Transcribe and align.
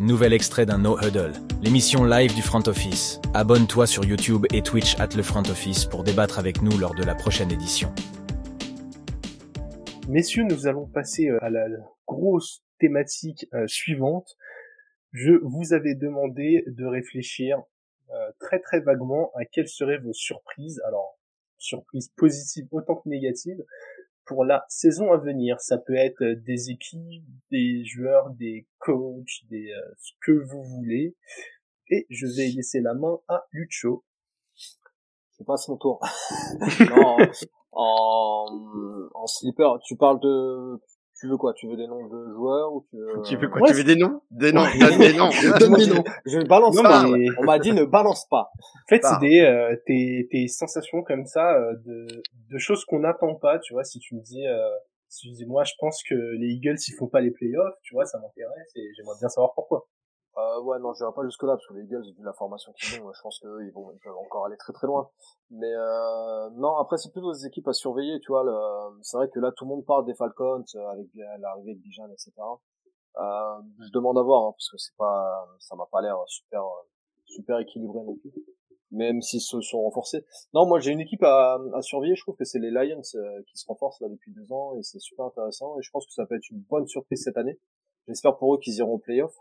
Nouvel 0.00 0.32
extrait 0.32 0.64
d'un 0.64 0.78
No 0.78 0.96
Huddle, 0.96 1.32
l'émission 1.60 2.04
live 2.04 2.32
du 2.32 2.40
Front 2.40 2.62
Office. 2.68 3.20
Abonne-toi 3.34 3.84
sur 3.88 4.04
YouTube 4.04 4.46
et 4.54 4.62
Twitch 4.62 4.94
at 5.00 5.08
le 5.16 5.24
Front 5.24 5.42
Office 5.50 5.86
pour 5.86 6.04
débattre 6.04 6.38
avec 6.38 6.62
nous 6.62 6.78
lors 6.78 6.94
de 6.94 7.02
la 7.02 7.16
prochaine 7.16 7.50
édition. 7.50 7.92
Messieurs, 10.08 10.44
nous 10.44 10.68
allons 10.68 10.86
passer 10.86 11.28
euh, 11.28 11.42
à 11.42 11.50
la 11.50 11.66
grosse 12.06 12.62
thématique 12.78 13.48
euh, 13.54 13.66
suivante. 13.66 14.36
Je 15.10 15.32
vous 15.42 15.72
avais 15.72 15.96
demandé 15.96 16.62
de 16.68 16.86
réfléchir 16.86 17.60
euh, 18.10 18.30
très 18.38 18.60
très 18.60 18.78
vaguement 18.78 19.32
à 19.34 19.44
quelles 19.46 19.66
seraient 19.66 19.98
vos 19.98 20.12
surprises. 20.12 20.80
Alors, 20.86 21.18
surprises 21.58 22.12
positives 22.16 22.68
autant 22.70 22.94
que 22.94 23.08
négatives 23.08 23.64
pour 24.28 24.44
la 24.44 24.64
saison 24.68 25.10
à 25.10 25.16
venir. 25.16 25.58
Ça 25.60 25.78
peut 25.78 25.96
être 25.96 26.22
euh, 26.22 26.36
des 26.36 26.70
équipes, 26.70 27.24
des 27.50 27.84
joueurs, 27.84 28.30
des 28.30 28.68
coachs, 28.78 29.46
des 29.50 29.72
euh, 29.72 29.94
ce 29.98 30.12
que 30.20 30.32
vous 30.32 30.62
voulez. 30.62 31.16
Et 31.90 32.06
je 32.10 32.26
vais 32.26 32.48
laisser 32.48 32.80
la 32.80 32.94
main 32.94 33.18
à 33.26 33.44
Lucho. 33.50 34.04
Je 35.38 35.44
passe 35.44 35.68
mon 35.68 35.78
tour. 35.78 36.00
en, 37.72 39.10
en 39.14 39.26
slipper, 39.26 39.70
tu 39.84 39.96
parles 39.96 40.20
de 40.20 40.80
tu 41.20 41.28
veux 41.28 41.36
quoi? 41.36 41.52
Tu 41.54 41.68
veux 41.68 41.76
des 41.76 41.86
noms 41.86 42.06
de 42.06 42.32
joueurs 42.32 42.72
ou 42.72 42.84
tu 42.88 42.96
veux... 42.96 43.22
Tu 43.24 43.36
veux 43.36 43.48
quoi? 43.48 43.66
Tu 43.68 43.74
veux 43.74 43.84
des 43.84 43.96
noms? 43.96 44.20
Des 44.30 44.52
noms, 44.52 44.62
donne 44.78 44.98
des 44.98 45.12
noms. 45.14 45.30
Donne 45.58 45.74
des 45.74 45.86
noms. 45.86 46.04
Je 46.26 46.38
ne 46.38 46.44
balance 46.46 46.76
Non, 46.76 46.82
pas. 46.82 47.06
mais- 47.08 47.26
On 47.38 47.44
m'a 47.44 47.58
dit 47.58 47.72
ne 47.72 47.84
balance 47.84 48.26
pas. 48.28 48.50
En 48.58 48.88
fait, 48.88 49.00
c'est 49.04 49.18
des 49.20 49.40
euh, 49.40 49.76
tes, 49.86 50.28
tes 50.30 50.46
sensations 50.48 51.02
comme 51.02 51.26
ça 51.26 51.54
euh, 51.54 51.74
de, 51.84 52.06
de 52.50 52.58
choses 52.58 52.84
qu'on 52.84 53.00
n'attend 53.00 53.34
pas, 53.34 53.58
tu 53.58 53.72
vois. 53.72 53.84
Si 53.84 53.98
tu 53.98 54.14
me 54.14 54.20
dis, 54.22 54.46
euh, 54.46 54.56
si 55.08 55.22
tu 55.22 55.30
me 55.30 55.34
dis, 55.36 55.46
moi, 55.46 55.64
je 55.64 55.72
pense 55.78 56.02
que 56.08 56.14
les 56.14 56.48
Eagles 56.48 56.76
ils 56.86 56.94
font 56.98 57.08
pas 57.08 57.20
les 57.20 57.30
playoffs, 57.30 57.74
tu 57.82 57.94
vois, 57.94 58.04
ça 58.06 58.18
m'intéresse 58.18 58.70
et 58.76 58.88
j'aimerais 58.96 59.16
bien 59.20 59.28
savoir 59.28 59.52
pourquoi. 59.54 59.86
Euh, 60.38 60.60
ouais, 60.62 60.78
non, 60.78 60.92
je 60.94 61.04
vais 61.04 61.12
pas 61.12 61.24
jusque 61.24 61.42
là 61.42 61.54
parce 61.54 61.66
que 61.66 61.74
les 61.74 61.82
Eagles, 61.84 62.04
vu 62.16 62.22
la 62.24 62.32
formation 62.32 62.72
qu'ils 62.74 63.00
ont, 63.02 63.12
je 63.12 63.20
pense 63.22 63.40
qu'eux, 63.40 63.66
ils 63.66 63.72
vont, 63.72 63.90
ils 63.92 64.08
encore 64.10 64.46
aller 64.46 64.56
très 64.56 64.72
très 64.72 64.86
loin. 64.86 65.10
Mais 65.50 65.72
euh, 65.74 66.50
non, 66.50 66.76
après 66.76 66.96
c'est 66.96 67.10
plutôt 67.10 67.32
des 67.32 67.44
équipes 67.46 67.66
à 67.66 67.72
surveiller, 67.72 68.20
tu 68.20 68.28
vois. 68.30 68.44
le- 68.44 68.98
C'est 69.02 69.16
vrai 69.16 69.28
que 69.30 69.40
là, 69.40 69.50
tout 69.56 69.64
le 69.64 69.70
monde 69.70 69.84
parle 69.84 70.04
des 70.04 70.14
Falcons 70.14 70.64
euh, 70.76 70.88
avec 70.90 71.08
l'arrivée 71.40 71.74
de 71.74 71.80
Bijan, 71.80 72.08
etc. 72.12 72.32
Euh, 73.18 73.62
je 73.84 73.90
demande 73.92 74.16
à 74.18 74.22
voir 74.22 74.44
hein, 74.44 74.52
parce 74.52 74.70
que 74.70 74.76
c'est 74.78 74.96
pas, 74.96 75.44
ça 75.58 75.74
m'a 75.74 75.86
pas 75.90 76.02
l'air 76.02 76.16
super 76.26 76.62
euh, 76.62 76.86
super 77.26 77.58
équilibré 77.58 77.98
non 78.04 78.14
plus. 78.16 78.32
Même 78.92 79.20
s'ils 79.20 79.40
se 79.42 79.60
sont 79.60 79.82
renforcés. 79.82 80.24
Non, 80.54 80.66
moi 80.66 80.78
j'ai 80.78 80.92
une 80.92 81.00
équipe 81.00 81.22
à, 81.24 81.58
à 81.74 81.82
surveiller. 81.82 82.14
Je 82.14 82.22
trouve 82.22 82.36
que 82.36 82.44
c'est 82.44 82.58
les 82.60 82.70
Lions 82.70 83.02
euh, 83.16 83.42
qui 83.48 83.58
se 83.58 83.66
renforcent 83.66 84.00
là 84.00 84.08
depuis 84.08 84.32
deux 84.32 84.50
ans 84.52 84.76
et 84.76 84.82
c'est 84.82 85.00
super 85.00 85.24
intéressant. 85.26 85.78
Et 85.78 85.82
je 85.82 85.90
pense 85.90 86.06
que 86.06 86.12
ça 86.12 86.24
peut 86.26 86.36
être 86.36 86.48
une 86.50 86.60
bonne 86.60 86.86
surprise 86.86 87.22
cette 87.24 87.36
année. 87.36 87.58
J'espère 88.06 88.38
pour 88.38 88.54
eux 88.54 88.58
qu'ils 88.58 88.76
iront 88.76 88.94
au 88.94 88.98
playoff 88.98 89.34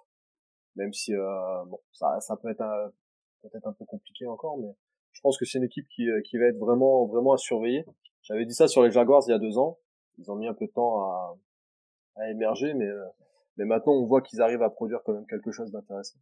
même 0.77 0.93
si 0.93 1.13
euh, 1.13 1.65
bon 1.65 1.79
ça 1.91 2.19
ça 2.21 2.37
peut 2.37 2.49
être 2.49 2.61
un- 2.61 2.91
peut-être 3.43 3.67
un 3.67 3.73
peu 3.73 3.85
compliqué 3.85 4.25
encore 4.27 4.57
mais 4.59 4.73
je 5.11 5.21
pense 5.21 5.37
que 5.37 5.45
c'est 5.45 5.57
une 5.59 5.65
équipe 5.65 5.87
qui 5.89 6.09
euh, 6.09 6.21
qui 6.21 6.37
va 6.37 6.45
être 6.45 6.57
vraiment 6.59 7.05
vraiment 7.07 7.33
à 7.33 7.37
surveiller. 7.37 7.85
J'avais 8.23 8.45
dit 8.45 8.53
ça 8.53 8.67
sur 8.67 8.83
les 8.83 8.91
Jaguars 8.91 9.23
il 9.27 9.31
y 9.31 9.33
a 9.33 9.39
deux 9.39 9.57
ans. 9.57 9.79
Ils 10.19 10.29
ont 10.31 10.35
mis 10.35 10.47
un 10.47 10.53
peu 10.53 10.67
de 10.67 10.71
temps 10.71 11.01
à, 11.01 11.37
à 12.17 12.29
émerger 12.31 12.73
mais 12.73 12.85
euh, 12.87 13.05
mais 13.57 13.65
maintenant 13.65 13.93
on 13.93 14.05
voit 14.05 14.21
qu'ils 14.21 14.41
arrivent 14.41 14.61
à 14.63 14.69
produire 14.69 15.01
quand 15.03 15.13
même 15.13 15.25
quelque 15.27 15.51
chose 15.51 15.71
d'intéressant. 15.71 16.19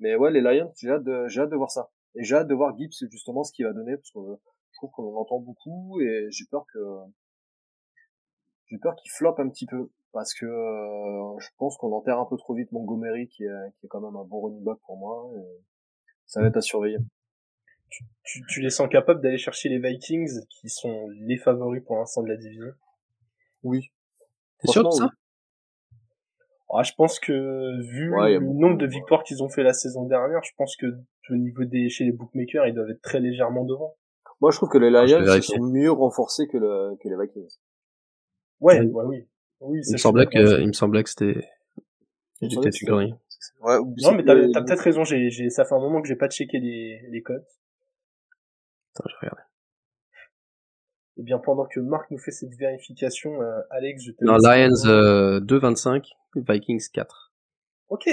Mais 0.00 0.14
ouais 0.16 0.30
les 0.30 0.40
Lions 0.40 0.72
j'ai 0.76 0.90
hâte 0.90 1.04
de 1.04 1.26
hâte 1.38 1.50
de 1.50 1.56
voir 1.56 1.70
ça. 1.70 1.90
Et 2.14 2.24
j'ai 2.24 2.36
hâte 2.36 2.48
de 2.48 2.54
voir 2.54 2.76
Gibbs 2.78 2.92
justement 3.10 3.44
ce 3.44 3.52
qu'il 3.52 3.66
va 3.66 3.72
donner 3.72 3.96
parce 3.96 4.10
que 4.12 4.18
euh, 4.20 4.36
je 4.72 4.76
trouve 4.78 4.90
qu'on 4.92 5.04
en 5.14 5.20
entend 5.20 5.40
beaucoup 5.40 6.00
et 6.00 6.26
j'ai 6.30 6.44
peur 6.50 6.64
que 6.72 6.78
j'ai 8.68 8.78
peur 8.78 8.94
qu'il 8.96 9.10
floppe 9.10 9.40
un 9.40 9.48
petit 9.48 9.66
peu 9.66 9.90
parce 10.12 10.34
que 10.34 10.46
euh, 10.46 11.38
je 11.38 11.48
pense 11.58 11.76
qu'on 11.76 11.92
enterre 11.92 12.18
un 12.18 12.26
peu 12.26 12.36
trop 12.36 12.54
vite 12.54 12.72
Montgomery 12.72 13.28
qui 13.28 13.44
est, 13.44 13.72
qui 13.78 13.86
est 13.86 13.88
quand 13.88 14.00
même 14.00 14.16
un 14.16 14.24
bon 14.24 14.40
running 14.40 14.64
back 14.64 14.78
pour 14.86 14.96
moi 14.96 15.30
et 15.36 15.62
ça 16.26 16.40
va 16.40 16.48
être 16.48 16.56
à 16.56 16.60
surveiller. 16.60 16.98
Tu, 18.22 18.44
tu 18.48 18.60
les 18.60 18.70
sens 18.70 18.88
capables 18.90 19.22
d'aller 19.22 19.38
chercher 19.38 19.70
les 19.70 19.78
Vikings, 19.78 20.44
qui 20.50 20.68
sont 20.68 21.08
les 21.20 21.38
favoris 21.38 21.82
pour 21.82 21.96
l'instant 21.96 22.22
de 22.22 22.28
la 22.28 22.36
division? 22.36 22.66
Oui. 23.62 23.90
T'es 24.58 24.70
sûr 24.70 24.84
de 24.84 24.90
ça? 24.90 25.10
Ah, 26.70 26.82
je 26.82 26.92
pense 26.92 27.18
que 27.18 27.80
vu 27.80 28.14
Ouais, 28.14 28.38
le 28.38 28.40
nombre 28.40 28.76
de 28.76 28.86
victoires 28.86 29.22
qu'ils 29.22 29.42
ont 29.42 29.48
fait 29.48 29.62
la 29.62 29.72
saison 29.72 30.04
dernière, 30.04 30.42
je 30.44 30.52
pense 30.56 30.76
que 30.76 30.86
au 31.30 31.36
niveau 31.36 31.64
des 31.64 31.88
chez 31.88 32.04
les 32.04 32.12
bookmakers, 32.12 32.66
ils 32.66 32.74
doivent 32.74 32.90
être 32.90 33.00
très 33.00 33.20
légèrement 33.20 33.64
devant. 33.64 33.96
Moi 34.42 34.50
je 34.50 34.58
trouve 34.58 34.68
que 34.68 34.78
les 34.78 34.90
Lions 34.90 35.40
sont 35.40 35.62
mieux 35.62 35.90
renforcés 35.90 36.46
que, 36.46 36.58
le, 36.58 36.94
que 37.02 37.08
les 37.08 37.16
Vikings. 37.16 37.56
Ouais, 38.60 38.80
Oui. 38.80 38.86
ouais, 38.92 39.04
oui. 39.04 39.26
Oui, 39.60 39.84
ça, 39.84 39.90
Il 39.90 39.92
me 39.94 39.98
semblait 39.98 40.26
que, 40.26 40.60
il 40.60 40.68
me 40.68 40.72
semblait 40.72 41.02
que 41.02 41.10
c'était, 41.10 41.48
une 42.40 42.50
connerie. 42.86 43.14
Ouais, 43.60 43.76
ou- 43.78 43.94
Non, 44.02 44.12
mais 44.12 44.24
t'as 44.24 44.34
Les- 44.34 44.52
peut-être 44.52 44.80
raison. 44.80 45.04
J'ai, 45.04 45.30
j'ai, 45.30 45.50
ça 45.50 45.64
fait 45.64 45.74
un 45.74 45.80
moment 45.80 46.00
que 46.00 46.06
j'ai 46.08 46.16
pas 46.16 46.28
checké 46.28 46.58
les, 46.60 47.00
les 47.08 47.22
codes. 47.22 47.44
Attends, 48.94 49.08
je 49.08 49.16
regarde. 49.20 49.38
Eh 51.18 51.22
bien, 51.22 51.38
pendant 51.38 51.66
que 51.66 51.80
Marc 51.80 52.10
nous 52.12 52.18
fait 52.18 52.30
cette 52.30 52.54
vérification, 52.54 53.42
euh, 53.42 53.60
Alex, 53.70 54.04
je 54.04 54.12
te 54.12 54.24
Non, 54.24 54.36
Lions, 54.36 54.86
euh, 54.86 55.40
2,25, 55.40 56.12
Vikings 56.36 56.88
4. 56.92 57.32
Ok. 57.88 58.08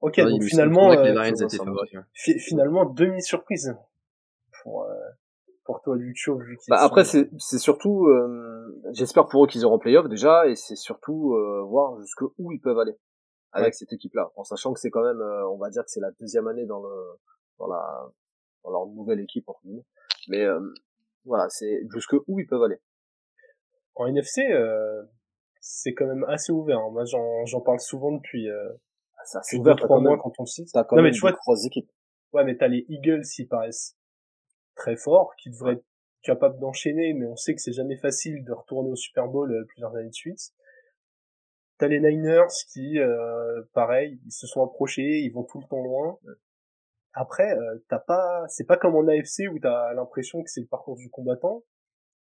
Ok, 0.00 0.16
Ouais, 0.18 0.24
donc 0.30 0.42
finalement, 0.44 0.90
les 0.90 0.98
euh, 1.10 1.14
Lions 1.14 1.34
étaient 1.34 1.56
favoris. 1.56 1.90
fi- 2.12 2.38
finalement 2.38 2.84
demi 2.84 3.22
surprise 3.22 3.74
pour 4.62 4.84
pour 5.64 5.80
toi 5.82 5.96
Lucho 5.96 6.36
vu 6.38 6.58
Bah, 6.68 6.78
sont- 6.78 6.84
après 6.86 7.04
c'est 7.04 7.28
c'est 7.38 7.58
surtout 7.58 8.06
euh, 8.06 8.80
j'espère 8.92 9.26
pour 9.26 9.44
eux 9.44 9.46
qu'ils 9.46 9.64
auront 9.64 9.78
playoff 9.78 10.08
déjà 10.08 10.46
et 10.46 10.56
c'est 10.56 10.76
surtout 10.76 11.34
euh, 11.34 11.62
voir 11.62 11.98
jusque 12.00 12.22
où 12.38 12.52
ils 12.52 12.60
peuvent 12.60 12.78
aller 12.78 12.96
avec 13.52 13.68
Ouais. 13.68 13.72
cette 13.72 13.92
équipe 13.92 14.14
là 14.14 14.30
en 14.36 14.44
sachant 14.44 14.72
que 14.72 14.80
c'est 14.80 14.90
quand 14.90 15.02
même 15.02 15.20
euh, 15.20 15.48
on 15.48 15.56
va 15.58 15.70
dire 15.70 15.82
que 15.82 15.90
c'est 15.90 16.00
la 16.00 16.10
deuxième 16.20 16.46
année 16.48 16.66
dans 16.66 16.82
le 16.82 16.94
dans 17.58 17.66
la 17.68 18.10
dans 18.64 18.70
leur 18.70 18.86
nouvelle 18.86 19.20
équipe 19.20 19.48
entre 19.48 19.60
guillemets 19.64 19.84
mais 20.28 20.42
euh, 20.44 20.60
voilà 21.24 21.46
c'est 21.48 21.82
jusque 21.92 22.14
où 22.26 22.38
ils 22.40 22.46
peuvent 22.46 22.62
aller 22.62 22.80
en 23.96 24.06
NFC, 24.06 24.42
euh, 24.50 25.02
c'est 25.60 25.94
quand 25.94 26.06
même 26.06 26.24
assez 26.24 26.50
ouvert. 26.52 26.78
hein. 26.80 26.90
Moi, 26.90 27.04
j'en 27.04 27.44
j'en 27.46 27.60
parle 27.60 27.78
souvent 27.80 28.10
depuis 28.12 28.48
euh, 28.50 28.68
ça 29.24 29.40
c'est 29.42 29.56
ouvert 29.56 29.76
trois 29.76 30.00
mois 30.00 30.18
quand 30.18 30.32
on 30.38 30.42
le 30.42 30.46
cite. 30.48 30.68
Non, 30.74 30.82
même 30.96 31.04
mais 31.04 31.10
tu 31.12 31.20
vois, 31.20 31.30
grosses 31.32 31.64
équipes 31.64 31.88
Ouais, 32.32 32.44
mais 32.44 32.56
t'as 32.56 32.66
les 32.66 32.84
Eagles 32.88 33.22
qui 33.22 33.46
paraissent 33.46 33.96
très 34.74 34.96
forts, 34.96 35.34
qui 35.38 35.50
devraient 35.50 35.74
être 35.74 35.84
capables 36.22 36.58
d'enchaîner, 36.58 37.12
mais 37.14 37.26
on 37.26 37.36
sait 37.36 37.54
que 37.54 37.60
c'est 37.60 37.72
jamais 37.72 37.96
facile 37.96 38.44
de 38.44 38.52
retourner 38.52 38.90
au 38.90 38.96
Super 38.96 39.28
Bowl 39.28 39.52
euh, 39.52 39.64
plusieurs 39.68 39.94
années 39.96 40.08
de 40.08 40.14
suite. 40.14 40.52
T'as 41.78 41.88
les 41.88 42.00
Niners 42.00 42.46
qui, 42.72 42.98
euh, 42.98 43.62
pareil, 43.72 44.20
ils 44.24 44.32
se 44.32 44.46
sont 44.46 44.62
approchés, 44.64 45.20
ils 45.20 45.30
vont 45.30 45.42
tout 45.44 45.58
le 45.60 45.66
temps 45.66 45.82
loin. 45.82 46.18
Après, 47.12 47.52
euh, 47.52 47.78
t'as 47.88 47.98
pas, 47.98 48.44
c'est 48.48 48.66
pas 48.66 48.76
comme 48.76 48.96
en 48.96 49.06
AFC 49.06 49.48
où 49.52 49.58
t'as 49.58 49.92
l'impression 49.94 50.42
que 50.42 50.50
c'est 50.50 50.60
le 50.60 50.66
parcours 50.66 50.96
du 50.96 51.10
combattant. 51.10 51.62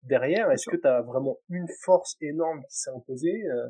Derrière, 0.04 0.52
est-ce 0.52 0.70
que 0.70 0.76
t'as 0.76 1.02
vraiment 1.02 1.38
une 1.50 1.68
force 1.84 2.16
énorme 2.20 2.62
qui 2.70 2.78
s'est 2.78 2.90
imposée 2.92 3.44
euh, 3.46 3.68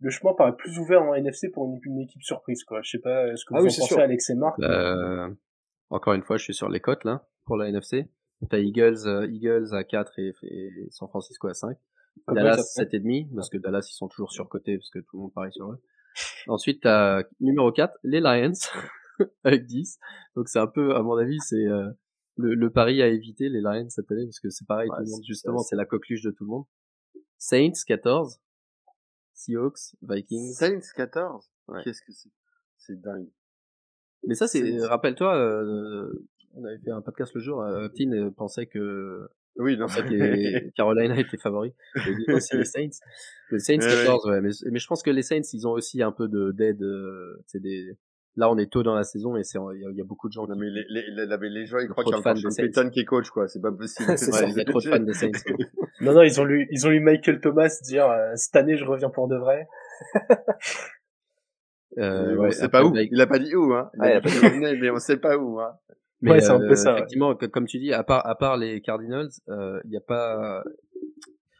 Le 0.00 0.10
chemin 0.10 0.34
paraît 0.34 0.56
plus 0.56 0.78
ouvert 0.78 1.02
en 1.02 1.14
NFC 1.14 1.48
pour 1.50 1.66
une, 1.66 1.78
une 1.84 2.00
équipe 2.00 2.22
surprise, 2.22 2.64
quoi. 2.64 2.80
Je 2.82 2.92
sais 2.92 2.98
pas 3.00 3.36
ce 3.36 3.44
que 3.44 3.54
Ah 3.54 3.58
vous 3.58 3.66
oui, 3.66 3.72
en 3.72 3.76
pensez, 3.76 3.94
sûr. 3.94 3.98
Alex 4.00 4.30
et 4.30 4.34
Marc? 4.34 4.58
Euh, 4.60 5.28
encore 5.90 6.14
une 6.14 6.22
fois, 6.22 6.36
je 6.36 6.44
suis 6.44 6.54
sur 6.54 6.68
les 6.68 6.80
cotes, 6.80 7.04
là, 7.04 7.26
pour 7.44 7.56
la 7.56 7.68
NFC. 7.68 8.08
T'as 8.50 8.58
Eagles, 8.58 9.06
euh, 9.06 9.26
Eagles 9.30 9.74
à 9.74 9.82
4 9.84 10.18
et, 10.18 10.32
et 10.42 10.70
San 10.90 11.08
Francisco 11.08 11.48
à 11.48 11.54
5. 11.54 11.76
Comment 12.26 12.40
Dallas 12.40 12.56
fait 12.76 12.84
7,5, 12.98 13.34
parce 13.34 13.48
que 13.50 13.58
Dallas, 13.58 13.86
ils 13.90 13.94
sont 13.96 14.08
toujours 14.08 14.32
surcotés, 14.32 14.78
parce 14.78 14.90
que 14.90 14.98
tout 15.00 15.16
le 15.16 15.22
monde 15.22 15.32
parie 15.32 15.52
sur 15.52 15.70
eux. 15.72 15.82
Ensuite, 16.48 16.82
t'as 16.82 17.22
numéro 17.40 17.72
4, 17.72 17.96
les 18.04 18.20
Lions, 18.20 18.52
avec 19.44 19.66
10. 19.66 19.98
Donc 20.36 20.48
c'est 20.48 20.58
un 20.60 20.66
peu, 20.66 20.94
à 20.94 21.02
mon 21.02 21.16
avis, 21.16 21.38
c'est 21.40 21.66
euh, 21.66 21.90
le, 22.36 22.54
le 22.54 22.70
pari 22.70 23.02
à 23.02 23.08
éviter, 23.08 23.48
les 23.48 23.60
Lions 23.60 23.88
cette 23.88 24.10
année, 24.12 24.24
parce 24.26 24.40
que 24.40 24.50
c'est 24.50 24.66
pareil, 24.66 24.88
Ouais, 24.90 24.96
tout 24.98 25.04
le 25.04 25.10
monde, 25.10 25.24
justement, 25.26 25.58
c'est- 25.58 25.70
c'est 25.70 25.76
la 25.76 25.84
coqueluche 25.86 26.22
de 26.22 26.30
tout 26.30 26.44
le 26.44 26.50
monde. 26.50 26.64
Saints, 27.38 27.72
14. 27.86 28.40
Seahawks, 29.34 29.94
Vikings. 30.02 30.52
Saints 30.54 30.80
14 30.96 31.48
Ouais. 31.68 31.82
Qu'est-ce 31.84 32.02
que 32.02 32.12
c'est? 32.12 32.30
C'est 32.78 33.00
dingue. 33.00 33.28
Mais 34.26 34.34
ça, 34.34 34.46
c'est, 34.46 34.60
C'est- 34.78 34.86
rappelle-toi, 34.86 35.36
euh, 35.36 36.12
on 36.54 36.64
avait 36.64 36.78
fait 36.78 36.90
un 36.90 37.00
podcast 37.02 37.32
le 37.34 37.40
jour, 37.40 37.62
euh, 37.62 37.86
Upton 37.86 38.12
euh, 38.12 38.30
pensait 38.30 38.66
que, 38.66 39.28
Oui, 39.56 39.76
non, 39.76 39.86
pensait 39.86 40.02
que 40.04 40.08
les 40.10 40.70
Carolina. 40.76 41.14
Il 41.16 41.24
dit, 41.26 42.24
non, 42.28 42.40
c'est 42.40 42.56
les 42.56 42.64
Saints. 42.64 42.88
Les 43.50 43.58
Saints 43.60 43.78
Ouais, 43.78 44.04
14, 44.04 44.26
ouais. 44.26 44.40
Mais, 44.42 44.50
mais 44.70 44.78
je 44.78 44.86
pense 44.86 45.02
que 45.02 45.10
les 45.10 45.22
Saints, 45.22 45.40
ils 45.54 45.66
ont 45.66 45.70
aussi 45.72 46.02
un 46.02 46.12
peu 46.12 46.28
de, 46.28 46.50
d'aide, 46.52 46.82
euh, 46.82 47.42
c'est 47.46 47.60
des, 47.60 47.96
là, 48.36 48.50
on 48.50 48.58
est 48.58 48.70
tôt 48.70 48.82
dans 48.82 48.94
la 48.94 49.04
saison 49.04 49.36
et 49.38 49.42
c'est, 49.44 49.58
il 49.74 49.80
y, 49.80 49.86
a- 49.86 49.90
il 49.90 49.96
y 49.96 50.00
a 50.02 50.04
beaucoup 50.04 50.28
de 50.28 50.34
gens 50.34 50.46
Non, 50.46 50.52
qui, 50.54 50.60
mais 50.60 50.66
les, 50.70 50.84
les, 50.90 51.02
les, 51.10 51.26
les- 51.26 51.48
les 51.48 51.64
gens, 51.66 51.78
ils 51.78 51.88
croient 51.88 52.04
qu'il 52.04 52.12
y 52.12 52.16
a 52.16 52.18
encore 52.18 52.36
Sean. 52.36 52.50
Payton 52.62 52.90
qui 52.90 53.00
est 53.00 53.04
coach, 53.06 53.30
quoi. 53.30 53.48
C'est 53.48 53.62
pas 53.62 53.72
possible. 53.72 54.06
C'est 54.18 54.30
Ouais, 54.32 54.50
il 54.50 54.56
y 54.56 54.60
a 54.60 54.64
trop 54.66 54.80
de 54.80 54.84
fans 54.84 54.98
des 55.00 55.14
Saints. 55.14 55.30
Non, 56.02 56.12
non, 56.12 56.22
ils 56.22 56.38
ont 56.40 56.44
lu, 56.44 56.68
ils 56.70 56.86
ont 56.86 56.90
lu 56.90 57.00
Michael 57.00 57.40
Thomas 57.40 57.74
dire 57.84 58.06
euh, 58.10 58.32
cette 58.36 58.54
année 58.56 58.76
je 58.76 58.84
reviens 58.84 59.08
pour 59.10 59.28
de 59.28 59.36
vrai. 59.36 59.66
Euh, 61.96 62.36
ouais, 62.36 62.48
on 62.48 62.50
sait 62.50 62.68
pas 62.68 62.84
où. 62.84 62.94
Il 62.94 63.20
a 63.20 63.26
pas 63.26 63.38
dit 63.38 63.54
où, 63.56 63.72
hein. 63.72 63.90
Il 63.94 64.00
Ouais, 64.00 64.10
il 64.10 64.12
a 64.12 64.16
a 64.16 64.20
dit 64.20 64.28
qu'il 64.30 64.44
revenait, 64.44 64.76
mais 64.76 64.90
on 64.90 64.98
sait 64.98 65.16
pas 65.16 65.36
où, 65.38 65.58
hein. 65.60 65.78
Mais 66.20 66.32
Ouais, 66.32 66.40
c'est 66.40 66.50
un 66.50 66.58
peu 66.58 66.72
euh, 66.72 66.74
ça, 66.74 66.92
ouais. 66.92 66.98
Effectivement, 66.98 67.34
co- 67.36 67.48
comme 67.48 67.66
tu 67.66 67.78
dis, 67.78 67.92
à 67.92 68.02
part, 68.04 68.26
à 68.26 68.34
part 68.36 68.56
les 68.56 68.80
Cardinals, 68.82 69.28
il 69.48 69.80
n'y 69.90 69.96
a 69.96 70.00
pas, 70.00 70.62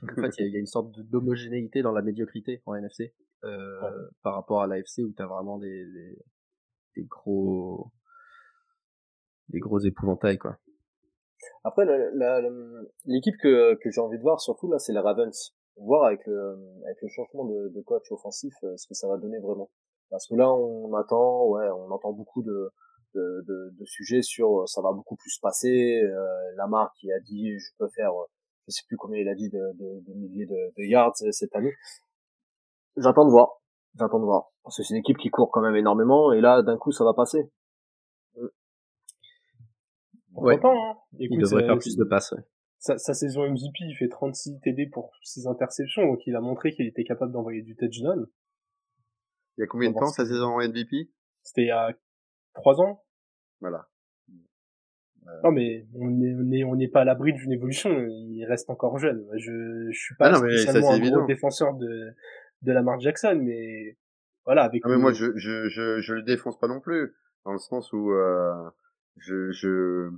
En 0.03 0.15
fait, 0.21 0.37
il 0.39 0.43
y, 0.43 0.45
a- 0.45 0.47
il 0.49 0.53
y 0.53 0.57
a 0.57 0.61
une 0.61 0.67
sorte 0.67 0.91
d'homogénéité 1.01 1.83
dans 1.83 1.93
la 1.93 2.03
médiocrité 2.03 2.61
en 2.67 2.75
NFC 2.75 3.15
euh, 3.45 3.81
par 4.23 4.35
rapport 4.35 4.63
à 4.63 4.67
l'AFC 4.67 4.99
où 5.05 5.13
t'as 5.17 5.27
vraiment 5.27 5.59
des, 5.59 5.85
des, 5.87 6.19
des 6.97 7.05
gros 7.05 7.91
des 9.49 9.61
gros 9.61 9.79
épouvantails 9.79 10.39
quoi. 10.39 10.59
Après, 11.65 11.85
la- 11.85 12.11
la- 12.13 12.41
la- 12.41 12.83
l'équipe 13.07 13.37
que, 13.41 13.75
que 13.77 13.91
j'ai 13.91 14.01
envie 14.01 14.19
de 14.19 14.23
voir 14.23 14.41
surtout 14.41 14.71
là, 14.71 14.79
c'est 14.79 14.93
les 14.93 14.99
Ravens. 14.99 15.55
Voir 15.77 16.05
avec 16.07 16.27
le, 16.27 16.57
avec 16.85 16.99
le 17.01 17.09
changement 17.09 17.45
de, 17.45 17.69
de 17.69 17.81
coach 17.83 18.11
offensif 18.11 18.53
euh, 18.65 18.77
ce 18.77 18.89
que 18.89 18.95
ça 18.95 19.07
va 19.09 19.17
donner 19.17 19.39
vraiment. 19.39 19.71
Parce 20.11 20.27
que 20.27 20.35
là, 20.35 20.53
on 20.53 20.95
attend, 20.95 21.47
ouais, 21.49 21.69
on 21.71 21.91
entend 21.91 22.13
beaucoup 22.13 22.43
de, 22.43 22.71
de, 23.15 23.45
de, 23.47 23.75
de 23.79 23.85
sujets 23.85 24.23
sur 24.23 24.61
euh, 24.63 24.67
ça 24.67 24.81
va 24.83 24.93
beaucoup 24.93 25.17
plus 25.17 25.31
se 25.31 25.41
passer. 25.41 26.01
Euh, 26.03 26.27
Lamar 26.57 26.93
qui 26.99 27.13
a 27.13 27.21
dit 27.21 27.59
je 27.59 27.71
peux 27.79 27.89
faire, 27.89 28.13
euh, 28.13 28.25
je 28.67 28.73
sais 28.73 28.83
plus 28.87 28.97
combien 28.97 29.21
il 29.21 29.29
a 29.29 29.35
dit 29.35 29.51
de, 29.51 29.59
de, 29.75 30.01
de 30.07 30.15
milliers 30.15 30.47
de, 30.47 30.73
de 30.77 30.83
yards 30.85 31.13
euh, 31.23 31.31
cette 31.33 31.55
année. 31.55 31.75
J'attends 32.97 33.27
de 33.27 33.31
voir. 33.31 33.61
J'attends 33.99 34.19
de 34.21 34.25
voir. 34.25 34.51
Parce 34.63 34.77
que 34.77 34.83
c'est 34.83 34.95
une 34.95 35.01
équipe 35.01 35.19
qui 35.19 35.29
court 35.31 35.51
quand 35.51 35.61
même 35.61 35.77
énormément 35.77 36.33
et 36.33 36.41
là, 36.41 36.63
d'un 36.63 36.77
coup, 36.79 36.93
ça 36.93 37.05
va 37.05 37.15
passer. 37.15 37.51
Pourquoi 40.33 40.55
Ouais. 40.55 40.61
pas, 40.61 40.73
hein. 40.73 40.97
Il 41.19 41.39
devrait 41.41 41.65
faire 41.67 41.79
plus 41.79 41.97
de 41.97 42.05
passes. 42.05 42.33
ouais. 42.33 42.43
sa, 42.79 42.97
sa 42.99 43.15
saison 43.15 43.43
MVP, 43.49 43.79
il 43.81 43.97
fait 43.99 44.09
36 44.09 44.61
TD 44.61 44.87
pour 44.87 45.11
ses 45.23 45.47
interceptions, 45.47 46.07
donc 46.07 46.21
il 46.27 46.37
a 46.37 46.41
montré 46.41 46.71
qu'il 46.73 46.87
était 46.87 47.03
capable 47.05 47.33
d'envoyer 47.33 47.63
du 47.63 47.75
touchdown. 47.77 48.27
Il 49.59 49.63
y 49.63 49.65
a 49.65 49.67
combien 49.67 49.91
de 49.91 49.95
temps 49.95 50.07
sa 50.07 50.25
saison 50.25 50.55
en 50.55 50.59
MVP 50.61 51.11
C'était 51.43 51.63
il 51.63 51.67
y 51.67 51.73
a 51.73 51.93
trois 52.55 52.81
ans. 52.81 53.05
Voilà. 53.61 53.89
Non, 55.45 55.51
mais 55.51 55.87
on 55.95 56.09
n'est 56.09 56.35
on 56.35 56.53
est, 56.53 56.65
on 56.65 56.77
n'est 56.77 56.89
pas 56.89 57.03
à 57.03 57.05
l'abri 57.05 57.33
d'une 57.33 57.53
évolution. 57.53 57.91
Il 57.91 58.45
reste 58.47 58.71
encore 58.71 58.99
jeune. 58.99 59.27
Je, 59.37 59.89
je 59.91 59.99
suis 59.99 60.15
pas 60.15 60.27
Ah 60.27 60.31
non, 60.31 60.39
ça, 60.39 60.49
spécialement 60.49 60.93
un 60.93 60.99
gros 60.99 61.27
défenseur 61.27 61.75
de, 61.75 62.15
de 62.63 62.73
Lamar 62.73 62.99
Jackson, 63.01 63.39
mais 63.43 63.99
voilà, 64.45 64.63
avec 64.63 64.83
Ah, 64.85 64.89
mais 64.89 64.97
moi, 64.97 65.13
je, 65.13 65.37
je, 65.37 65.69
je, 65.69 66.01
je 66.01 66.15
le 66.15 66.23
défonce 66.23 66.59
pas 66.59 66.69
non 66.69 66.81
plus, 66.81 67.15
dans 67.45 67.53
le 67.53 67.59
sens 67.59 67.93
où 67.93 68.13
euh, 68.13 68.71
je, 69.17 69.51
je, 69.51 70.11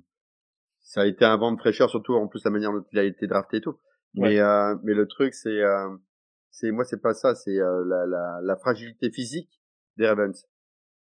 ça 0.81 1.01
a 1.01 1.07
été 1.07 1.25
un 1.25 1.37
vent 1.37 1.51
de 1.53 1.59
fraîcheur, 1.59 1.91
surtout 1.91 2.15
en 2.15 2.29
plus 2.29 2.45
la 2.45 2.51
manière 2.51 2.73
dont 2.73 2.85
il 2.93 2.99
a 2.99 3.05
été 3.05 3.27
drafté 3.27 3.57
et 3.57 3.61
tout. 3.61 3.79
Mais, 4.15 4.39
euh, 4.39 4.77
mais 4.83 4.95
le 4.95 5.07
truc, 5.07 5.35
c'est, 5.35 5.61
euh, 5.61 5.89
c'est 6.51 6.71
moi, 6.71 6.85
c'est 6.85 7.01
pas 7.01 7.15
ça, 7.15 7.35
c'est 7.35 7.59
euh, 7.61 7.85
la, 7.87 8.07
la, 8.07 8.41
la 8.43 8.57
fragilité 8.57 9.11
physique 9.11 9.61
des 9.97 10.07
Ravens. 10.09 10.47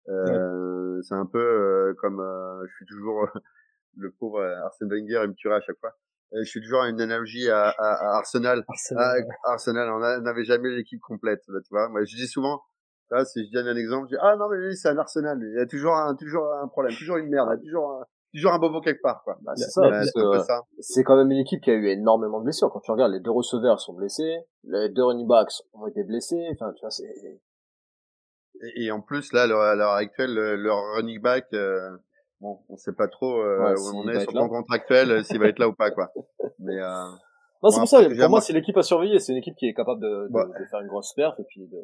Euh, 0.09 1.00
C'est 1.03 1.15
un 1.15 1.27
peu 1.27 1.39
euh, 1.39 1.95
comme, 1.99 2.21
euh, 2.21 2.67
je 2.67 2.75
suis 2.77 2.87
toujours 2.87 3.29
le 3.97 4.11
pauvre 4.12 4.43
Arsène 4.65 4.89
Wenger, 4.89 5.21
il 5.25 5.31
me 5.31 5.35
tuerait 5.35 5.56
à 5.56 5.61
chaque 5.61 5.79
fois. 5.79 5.93
Je 6.33 6.45
suis 6.45 6.61
toujours 6.61 6.83
à 6.83 6.89
une 6.89 7.00
analogie 7.00 7.49
à, 7.49 7.69
à, 7.71 7.93
à 7.95 8.17
Arsenal. 8.19 8.62
Arsenal. 8.69 9.27
Ah, 9.45 9.53
Arsenal, 9.53 9.91
on 9.91 9.99
n'avait 9.99 10.45
jamais 10.45 10.69
l'équipe 10.71 11.00
complète, 11.00 11.43
bah, 11.49 11.59
tu 11.65 11.69
vois. 11.71 11.89
Moi, 11.89 12.05
je 12.05 12.17
dis 12.17 12.29
souvent, 12.29 12.61
là, 13.11 13.25
si 13.25 13.47
je 13.47 13.53
donne 13.53 13.67
un 13.67 13.77
exemple, 13.77 14.09
je 14.11 14.17
dis, 14.17 14.21
ah 14.23 14.37
non, 14.37 14.49
mais 14.50 14.75
c'est 14.75 14.89
un 14.89 14.99
Arsenal, 14.99 15.39
il 15.41 15.56
y 15.56 15.61
a 15.61 15.67
toujours 15.67 15.97
un, 15.97 16.15
toujours 16.15 16.53
un 16.55 16.69
problème, 16.69 16.95
toujours 16.97 17.17
une 17.17 17.31
merde, 17.31 17.49
il 17.50 17.56
y 17.56 17.61
a 17.61 17.65
toujours 17.65 17.91
un, 17.93 18.06
toujours 18.35 18.53
un 18.53 18.59
bobo 18.59 18.81
quelque 18.81 19.03
part, 19.03 19.23
quoi. 19.25 19.37
Bah, 19.43 19.53
c'est 19.57 19.71
ça. 19.71 19.83
parce 19.89 20.11
c'est 20.81 21.03
quand 21.05 21.17
même 21.17 21.31
une 21.31 21.39
équipe 21.39 21.61
qui 21.63 21.71
a 21.71 21.75
eu 21.75 21.87
énormément 21.89 22.39
de 22.41 22.45
blessures. 22.45 22.71
Quand 22.73 22.81
tu 22.81 22.91
regardes, 22.91 23.13
les 23.13 23.21
deux 23.21 23.31
receveurs 23.31 23.81
sont 23.81 23.95
blessés, 23.95 24.39
les 24.65 24.89
deux 24.91 25.05
running 25.05 25.27
backs 25.27 25.53
ont 25.75 25.87
été 25.87 26.05
blessés. 26.05 26.47
Enfin, 26.53 26.73
tu 26.75 26.81
vois, 26.83 26.91
c'est 26.91 27.05
Et, 28.63 28.85
et 28.85 28.91
en 28.91 29.01
plus, 29.01 29.33
là, 29.33 29.43
à 29.43 29.47
l'heure- 29.75 29.93
actuelle, 29.93 30.35
le- 30.35 30.57
leur 30.57 30.79
running 30.97 31.21
back, 31.21 31.47
euh, 31.53 31.97
bon, 32.41 32.61
on 32.69 32.77
sait 32.77 32.93
pas 32.93 33.09
trop 33.09 33.41
euh, 33.41 33.59
Ouais, 33.75 33.81
où 33.81 33.97
on 33.99 34.09
est 34.09 34.21
sur 34.21 34.33
ton 34.33 34.49
contractuel, 34.49 35.11
euh, 35.11 35.23
s'il 35.23 35.39
va 35.39 35.47
être 35.49 35.59
là 35.61 35.69
ou 35.69 35.75
pas, 35.75 35.91
quoi. 35.91 36.11
Mais 36.59 36.77
euh, 36.77 36.89
non, 37.63 37.71
c'est 37.71 37.77
Bon, 37.77 37.81
pour 37.81 37.89
ça. 37.89 38.09
Pour 38.09 38.31
moi, 38.31 38.41
c'est 38.41 38.53
l'équipe 38.53 38.77
à 38.77 38.83
surveiller. 38.83 39.19
C'est 39.21 39.33
une 39.33 39.39
équipe 39.39 39.55
qui 39.57 39.67
est 39.69 39.75
capable 39.75 40.01
de, 40.01 40.09
de, 40.09 40.29
Bah. 40.33 40.45
de 40.47 40.65
faire 40.67 40.81
une 40.81 40.89
grosse 40.89 41.13
perf 41.15 41.39
et 41.39 41.45
puis 41.49 41.67
de. 41.67 41.79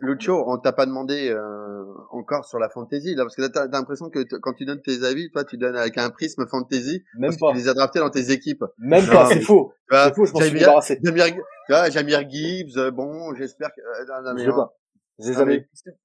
Lucho, 0.00 0.44
on 0.46 0.58
t'a 0.58 0.72
pas 0.72 0.86
demandé 0.86 1.28
euh, 1.30 1.84
encore 2.10 2.44
sur 2.44 2.58
la 2.58 2.68
fantasy, 2.68 3.14
là, 3.14 3.24
parce 3.24 3.34
que 3.36 3.42
t'as 3.46 3.68
t'as 3.68 3.78
l'impression 3.78 4.10
que 4.10 4.20
quand 4.38 4.52
tu 4.54 4.64
donnes 4.64 4.80
tes 4.82 5.02
avis, 5.04 5.30
toi, 5.30 5.44
tu 5.44 5.56
donnes 5.58 5.76
avec 5.76 5.98
un 5.98 6.10
prisme 6.10 6.46
fantasy, 6.46 7.02
Même 7.18 7.30
parce 7.30 7.36
pas. 7.38 7.48
que 7.48 7.52
tu 7.52 7.58
les 7.64 7.68
as 7.68 7.74
draftés 7.74 7.98
dans 7.98 8.10
tes 8.10 8.30
équipes. 8.30 8.64
Même 8.78 9.04
Non, 9.06 9.12
pas. 9.12 9.26
C'est 9.26 9.40
faux. 9.40 9.72
C'est 9.90 10.14
faux. 10.14 10.26
Je 10.26 10.32
m'en 10.32 10.38
suis 10.40 10.48
Jamir- 10.50 10.58
débarrassé. 10.60 11.00
Jamir, 11.02 11.24
tu 11.26 11.32
vois, 11.68 11.90
Jamir 11.90 12.28
Gibbs, 12.30 12.76
euh, 12.78 12.90
bon, 12.90 13.34
j'espère 13.34 13.70
que... 13.74 13.80
euh, 13.80 14.04
non, 14.08 14.22
non, 14.28 14.34
mais 14.34 14.44
Je 14.44 14.50
on- 14.50 14.54
pas. 14.54 14.74
Je 15.18 15.32
qu'est-ce 15.32 15.82
que- 15.84 15.96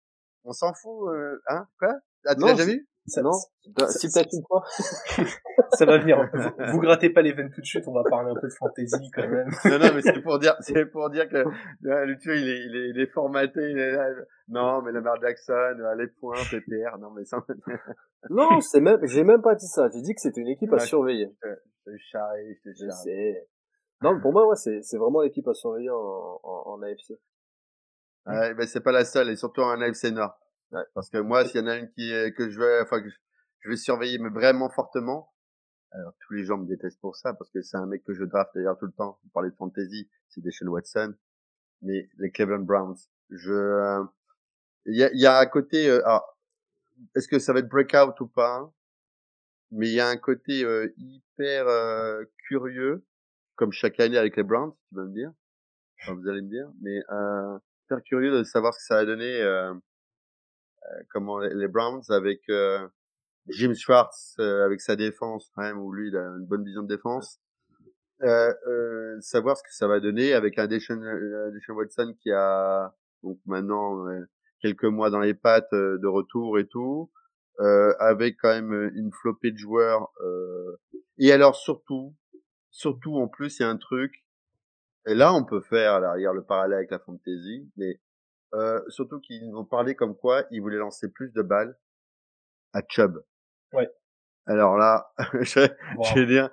On 0.43 0.53
s'en 0.53 0.73
fout, 0.73 1.09
euh, 1.13 1.41
hein 1.49 1.65
Quoi? 1.79 1.93
Ah, 2.25 2.35
tu 2.35 2.41
Non, 2.41 2.47
l'as 2.47 2.53
déjà 2.53 2.65
vu? 2.65 2.87
Ça, 3.07 3.21
Non. 3.21 3.31
ça- 3.31 3.87
Si 3.87 4.09
ça- 4.09 4.19
peut-être 4.21 4.33
une 4.33 4.43
fois. 4.47 4.63
ça 5.77 5.85
va 5.85 5.97
venir. 5.97 6.29
Vous, 6.33 6.71
vous 6.73 6.79
grattez 6.79 7.09
pas 7.09 7.21
les 7.21 7.31
veines 7.33 7.49
tout 7.51 7.61
de 7.61 7.65
suite, 7.65 7.87
on 7.87 7.93
va 7.93 8.03
parler 8.09 8.31
un 8.31 8.35
peu 8.39 8.47
de 8.47 8.53
fantasy 8.59 9.09
quand 9.13 9.27
même. 9.27 9.47
Non, 9.65 9.79
non, 9.79 9.93
mais 9.95 10.01
c'est 10.01 10.21
pour 10.21 10.39
dire, 10.39 10.55
c'est 10.59 10.85
pour 10.87 11.09
dire 11.09 11.29
que 11.29 11.37
euh, 11.37 12.05
Lucho, 12.05 12.31
il 12.31 12.49
est, 12.49 12.65
il 12.65 12.75
est, 12.75 12.89
il 12.89 12.99
est 12.99 13.07
formaté. 13.13 13.61
il 13.61 13.77
est 13.79 13.91
là. 13.93 14.09
non, 14.49 14.81
mais 14.81 14.91
Lamar 14.91 15.19
Jackson, 15.21 15.53
euh, 15.79 15.95
les 15.95 16.07
points, 16.07 16.35
PPR, 16.51 16.97
non, 16.99 17.11
mais 17.11 17.23
ça, 17.25 17.37
Non, 18.29 18.59
c'est 18.61 18.81
même. 18.81 18.99
J'ai 19.03 19.23
même 19.23 19.41
pas 19.41 19.55
dit 19.55 19.67
ça. 19.67 19.87
J'ai 19.93 20.01
dit 20.01 20.13
que 20.13 20.19
c'était 20.21 20.41
une 20.41 20.49
équipe 20.49 20.71
à 20.73 20.77
Ouais. 20.77 20.79
surveiller. 20.81 21.29
je 21.43 21.91
te 21.91 21.97
charrie, 22.11 22.55
je 22.65 22.71
te 22.71 22.75
Je 22.85 22.89
sais. 22.89 23.47
Non, 24.01 24.19
pour 24.19 24.33
moi, 24.33 24.47
ouais, 24.47 24.55
c'est 24.55 24.81
c'est 24.83 24.97
vraiment 24.97 25.21
l'équipe 25.21 25.47
à 25.47 25.53
surveiller 25.53 25.89
en, 25.91 26.39
en, 26.43 26.63
en 26.73 26.81
AFC. 26.83 27.13
Ouais, 28.25 28.53
ben 28.53 28.67
c'est 28.67 28.81
pas 28.83 28.91
la 28.91 29.05
seule, 29.05 29.29
et 29.29 29.37
surtout 29.37 29.61
en 29.61 29.79
AFC 29.81 30.11
Nord. 30.11 30.37
Ouais, 30.71 30.83
parce 30.93 31.09
que 31.09 31.17
moi, 31.17 31.45
s'il 31.45 31.61
y 31.61 31.63
en 31.63 31.67
a 31.67 31.77
une 31.77 31.89
qui 31.91 32.11
que 32.35 32.49
je 32.49 32.59
vais, 32.59 32.81
enfin 32.81 33.01
que 33.01 33.09
je, 33.09 33.69
vais 33.69 33.77
surveiller, 33.77 34.17
mais 34.19 34.29
vraiment 34.29 34.69
fortement. 34.69 35.33
Alors 35.91 36.13
tous 36.19 36.33
les 36.33 36.43
gens 36.43 36.57
me 36.57 36.67
détestent 36.67 36.99
pour 36.99 37.15
ça, 37.15 37.33
parce 37.33 37.49
que 37.51 37.61
c'est 37.61 37.77
un 37.77 37.85
mec 37.85 38.03
que 38.03 38.13
je 38.13 38.23
draft 38.25 38.51
d'ailleurs 38.53 38.77
tout 38.77 38.85
le 38.85 38.91
temps. 38.91 39.19
Vous 39.23 39.29
parlez 39.29 39.49
de 39.49 39.55
fantasy, 39.55 40.09
c'est 40.27 40.41
Deshaun 40.41 40.67
Watson, 40.67 41.15
mais 41.81 42.09
les 42.17 42.31
Cleveland 42.31 42.59
Browns. 42.63 42.97
Je, 43.29 43.53
euh, 43.53 44.03
il 44.85 44.97
y 44.97 45.03
a, 45.03 45.09
y 45.13 45.25
a 45.25 45.39
un 45.39 45.45
côté, 45.45 45.89
euh, 45.89 46.05
alors, 46.05 46.37
est-ce 47.15 47.27
que 47.27 47.39
ça 47.39 47.53
va 47.53 47.59
être 47.59 47.69
breakout 47.69 48.19
ou 48.19 48.27
pas 48.27 48.57
hein 48.57 48.73
Mais 49.71 49.87
il 49.87 49.93
y 49.93 49.99
a 49.99 50.07
un 50.07 50.17
côté 50.17 50.63
euh, 50.63 50.93
hyper 50.97 51.67
euh, 51.67 52.23
curieux, 52.47 53.05
comme 53.55 53.71
chaque 53.71 53.99
année 53.99 54.17
avec 54.17 54.35
les 54.37 54.43
Browns, 54.43 54.73
tu 54.89 54.95
vas 54.95 55.03
me 55.03 55.13
dire. 55.13 55.31
Enfin, 56.01 56.13
vous 56.13 56.27
allez 56.27 56.41
me 56.41 56.49
dire, 56.49 56.69
mais 56.81 57.01
euh, 57.11 57.57
hyper 57.85 58.03
curieux 58.03 58.31
de 58.31 58.43
savoir 58.43 58.73
ce 58.73 58.79
que 58.79 58.85
ça 58.85 59.05
donner, 59.05 59.41
euh, 59.41 59.73
euh, 59.73 59.79
comment 61.09 61.39
les, 61.39 61.67
Browns 61.67 62.03
avec 62.09 62.41
euh, 62.49 62.87
Jim 63.49 63.73
Schwartz 63.73 64.35
euh, 64.39 64.65
avec 64.65 64.81
sa 64.81 64.95
défense 64.95 65.49
quand 65.55 65.61
même 65.61 65.79
où 65.79 65.91
lui 65.93 66.09
il 66.09 66.17
a 66.17 66.23
une 66.23 66.45
bonne 66.45 66.63
vision 66.63 66.83
de 66.83 66.87
défense. 66.87 67.39
Euh, 68.23 68.51
euh, 68.67 69.21
savoir 69.21 69.57
ce 69.57 69.63
que 69.63 69.71
ça 69.71 69.87
va 69.87 69.99
donner 69.99 70.33
avec 70.33 70.57
un 70.57 70.65
Deshaun, 70.65 71.03
euh, 71.03 71.51
Watson 71.69 72.15
qui 72.19 72.31
a 72.31 72.91
donc 73.21 73.39
maintenant 73.45 74.07
euh, 74.07 74.25
quelques 74.59 74.85
mois 74.85 75.11
dans 75.11 75.19
les 75.19 75.35
pattes 75.35 75.71
euh, 75.73 75.99
de 75.99 76.07
retour 76.07 76.57
et 76.57 76.65
tout, 76.67 77.11
euh, 77.59 77.93
avec 77.99 78.37
quand 78.41 78.49
même 78.49 78.91
une 78.95 79.11
flopée 79.11 79.51
de 79.51 79.57
joueurs. 79.57 80.09
euh, 80.23 80.77
et 81.19 81.31
alors 81.31 81.55
surtout, 81.55 82.15
surtout 82.71 83.17
en 83.17 83.27
plus 83.27 83.59
il 83.59 83.63
y 83.63 83.65
a 83.65 83.69
un 83.69 83.77
truc. 83.77 84.25
Et 85.05 85.13
là 85.13 85.33
on 85.33 85.45
peut 85.45 85.61
faire 85.61 85.93
à 85.93 85.99
l'arrière 85.99 86.33
le 86.33 86.43
parallèle 86.43 86.77
avec 86.77 86.91
la 86.91 86.99
fantasy, 86.99 87.71
mais 87.77 87.99
euh, 88.53 88.81
surtout 88.89 89.19
qu'ils 89.19 89.49
nous 89.49 89.57
ont 89.57 89.65
parlé 89.65 89.95
comme 89.95 90.15
quoi 90.15 90.43
ils 90.51 90.61
voulaient 90.61 90.77
lancer 90.77 91.09
plus 91.09 91.31
de 91.33 91.41
balles 91.41 91.77
à 92.73 92.81
Chubb. 92.87 93.23
Ouais. 93.73 93.89
Alors 94.45 94.77
là, 94.77 95.11
je, 95.41 95.59
Wow. 95.97 96.03
je 96.05 96.19
vais 96.19 96.25
dire, 96.25 96.49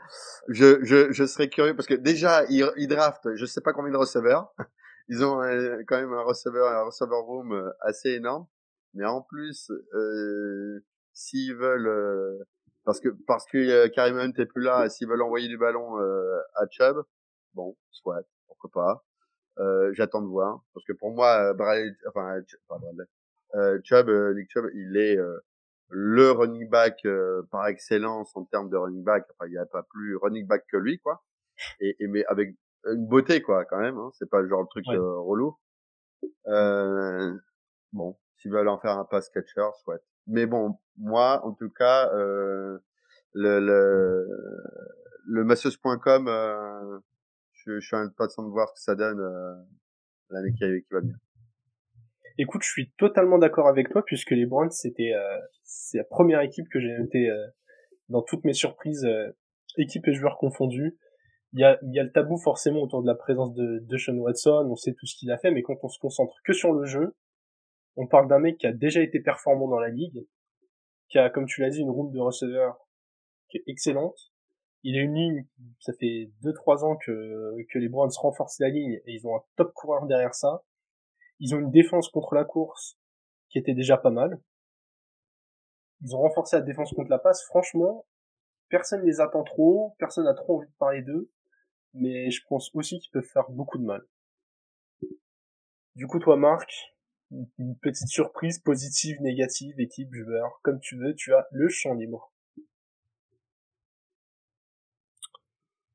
je, 0.49 0.85
je, 0.85 1.13
je 1.13 1.25
serais 1.27 1.49
curieux 1.49 1.77
parce 1.77 1.87
que 1.87 1.95
déjà 1.95 2.45
ils, 2.47 2.69
ils 2.77 2.89
draftent, 2.89 3.35
je 3.37 3.47
sais 3.47 3.61
pas 3.61 3.73
combien 3.73 3.93
de 3.93 3.97
receveurs. 3.99 4.53
Ils 5.09 5.23
ont 5.23 5.43
euh, 5.43 5.83
quand 5.87 5.99
même 6.01 6.15
un 6.15 6.23
receveur, 6.23 6.67
un 6.67 6.85
receiver 6.85 7.15
room 7.27 7.53
euh, 7.53 7.71
assez 7.81 8.13
énorme. 8.13 8.47
Mais 8.95 9.05
en 9.05 9.21
plus, 9.21 9.71
euh, 9.93 10.83
s'ils 11.13 11.55
veulent, 11.55 11.89
euh, 11.89 12.39
parce 12.85 13.01
que 13.01 13.11
parce 13.27 13.45
que 13.45 13.89
Karim 13.89 14.17
Hunt 14.19 14.33
est 14.39 14.47
plus 14.47 14.63
là, 14.63 14.89
s'ils 14.89 15.07
veulent 15.07 15.21
envoyer 15.21 15.49
du 15.49 15.59
ballon 15.59 16.01
euh, 16.01 16.39
à 16.55 16.65
Chubb, 16.71 17.03
bon, 17.53 17.77
soit, 17.91 18.23
pourquoi 18.47 18.71
pas. 18.73 19.05
Euh, 19.59 19.93
J'attends 19.93 20.23
de 20.23 20.27
voir 20.27 20.63
parce 20.75 20.85
que 20.85 20.93
pour 20.93 21.13
moi, 21.13 21.51
euh, 21.51 21.55
Bradley, 21.55 21.93
enfin, 22.09 22.41
Bradley, 22.69 23.05
euh, 23.55 23.79
Chubb, 23.85 24.09
euh, 24.09 24.35
Nick 24.35 24.51
Chubb, 24.51 24.67
il 24.75 24.97
est 24.97 25.17
euh, 25.17 25.39
le 25.91 26.31
running 26.33 26.69
back 26.69 26.99
euh, 27.05 27.43
par 27.53 27.67
excellence 27.69 28.35
en 28.37 28.45
termes 28.45 28.69
de 28.71 28.77
running 28.77 29.05
back. 29.05 29.25
Enfin, 29.31 29.47
il 29.49 29.53
n'y 29.53 29.59
a 29.59 29.67
pas 29.67 29.83
plus 29.85 30.17
running 30.17 30.47
back 30.47 30.65
que 30.71 30.77
lui, 30.77 30.99
quoi. 30.99 31.23
Et, 31.81 31.95
et 32.01 32.09
mais 32.09 32.25
avec 32.27 32.57
une 32.87 33.07
beauté, 33.07 33.43
quoi, 33.43 33.65
quand 33.65 33.79
même. 33.79 33.97
Hein. 33.97 34.11
C'est 34.15 34.29
pas 34.29 34.41
le 34.41 34.49
genre 34.49 34.65
de 34.65 34.69
truc 34.69 34.85
Ouais. 34.89 34.97
euh, 34.97 35.19
relou. 35.21 35.57
Euh, 36.49 37.33
bon, 37.93 38.17
s'ils 38.39 38.51
veulent 38.51 38.69
en 38.69 38.79
faire 38.79 38.99
un 38.99 39.05
pass 39.05 39.29
catcher, 39.31 39.69
soit. 39.85 39.99
Mais 40.27 40.47
bon, 40.47 40.79
moi, 40.99 41.45
en 41.45 41.53
tout 41.53 41.71
cas, 41.71 42.11
euh, 42.15 42.79
le 43.35 43.61
le, 43.61 44.27
le 45.27 45.45
masseuse.com, 45.45 46.27
euh, 46.29 46.99
je, 47.67 47.81
je 47.81 47.87
suis 47.87 47.97
impatient 47.97 48.43
de 48.45 48.51
voir 48.51 48.69
ce 48.69 48.75
que 48.75 48.81
ça 48.81 48.95
donne 48.95 49.21
euh, 49.21 49.55
l'année 50.31 50.53
qui, 50.53 50.65
va 50.91 51.01
venir. 51.01 51.17
Écoute, 52.39 52.63
je 52.65 52.69
suis 52.69 52.91
totalement 52.99 53.39
d'accord 53.39 53.69
avec 53.69 53.91
toi 53.91 54.05
puisque 54.05 54.33
les 54.33 54.47
Browns 54.47 54.71
c'était 54.71 55.13
euh, 55.15 55.39
c'est 55.63 55.99
la 55.99 56.05
première 56.05 56.41
équipe 56.41 56.69
que 56.69 56.81
j'ai 56.81 56.97
notée 56.97 57.29
euh, 57.31 57.47
dans 58.09 58.23
toutes 58.23 58.45
mes 58.45 58.53
surprises, 58.53 59.05
euh, 59.05 59.31
équipe 59.79 60.07
et 60.09 60.15
joueurs 60.15 60.39
confondus. 60.39 60.99
il 61.53 61.61
y 61.61 61.65
a, 61.65 61.79
y 61.83 61.99
a 61.99 62.03
le 62.03 62.13
tabou 62.13 62.37
forcément 62.39 62.81
autour 62.83 63.03
de 63.03 63.07
la 63.07 63.15
présence 63.15 63.55
de, 63.55 63.79
de 63.81 63.97
Sean 63.97 64.17
Watson, 64.17 64.67
on 64.71 64.77
sait 64.77 64.95
tout 64.95 65.07
ce 65.07 65.17
qu'il 65.17 65.31
a 65.31 65.39
fait, 65.39 65.51
mais 65.51 65.63
quand 65.63 65.77
on 65.83 65.89
se 65.89 65.99
concentre 65.99 66.35
que 66.45 66.53
sur 66.53 66.73
le 66.73 66.85
jeu, 66.85 67.15
on 67.97 68.07
parle 68.09 68.29
d'un 68.29 68.41
mec 68.41 68.59
qui 68.59 68.67
a 68.67 68.73
déjà 68.73 69.01
été 69.01 69.21
performant 69.21 69.69
dans 69.69 69.79
la 69.79 69.89
ligue, 69.89 70.27
qui 71.09 71.19
a, 71.19 71.31
comme 71.31 71.47
tu 71.47 71.61
l'as 71.61 71.71
dit, 71.71 71.81
une 71.81 71.91
room 71.91 72.13
de 72.13 72.19
receveurs 72.19 72.89
qui 73.49 73.59
est 73.59 73.65
excellente. 73.69 74.34
Il 74.85 74.97
a 74.97 75.01
une 75.01 75.15
ligne, 75.15 75.47
ça 75.81 75.93
fait 75.95 76.31
2-3 76.43 76.85
ans 76.85 76.97
que, 76.97 77.57
que 77.73 77.79
les 77.79 77.89
Browns 77.89 78.13
renforcent 78.17 78.61
la 78.61 78.69
ligne 78.69 79.01
et 79.07 79.15
ils 79.15 79.27
ont 79.27 79.37
un 79.37 79.43
top 79.57 79.73
coureur 79.73 80.07
derrière 80.07 80.35
ça. 80.35 80.63
Ils 81.41 81.55
ont 81.55 81.59
une 81.59 81.71
défense 81.71 82.09
contre 82.09 82.35
la 82.35 82.45
course 82.45 82.99
qui 83.49 83.59
était 83.59 83.75
déjà 83.75 83.97
pas 83.97 84.11
mal. 84.11 84.41
Ils 86.03 86.15
ont 86.15 86.21
renforcé 86.21 86.57
la 86.57 86.63
défense 86.63 86.93
contre 86.93 87.11
la 87.11 87.19
passe. 87.19 87.45
Franchement, 87.45 88.07
personne 88.69 89.05
les 89.05 89.21
attend 89.21 89.43
trop, 89.43 89.97
personne 89.99 90.25
n'a 90.25 90.35
trop 90.35 90.59
envie 90.59 90.69
de 90.69 90.77
parler 90.79 91.03
d'eux 91.03 91.31
mais 91.95 92.31
je 92.31 92.43
pense 92.49 92.71
aussi 92.75 92.99
qu'ils 92.99 93.13
peuvent 93.13 93.23
faire 93.33 93.49
beaucoup 93.51 93.79
de 93.79 93.85
mal. 93.85 94.03
Du 95.95 96.07
coup, 96.07 96.19
toi, 96.19 96.37
Marc, 96.37 96.71
une 97.31 97.79
petite 97.79 98.09
surprise 98.09 98.59
positive, 98.59 99.21
négative, 99.23 99.79
équipe, 99.79 100.13
joueur, 100.13 100.61
comme 100.63 100.81
tu 100.81 100.99
veux, 100.99 101.15
tu 101.15 101.33
as 101.33 101.47
le 101.53 101.69
champ 101.69 101.95
libre. 101.95 102.34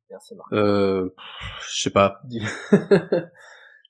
Merci 0.09 0.35
Marc. 0.35 0.51
Euh, 0.53 1.09
je 1.67 1.81
sais 1.81 1.91
pas. 1.91 2.21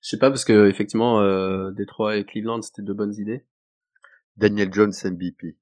Je 0.01 0.11
sais 0.11 0.17
pas 0.17 0.29
parce 0.29 0.45
que 0.45 0.69
effectivement, 0.69 1.19
euh, 1.19 1.71
Détroit 1.71 2.15
et 2.15 2.25
Cleveland 2.25 2.61
c'était 2.61 2.81
deux 2.81 2.93
bonnes 2.93 3.13
idées. 3.15 3.45
Daniel 4.37 4.73
Jones 4.73 4.93
MVP. 5.03 5.57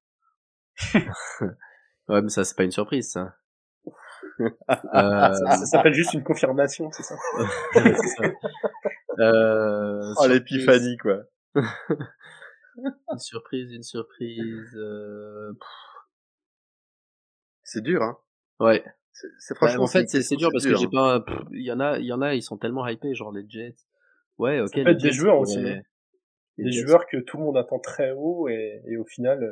ouais, 2.07 2.21
mais 2.21 2.29
ça 2.29 2.43
c'est 2.43 2.55
pas 2.55 2.63
une 2.63 2.71
surprise 2.71 3.11
ça. 3.11 3.35
Euh... 4.39 5.33
ça, 5.33 5.65
s'appelle 5.65 5.95
juste 5.95 6.13
une 6.13 6.23
confirmation, 6.23 6.91
c'est 6.91 7.01
ça? 7.01 7.15
euh, 9.19 10.13
oh, 10.15 10.27
l'épiphanie, 10.27 10.95
quoi. 10.97 11.23
une 11.55 13.17
surprise, 13.17 13.71
une 13.71 13.81
surprise. 13.81 14.75
Euh... 14.75 15.53
C'est 17.63 17.81
dur, 17.81 18.03
hein. 18.03 18.19
Ouais. 18.59 18.85
C'est 19.39 19.55
franchement. 19.55 19.79
Bah, 19.79 19.83
en 19.83 19.87
fait, 19.87 20.07
c'est 20.07 20.35
dur 20.35 20.49
parce 20.51 20.65
que 20.65 20.75
j'ai 20.75 20.85
hein. 20.85 21.21
pas. 21.23 21.25
Il 21.51 21.63
y 21.63 21.71
en 21.71 21.79
a, 21.79 21.97
il 21.99 22.05
y 22.05 22.13
en 22.13 22.21
a, 22.21 22.35
ils 22.35 22.43
sont 22.43 22.57
tellement 22.57 22.87
hypés, 22.87 23.13
genre 23.13 23.31
les 23.31 23.47
Jets. 23.47 23.75
Ouais, 24.37 24.59
ok. 24.61 24.69
Ça 24.69 24.83
peut 24.83 24.89
être 24.89 25.01
des 25.01 25.11
joueurs 25.11 25.39
aussi. 25.39 25.63
Des 26.57 26.71
joueurs 26.71 27.05
que 27.05 27.17
tout 27.17 27.37
le 27.37 27.43
monde 27.43 27.57
attend 27.57 27.79
très 27.79 28.11
haut 28.11 28.47
et, 28.49 28.81
et 28.87 28.97
au 28.97 29.05
final, 29.05 29.43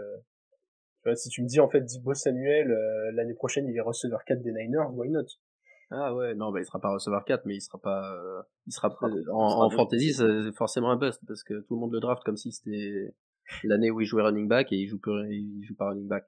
euh, 1.07 1.15
si 1.15 1.29
tu 1.29 1.43
me 1.43 1.47
dis 1.47 1.59
en 1.59 1.69
fait 1.69 1.81
Dibo 1.81 2.13
Samuel 2.13 2.71
euh, 2.71 3.11
l'année 3.13 3.35
prochaine 3.35 3.67
il 3.67 3.77
est 3.77 3.81
receveur 3.81 4.23
4 4.25 4.41
des 4.41 4.51
Niners, 4.51 4.89
why 4.93 5.09
not? 5.09 5.25
Ah 5.91 6.15
ouais, 6.15 6.33
non 6.33 6.51
bah 6.51 6.59
il 6.59 6.65
sera 6.65 6.79
pas 6.79 6.91
receveur 6.91 7.23
4 7.25 7.45
mais 7.45 7.55
il 7.55 7.61
sera 7.61 7.77
pas 7.79 8.15
euh, 8.15 8.41
il 8.65 8.73
sera 8.73 8.89
pas, 8.89 9.07
en, 9.31 9.65
en 9.65 9.69
fantasy 9.69 10.13
c'est 10.13 10.51
forcément 10.53 10.89
un 10.89 10.97
bust 10.97 11.21
parce 11.27 11.43
que 11.43 11.61
tout 11.61 11.75
le 11.75 11.79
monde 11.79 11.93
le 11.93 11.99
draft 11.99 12.23
comme 12.23 12.37
si 12.37 12.51
c'était 12.51 13.13
l'année 13.63 13.91
où 13.91 14.01
il 14.01 14.07
jouait 14.07 14.23
running 14.23 14.47
back 14.47 14.71
et 14.71 14.77
il 14.77 14.87
joue 14.87 14.99
il 15.29 15.63
joue 15.63 15.75
pas 15.75 15.89
running 15.89 16.07
back. 16.07 16.25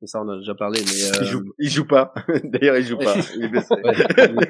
Mais 0.00 0.06
ça 0.06 0.22
on 0.22 0.28
a 0.28 0.38
déjà 0.38 0.54
parlé 0.54 0.80
mais 0.80 1.18
euh... 1.18 1.22
il 1.22 1.26
joue 1.26 1.52
il 1.58 1.70
joue 1.70 1.86
pas. 1.86 2.14
D'ailleurs 2.44 2.76
il 2.76 2.84
joue 2.84 2.98
pas. 2.98 3.16
Il 3.34 3.44
est 3.44 3.48
blessé. 3.48 3.74
Ouais. 3.74 3.94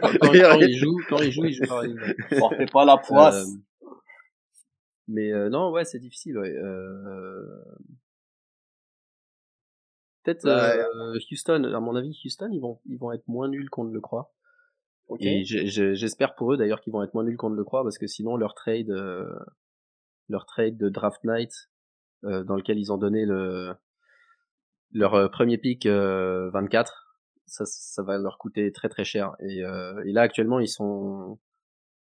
Quand, 0.00 0.11
quand, 0.21 0.33
quand, 0.33 0.61
il 0.61 0.76
joue 0.76 1.00
quand 1.09 1.19
il 1.19 1.33
joue 1.33 1.45
il 1.47 1.55
joue 1.55 1.67
pas. 1.67 1.83
Portez 2.38 2.67
pas 2.67 2.85
la 2.85 2.99
poisse. 2.99 3.49
Euh, 3.49 3.88
mais 5.09 5.33
euh, 5.33 5.49
non 5.49 5.71
ouais 5.71 5.85
c'est 5.85 5.99
difficile 5.99 6.38
ouais. 6.38 6.55
Euh, 6.55 7.43
Peut-être 10.28 10.47
euh, 10.47 11.19
Houston, 11.33 11.64
à 11.64 11.81
mon 11.81 11.97
avis, 11.97 12.19
Houston, 12.25 12.50
ils 12.52 12.61
vont, 12.61 12.81
ils 12.85 12.99
vont 12.99 13.12
être 13.12 13.26
moins 13.28 13.49
nuls 13.49 13.71
qu'on 13.71 13.85
ne 13.85 13.95
le 13.95 14.00
croit. 14.02 14.35
Et 15.21 15.43
j'espère 15.45 16.35
pour 16.35 16.52
eux 16.52 16.59
d'ailleurs 16.59 16.83
qu'ils 16.83 16.93
vont 16.93 17.02
être 17.02 17.14
moins 17.14 17.25
nuls 17.25 17.38
qu'on 17.38 17.49
ne 17.49 17.57
le 17.57 17.64
croit 17.64 17.83
parce 17.83 17.97
que 17.97 18.07
sinon 18.07 18.37
leur 18.37 18.55
trade, 18.55 18.90
euh, 18.90 19.26
leur 20.28 20.45
trade 20.45 20.76
de 20.76 20.90
draft 20.90 21.25
night 21.25 21.71
euh, 22.25 22.45
dans 22.45 22.57
lequel 22.57 22.78
ils 22.78 22.93
ont 22.93 22.99
donné 22.99 23.25
le 23.25 23.73
leur 24.92 25.14
euh, 25.14 25.28
premier 25.28 25.59
pick 25.59 25.87
24, 25.87 27.09
ça, 27.47 27.64
ça 27.66 28.02
va 28.02 28.18
leur 28.18 28.38
coûter 28.38 28.71
très 28.73 28.88
très 28.88 29.04
cher. 29.04 29.35
Et, 29.40 29.59
et 29.59 30.12
là 30.12 30.23
actuellement 30.23 30.61
ils 30.61 30.68
sont 30.68 31.38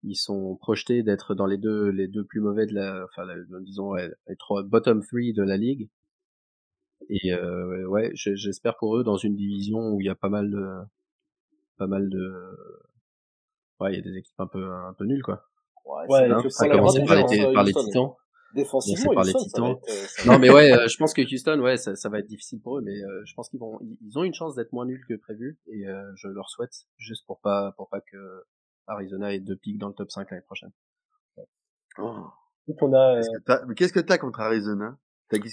ils 0.03 0.15
sont 0.15 0.55
projetés 0.55 1.03
d'être 1.03 1.35
dans 1.35 1.45
les 1.47 1.57
deux 1.57 1.89
les 1.89 2.07
deux 2.07 2.23
plus 2.23 2.39
mauvais 2.39 2.65
de 2.65 2.73
la, 2.73 3.05
enfin 3.05 3.25
disons 3.61 3.93
les 3.95 4.35
trois 4.37 4.63
bottom 4.63 5.01
three 5.01 5.33
de 5.33 5.43
la 5.43 5.57
ligue. 5.57 5.89
Et 7.09 7.33
euh, 7.33 7.85
ouais, 7.87 8.11
j'espère 8.13 8.75
pour 8.77 8.97
eux 8.97 9.03
dans 9.03 9.17
une 9.17 9.35
division 9.35 9.79
où 9.91 10.01
il 10.01 10.05
y 10.05 10.09
a 10.09 10.15
pas 10.15 10.29
mal 10.29 10.49
de, 10.49 10.67
pas 11.77 11.87
mal 11.87 12.09
de, 12.09 12.33
ouais, 13.79 13.93
il 13.93 13.95
y 13.95 13.99
a 13.99 14.01
des 14.01 14.17
équipes 14.17 14.39
un 14.39 14.47
peu, 14.47 14.71
un 14.71 14.93
peu 14.93 15.05
nulles 15.05 15.23
quoi. 15.23 15.45
Ouais, 15.85 16.07
ouais 16.09 16.49
ça 16.49 16.65
a 16.65 16.69
commencé 16.69 17.03
par 17.05 17.15
les, 17.15 17.53
par 17.53 17.63
les 17.63 17.73
Titans. 17.73 18.13
Défensivement, 18.53 19.13
par 19.13 19.23
les 19.23 19.33
Titans. 19.33 19.75
non 20.25 20.39
mais 20.39 20.49
ouais, 20.49 20.71
euh, 20.71 20.87
je 20.87 20.97
pense 20.97 21.13
que 21.13 21.21
Houston, 21.21 21.59
ouais, 21.59 21.77
ça, 21.77 21.95
ça 21.95 22.09
va 22.09 22.19
être 22.19 22.27
difficile 22.27 22.61
pour 22.61 22.77
eux, 22.77 22.81
mais 22.81 23.03
euh, 23.03 23.21
je 23.25 23.33
pense 23.33 23.49
qu'ils 23.49 23.59
vont, 23.59 23.79
ils 24.01 24.17
ont 24.17 24.23
une 24.23 24.33
chance 24.33 24.55
d'être 24.55 24.71
moins 24.71 24.85
nuls 24.85 25.03
que 25.07 25.15
prévu, 25.15 25.57
et 25.67 25.87
euh, 25.87 26.03
je 26.15 26.27
leur 26.27 26.49
souhaite 26.49 26.73
juste 26.97 27.25
pour 27.27 27.39
pas, 27.39 27.73
pour 27.77 27.89
pas 27.89 28.01
que 28.01 28.43
Arizona 28.87 29.33
ait 29.33 29.39
deux 29.39 29.57
pics 29.57 29.77
dans 29.77 29.89
le 29.89 29.93
top 29.93 30.11
5 30.11 30.31
l'année 30.31 30.43
prochaine. 30.43 30.71
Oh. 31.99 32.27
On 32.81 32.93
a. 32.93 33.21
Qu'est-ce 33.75 33.93
que 33.93 33.99
t'as 33.99 34.17
contre 34.17 34.41
Arizona? 34.41 34.97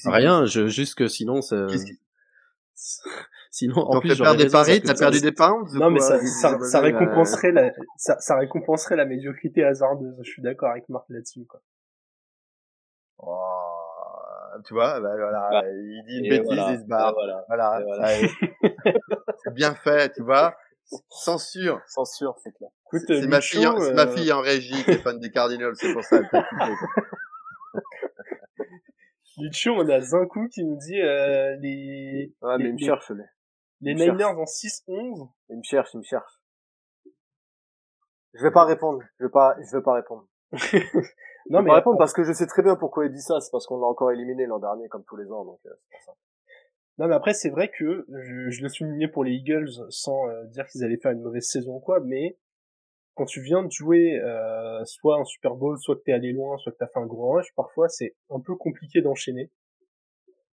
Rien, 0.05 0.47
je, 0.47 0.67
juste 0.67 0.95
que 0.95 1.09
sinon, 1.09 1.43
ça... 1.43 1.67
sinon, 3.51 3.77
en 3.77 4.01
plus, 4.01 4.17
perdu 4.17 4.45
des 4.45 4.51
paris, 4.51 4.81
t'as 4.83 4.95
perdu 4.95 5.21
des 5.21 5.33
pounds? 5.33 5.73
Non, 5.75 5.91
mais 5.91 6.01
ça, 6.01 6.25
ça, 6.25 6.59
ça 6.61 6.81
récompenserait 6.81 7.53
la, 7.53 7.73
ça, 7.97 8.17
ça 8.21 8.37
récompenserait 8.37 8.97
la 8.97 9.05
médiocrité 9.05 9.65
hasardeuse. 9.65 10.17
Je 10.23 10.31
suis 10.31 10.43
d'accord 10.43 10.71
avec 10.71 10.89
Marc 10.89 11.07
là-dessus, 11.09 11.45
quoi. 11.45 11.61
Oh, 13.19 13.85
tu 14.67 14.75
vois, 14.75 15.01
bah, 15.01 15.15
voilà, 15.17 15.49
bah, 15.51 15.63
il 15.67 16.05
dit 16.07 16.19
une 16.19 16.29
bêtise, 16.29 16.47
voilà, 16.47 16.73
il 16.73 16.79
se 16.79 16.85
barre. 16.85 17.15
Voilà, 17.15 17.45
voilà, 17.49 17.83
voilà. 17.85 18.09
c'est 19.45 19.55
bien 19.55 19.75
fait, 19.75 20.13
tu 20.15 20.23
vois. 20.23 20.57
Censure. 21.09 21.81
Censure, 21.87 22.37
c'est 22.43 22.53
clair. 22.53 22.71
C'est 23.07 23.27
ma 23.27 23.41
fille, 23.41 23.67
euh... 23.67 23.95
ma 23.95 24.07
fille 24.07 24.33
en 24.33 24.41
régie 24.41 24.85
qui 24.85 24.91
est 24.93 24.99
fan 24.99 25.19
des 25.19 25.31
Cardinals, 25.31 25.75
c'est 25.77 25.93
pour 25.93 26.05
ça. 26.05 26.21
Lucho, 29.39 29.73
on 29.77 29.89
a 29.89 30.01
Zinkou 30.01 30.49
qui 30.49 30.65
nous 30.65 30.77
dit 30.77 31.01
euh, 31.01 31.57
les. 31.61 32.33
Ouais, 32.43 32.59
mais 32.59 32.69
il 32.69 32.75
me 32.75 32.79
cherche, 32.79 33.11
les. 33.11 33.25
Les 33.81 33.95
Niners 33.95 34.39
en 34.39 34.45
6-11. 34.45 35.29
Il 35.51 35.59
me 35.59 35.63
cherche, 35.63 35.91
il 35.95 35.99
me 35.99 36.05
cherche. 36.05 36.33
Je 38.35 38.43
vais 38.43 38.51
pas 38.51 38.65
répondre. 38.65 39.01
Je 39.19 39.25
vais 39.25 39.31
pas, 39.31 39.57
je 39.61 39.77
vais 39.77 39.83
pas 39.83 39.95
répondre. 39.95 40.27
non, 41.51 41.63
mais 41.63 41.73
répondre 41.73 41.99
parce 41.99 42.13
que 42.13 42.25
je 42.25 42.33
sais 42.33 42.47
très 42.47 42.63
bien 42.63 42.77
pourquoi 42.77 43.07
il 43.07 43.13
dit 43.13 43.21
ça. 43.21 43.41
C'est 43.41 43.51
parce 43.51 43.67
qu'on 43.67 43.79
l'a 43.79 43.87
encore 43.87 44.11
éliminé 44.11 44.47
l'an 44.47 44.59
dernier, 44.59 44.89
comme 44.89 45.05
tous 45.05 45.17
les 45.17 45.31
ans, 45.31 45.45
donc 45.45 45.61
euh, 45.67 45.75
c'est 45.91 46.05
ça. 46.07 46.13
Non, 46.99 47.09
mais 47.09 47.15
après, 47.15 47.35
c'est 47.35 47.51
vrai 47.51 47.71
que 47.71 48.07
je, 48.09 48.51
je 48.51 48.63
le 48.63 48.69
soulignais 48.69 49.09
pour 49.09 49.25
les 49.25 49.33
Eagles 49.33 49.71
sans 49.91 50.29
euh, 50.29 50.45
dire 50.45 50.67
qu'ils 50.69 50.85
allaient 50.85 50.97
faire 50.97 51.11
une 51.11 51.23
mauvaise 51.23 51.49
saison 51.49 51.77
ou 51.77 51.81
quoi, 51.81 52.01
mais 52.01 52.39
quand 53.15 53.27
tu 53.27 53.41
viens 53.41 53.63
de 53.63 53.71
jouer 53.71 54.21
euh, 54.21 54.85
soit 54.85 55.19
un 55.19 55.25
Super 55.25 55.55
Bowl, 55.55 55.79
soit 55.79 55.97
que 55.97 56.03
t'es 56.03 56.13
allé 56.13 56.33
loin, 56.33 56.57
soit 56.59 56.73
que 56.73 56.79
t'as 56.79 56.87
fait 56.87 57.01
un 57.01 57.07
gros 57.07 57.33
rush, 57.33 57.53
parfois 57.55 57.89
c'est 57.89 58.17
un 58.31 58.41
peu 58.41 58.55
compliqué 58.57 59.03
d'enchaîner. 59.03 59.51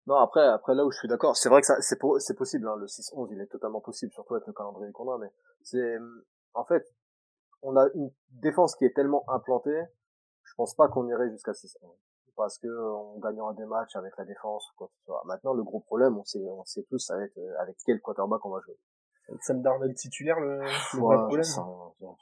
Non, 0.07 0.15
après, 0.15 0.45
après 0.47 0.73
là 0.73 0.83
où 0.83 0.91
je 0.91 0.97
suis 0.97 1.07
d'accord, 1.07 1.37
c'est 1.37 1.49
vrai 1.49 1.61
que 1.61 1.67
ça, 1.67 1.79
c'est, 1.81 1.97
c'est 2.19 2.35
possible, 2.35 2.67
hein, 2.67 2.75
le 2.75 2.87
6-11, 2.87 3.29
il 3.31 3.41
est 3.41 3.47
totalement 3.47 3.81
possible, 3.81 4.11
surtout 4.11 4.33
avec 4.33 4.47
le 4.47 4.53
calendrier 4.53 4.91
qu'on 4.91 5.11
a, 5.11 5.17
mais 5.19 5.29
c'est, 5.61 5.97
en 6.53 6.65
fait, 6.65 6.83
on 7.61 7.75
a 7.77 7.87
une 7.93 8.11
défense 8.31 8.75
qui 8.75 8.85
est 8.85 8.95
tellement 8.95 9.23
implantée, 9.29 9.83
je 10.51 10.55
pense 10.55 10.75
pas 10.75 10.87
qu'on 10.89 11.07
irait 11.07 11.29
jusqu'à 11.29 11.53
6-11. 11.53 11.77
Parce 12.35 12.57
que 12.57 12.67
on 12.67 13.19
gagnera 13.19 13.53
des 13.53 13.65
matchs 13.65 13.95
avec 13.95 14.13
la 14.17 14.25
défense 14.25 14.69
ou 14.71 14.77
quoi 14.77 14.87
que 14.87 14.93
ce 14.99 15.05
soit. 15.05 15.21
Maintenant, 15.25 15.53
le 15.53 15.63
gros 15.63 15.79
problème, 15.81 16.17
on 16.17 16.23
sait, 16.23 16.39
on 16.39 16.63
sait 16.65 16.83
tous 16.89 17.09
avec, 17.11 17.31
avec 17.59 17.75
quel 17.85 18.01
quarterback 18.01 18.43
on 18.45 18.49
va 18.49 18.59
jouer. 18.61 18.77
Sam 19.41 19.61
Darnold 19.61 19.95
titulaire 19.95 20.39
le, 20.39 20.59
le 20.59 20.99
vrai 20.99 21.17
problème. 21.17 21.45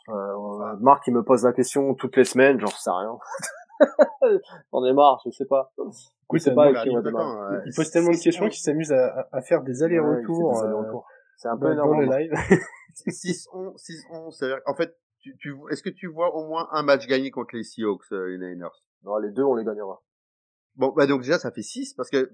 euh, 0.10 0.76
Marc 0.80 1.08
il 1.08 1.14
me 1.16 1.24
pose 1.24 1.44
la 1.44 1.54
question 1.54 1.94
toutes 1.96 2.16
les 2.18 2.24
semaines 2.26 2.60
j'en 2.60 2.68
sais 2.68 2.92
rien. 2.92 3.18
J'en 4.74 4.86
ai 4.86 4.94
marre 4.94 5.20
je 5.26 5.32
sais 5.32 5.46
pas. 5.46 5.72
Je 6.32 6.38
sais 6.38 6.54
pas 6.54 6.72
qui 6.84 6.90
il 6.90 7.74
pose 7.76 7.90
tellement 7.92 8.12
de 8.12 8.22
questions 8.22 8.48
qu'il 8.50 8.62
s'amuse 8.62 8.92
à, 8.92 9.28
à, 9.32 9.42
faire 9.42 9.64
des 9.64 9.82
allers-retours 9.82 10.62
euh, 10.62 10.84
c'est 11.38 11.48
un 11.48 11.58
peu 11.58 11.72
énorme 11.72 12.02
le 12.02 12.06
live. 12.06 12.34
6-11 13.08 13.76
6-11 13.78 14.62
en 14.66 14.76
fait 14.76 14.96
tu, 15.22 15.36
tu, 15.38 15.56
est-ce 15.70 15.84
que 15.84 15.90
tu 15.90 16.08
vois 16.08 16.36
au 16.36 16.48
moins 16.48 16.68
un 16.72 16.84
match 16.84 17.08
gagné 17.08 17.32
contre 17.32 17.56
les 17.56 17.64
Seahawks 17.64 18.12
euh, 18.12 18.38
les 18.38 18.38
Niners? 18.38 18.70
Non 19.04 19.18
les 19.18 19.32
deux 19.32 19.44
on 19.44 19.56
les 19.56 19.64
gagnera 19.64 20.02
bon 20.76 20.94
bah 20.96 21.08
donc 21.08 21.22
déjà 21.22 21.40
ça 21.40 21.52
fait 21.52 21.62
6 21.62 21.94
parce 21.94 22.10
que 22.10 22.32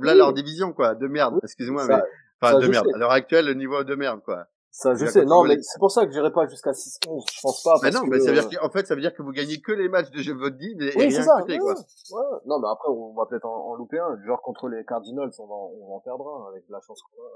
là 0.00 0.14
leur 0.14 0.32
division 0.32 0.72
quoi 0.72 0.94
de 0.94 1.06
merde 1.06 1.38
excusez-moi 1.42 1.86
mais 1.86 1.96
Enfin, 2.40 2.58
de 2.58 2.68
merde. 2.68 2.86
À 2.94 2.98
l'heure 2.98 3.10
actuelle, 3.10 3.46
le 3.46 3.54
niveau 3.54 3.82
de 3.84 3.94
merde, 3.94 4.22
quoi. 4.22 4.46
Ça, 4.70 4.94
je 4.94 5.06
sais. 5.06 5.24
Non, 5.24 5.42
mais 5.44 5.60
c'est 5.60 5.78
pour 5.78 5.90
ça 5.90 6.06
que 6.06 6.12
j'irai 6.12 6.30
pas 6.30 6.46
jusqu'à 6.46 6.70
6-11. 6.70 7.24
Je 7.32 7.40
pense 7.42 7.62
pas. 7.64 7.78
mais 7.82 7.90
non, 7.90 8.02
mais 8.06 8.20
ça 8.20 8.32
veut 8.32 8.40
dire 8.40 8.60
qu'en 8.60 8.70
fait, 8.70 8.86
ça 8.86 8.94
veut 8.94 9.00
dire 9.00 9.14
que 9.14 9.22
vous 9.22 9.32
gagnez 9.32 9.60
que 9.60 9.72
les 9.72 9.88
matchs 9.88 10.10
de 10.10 10.18
jeu 10.18 10.34
votre 10.34 10.56
dit 10.56 10.76
et, 10.78 10.96
oui, 10.96 11.08
rien 11.08 11.22
ça. 11.22 11.40
Côté, 11.40 11.58
quoi. 11.58 11.74
Ouais. 11.74 12.38
Non, 12.46 12.60
mais 12.60 12.68
après, 12.70 12.88
on 12.88 13.12
va 13.14 13.26
peut-être 13.26 13.46
en, 13.46 13.70
en, 13.70 13.74
louper 13.74 13.98
un. 13.98 14.16
Genre 14.24 14.40
contre 14.42 14.68
les 14.68 14.84
Cardinals, 14.84 15.30
on 15.38 15.46
va, 15.46 15.54
on 15.54 15.88
va 15.88 15.94
en 15.94 16.00
perdre 16.00 16.28
un 16.28 16.50
avec 16.50 16.64
la 16.68 16.80
chance 16.80 17.00
qu'on 17.02 17.22
a. 17.22 17.30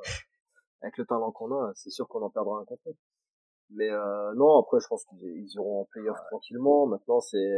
Avec 0.83 0.99
le 0.99 1.07
talent 1.07 1.33
qu'on 1.33 1.53
a, 1.53 1.73
c'est 1.75 1.91
sûr 1.91 2.07
qu'on 2.07 2.23
en 2.23 2.31
perdra 2.31 2.61
un 2.61 2.65
contre 2.65 2.83
Mais 3.71 3.91
euh, 3.91 4.35
non, 4.35 4.59
après, 4.59 4.81
je 4.81 4.87
pense 4.87 5.05
qu'ils 5.07 5.49
iront 5.55 5.83
en 5.83 5.85
playoff 5.87 6.19
tranquillement. 6.31 6.87
Maintenant, 6.87 7.21
c'est 7.21 7.53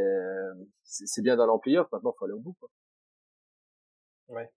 c'est 0.83 1.21
bien 1.21 1.35
d'aller 1.35 1.51
en 1.51 1.59
playoff. 1.59 1.91
Maintenant, 1.91 2.13
faut 2.17 2.25
aller 2.25 2.33
au 2.33 2.39
bout. 2.39 2.55
Quoi. 2.59 2.69
Ouais. 4.29 4.49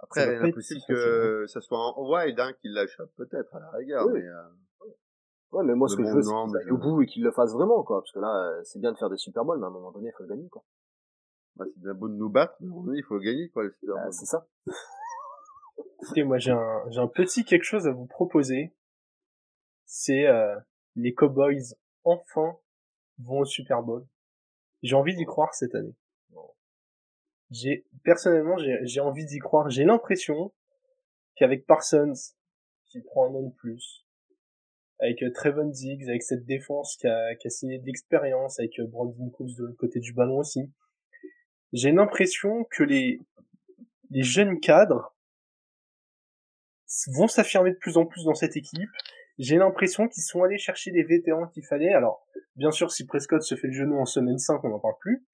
Après, 0.00 0.36
il 0.36 0.46
est 0.48 0.52
possible 0.52 0.80
que 0.88 1.46
ça 1.46 1.60
soit 1.60 1.78
en 1.78 2.10
wide 2.10 2.38
hein, 2.40 2.52
qu'il 2.60 2.72
la 2.72 2.86
chope 2.86 3.10
peut-être 3.16 3.54
à 3.54 3.60
la 3.60 3.70
rigueur. 3.70 4.06
Oui. 4.06 4.20
Mais, 4.20 4.26
euh... 4.26 4.48
Ouais, 5.52 5.64
mais 5.64 5.74
moi, 5.74 5.88
ce 5.88 5.96
que 5.96 6.04
je 6.04 6.12
veux, 6.12 6.22
c'est 6.22 6.30
qu'il 6.30 6.56
aille 6.56 6.70
au 6.70 6.78
bout 6.78 7.02
et 7.02 7.06
qu'il 7.06 7.24
le 7.24 7.32
fasse 7.32 7.52
vraiment, 7.52 7.82
quoi. 7.82 8.00
Parce 8.00 8.12
que 8.12 8.20
là, 8.20 8.62
c'est 8.62 8.78
bien 8.78 8.92
de 8.92 8.98
faire 8.98 9.10
des 9.10 9.16
Super 9.16 9.44
Bowls, 9.44 9.58
mais 9.58 9.64
à 9.64 9.68
un 9.68 9.72
moment 9.72 9.90
donné, 9.90 10.08
il 10.08 10.12
faut 10.16 10.22
le 10.22 10.28
gagner, 10.28 10.48
quoi. 10.48 10.62
Bah, 11.56 11.64
c'est 11.66 11.80
bien 11.80 11.94
beau 11.94 12.08
de 12.08 12.14
nous 12.14 12.30
battre, 12.30 12.54
mais 12.60 12.98
il 12.98 13.02
faut 13.02 13.18
gagner, 13.18 13.48
quoi, 13.48 13.64
le 13.64 13.72
Super 13.72 13.96
bah, 13.96 14.12
c'est 14.12 14.26
ça. 14.26 14.46
Écoutez, 16.02 16.22
moi, 16.22 16.38
j'ai 16.38 16.52
un, 16.52 16.84
j'ai 16.90 17.00
un 17.00 17.08
petit 17.08 17.44
quelque 17.44 17.64
chose 17.64 17.88
à 17.88 17.90
vous 17.90 18.06
proposer. 18.06 18.72
C'est 19.92 20.24
euh, 20.28 20.56
les 20.94 21.14
Cowboys, 21.14 21.74
enfin, 22.04 22.56
vont 23.18 23.40
au 23.40 23.44
Super 23.44 23.82
Bowl. 23.82 24.06
J'ai 24.84 24.94
envie 24.94 25.16
d'y 25.16 25.24
croire 25.24 25.52
cette 25.52 25.74
année. 25.74 25.96
J'ai 27.50 27.84
personnellement, 28.04 28.56
j'ai, 28.56 29.00
envie 29.00 29.24
d'y 29.24 29.40
croire. 29.40 29.68
J'ai 29.68 29.82
l'impression 29.82 30.52
qu'avec 31.34 31.66
Parsons, 31.66 32.12
qui 32.86 33.00
prend 33.00 33.26
un 33.26 33.34
an 33.34 33.42
de 33.42 33.52
plus, 33.56 34.06
avec 35.00 35.24
euh, 35.24 35.32
Trevon 35.32 35.70
Diggs, 35.70 36.08
avec 36.08 36.22
cette 36.22 36.44
défense 36.44 36.96
qui 36.96 37.08
a, 37.08 37.34
qui 37.34 37.48
a 37.48 37.50
signé 37.50 37.78
de 37.80 38.60
avec 38.60 38.78
euh, 38.78 38.86
Brandon 38.86 39.28
Cooks 39.30 39.56
de 39.56 39.64
l'autre 39.64 39.76
côté 39.76 39.98
du 39.98 40.12
ballon 40.12 40.38
aussi, 40.38 40.70
j'ai 41.72 41.90
l'impression 41.90 42.62
que 42.70 42.84
les, 42.84 43.20
les 44.10 44.22
jeunes 44.22 44.60
cadres 44.60 45.16
vont 47.08 47.26
s'affirmer 47.26 47.72
de 47.72 47.76
plus 47.76 47.96
en 47.96 48.06
plus 48.06 48.22
dans 48.22 48.36
cette 48.36 48.56
équipe. 48.56 48.88
J'ai 49.42 49.56
l'impression 49.56 50.06
qu'ils 50.06 50.22
sont 50.22 50.42
allés 50.42 50.58
chercher 50.58 50.90
les 50.90 51.02
vétérans 51.02 51.46
qu'il 51.48 51.64
fallait. 51.64 51.94
Alors, 51.94 52.26
bien 52.56 52.70
sûr, 52.70 52.90
si 52.90 53.06
Prescott 53.06 53.40
se 53.42 53.54
fait 53.54 53.68
le 53.68 53.72
genou 53.72 53.98
en 53.98 54.04
semaine 54.04 54.36
5, 54.38 54.62
on 54.64 54.68
n'en 54.68 54.78
parle 54.78 54.98
plus. 55.00 55.24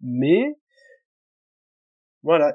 Mais, 0.00 0.56
voilà, 2.22 2.54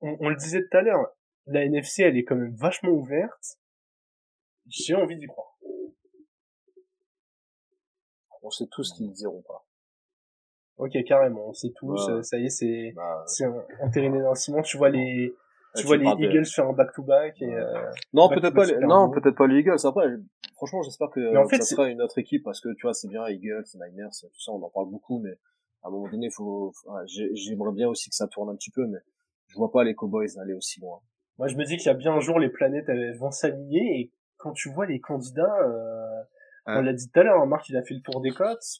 on, 0.00 0.16
on 0.20 0.28
le 0.28 0.36
disait 0.36 0.60
tout 0.62 0.76
à 0.76 0.82
l'heure, 0.82 1.04
la 1.46 1.64
NFC, 1.64 2.04
elle 2.04 2.16
est 2.16 2.22
quand 2.22 2.36
même 2.36 2.54
vachement 2.54 2.90
ouverte. 2.90 3.58
J'ai 4.68 4.94
envie 4.94 5.16
d'y 5.18 5.26
croire. 5.26 5.58
On 8.42 8.50
sait 8.50 8.66
tous 8.70 8.92
qu'ils 8.92 9.08
ne 9.08 9.12
diront 9.12 9.42
pas. 9.42 9.66
Ok, 10.76 10.92
carrément, 11.06 11.48
on 11.48 11.52
sait 11.54 11.72
tous, 11.76 12.08
Ouais. 12.08 12.22
ça 12.22 12.38
y 12.38 12.46
est, 12.46 12.50
c'est, 12.50 12.92
Bah, 12.94 13.24
c'est 13.26 13.46
entériné 13.80 14.20
dans 14.20 14.30
le 14.30 14.34
ciment. 14.36 14.62
Tu 14.62 14.76
vois 14.76 14.90
les, 14.90 15.34
tu 15.74 15.82
tu 15.82 15.86
vois 15.86 15.96
les 15.96 16.04
de- 16.04 16.30
Eagles 16.30 16.46
faire 16.46 16.66
un 16.68 16.72
back-to-back 16.72 17.40
et, 17.42 17.54
euh, 17.54 17.90
Non, 18.12 18.28
peut-être 18.28 18.54
pas, 18.54 18.64
les... 18.64 18.76
Non, 18.78 19.10
peut-être 19.10 19.36
pas 19.36 19.46
les 19.46 19.58
Eagles. 19.60 19.76
Après, 19.84 20.06
franchement, 20.56 20.82
j'espère 20.82 21.10
que, 21.10 21.20
Mais 21.32 21.38
en 21.38 21.48
fait, 21.48 21.56
ça 21.56 21.74
sera 21.76 21.88
une 21.88 22.00
autre 22.02 22.18
équipe 22.18 22.42
parce 22.44 22.60
que 22.60 22.68
tu 22.74 22.82
vois, 22.82 22.94
c'est 22.94 23.08
bien 23.08 23.26
Eagles, 23.28 23.64
Niners, 23.74 24.10
tout 24.22 24.40
ça, 24.40 24.52
on 24.52 24.62
en 24.62 24.70
parle 24.70 24.88
beaucoup, 24.90 25.18
mais 25.20 25.32
à 25.82 25.88
un 25.88 25.90
moment 25.90 26.08
donné, 26.08 26.30
faut, 26.30 26.72
j'aimerais 27.06 27.72
bien 27.72 27.88
aussi 27.88 28.08
que 28.10 28.16
ça 28.16 28.26
tourne 28.28 28.48
un 28.50 28.56
petit 28.56 28.70
peu, 28.70 28.86
mais 28.86 28.98
je 29.48 29.56
vois 29.56 29.70
pas 29.70 29.84
les 29.84 29.94
Cowboys 29.94 30.28
aller 30.40 30.54
aussi 30.54 30.80
loin. 30.80 31.00
Moi, 31.38 31.48
je 31.48 31.56
me 31.56 31.64
dis 31.64 31.76
qu'il 31.76 31.86
y 31.86 31.90
a 31.90 31.94
bien 31.94 32.12
un 32.14 32.20
jour 32.20 32.38
les 32.38 32.48
planètes 32.48 32.88
elles 32.88 33.16
vont 33.18 33.30
s'aligner 33.32 34.00
et 34.00 34.12
quand 34.36 34.52
tu 34.52 34.70
vois 34.70 34.86
les 34.86 35.00
candidats, 35.00 35.58
euh, 35.62 36.22
Ouais. 36.66 36.76
on 36.78 36.80
l'a 36.80 36.94
dit 36.94 37.10
tout 37.10 37.20
à 37.20 37.24
l'heure, 37.24 37.42
hein, 37.42 37.46
Marc 37.46 37.68
il 37.68 37.76
a 37.76 37.82
fait 37.82 37.92
le 37.92 38.00
tour 38.00 38.22
des 38.22 38.30
cotes. 38.30 38.78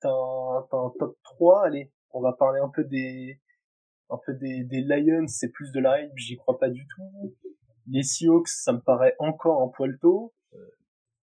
T'as 0.00 0.08
un, 0.08 0.66
t'as 0.70 0.78
un 0.78 0.90
top 0.98 1.16
3, 1.22 1.66
allez, 1.66 1.90
on 2.12 2.20
va 2.22 2.32
parler 2.32 2.60
un 2.60 2.68
peu 2.70 2.82
des, 2.84 3.38
un 4.10 4.18
peu 4.24 4.34
des, 4.34 4.64
des 4.64 4.82
Lions, 4.82 5.26
c'est 5.26 5.48
plus 5.50 5.72
de 5.72 5.80
la 5.80 6.02
hype, 6.02 6.12
j'y 6.16 6.36
crois 6.36 6.58
pas 6.58 6.68
du 6.68 6.86
tout. 6.86 7.34
Les 7.86 8.02
Seahawks, 8.02 8.48
ça 8.48 8.72
me 8.72 8.80
paraît 8.80 9.14
encore 9.18 9.62
un 9.62 9.68
poil 9.68 9.98
tôt. 10.00 10.32
Euh, 10.54 10.58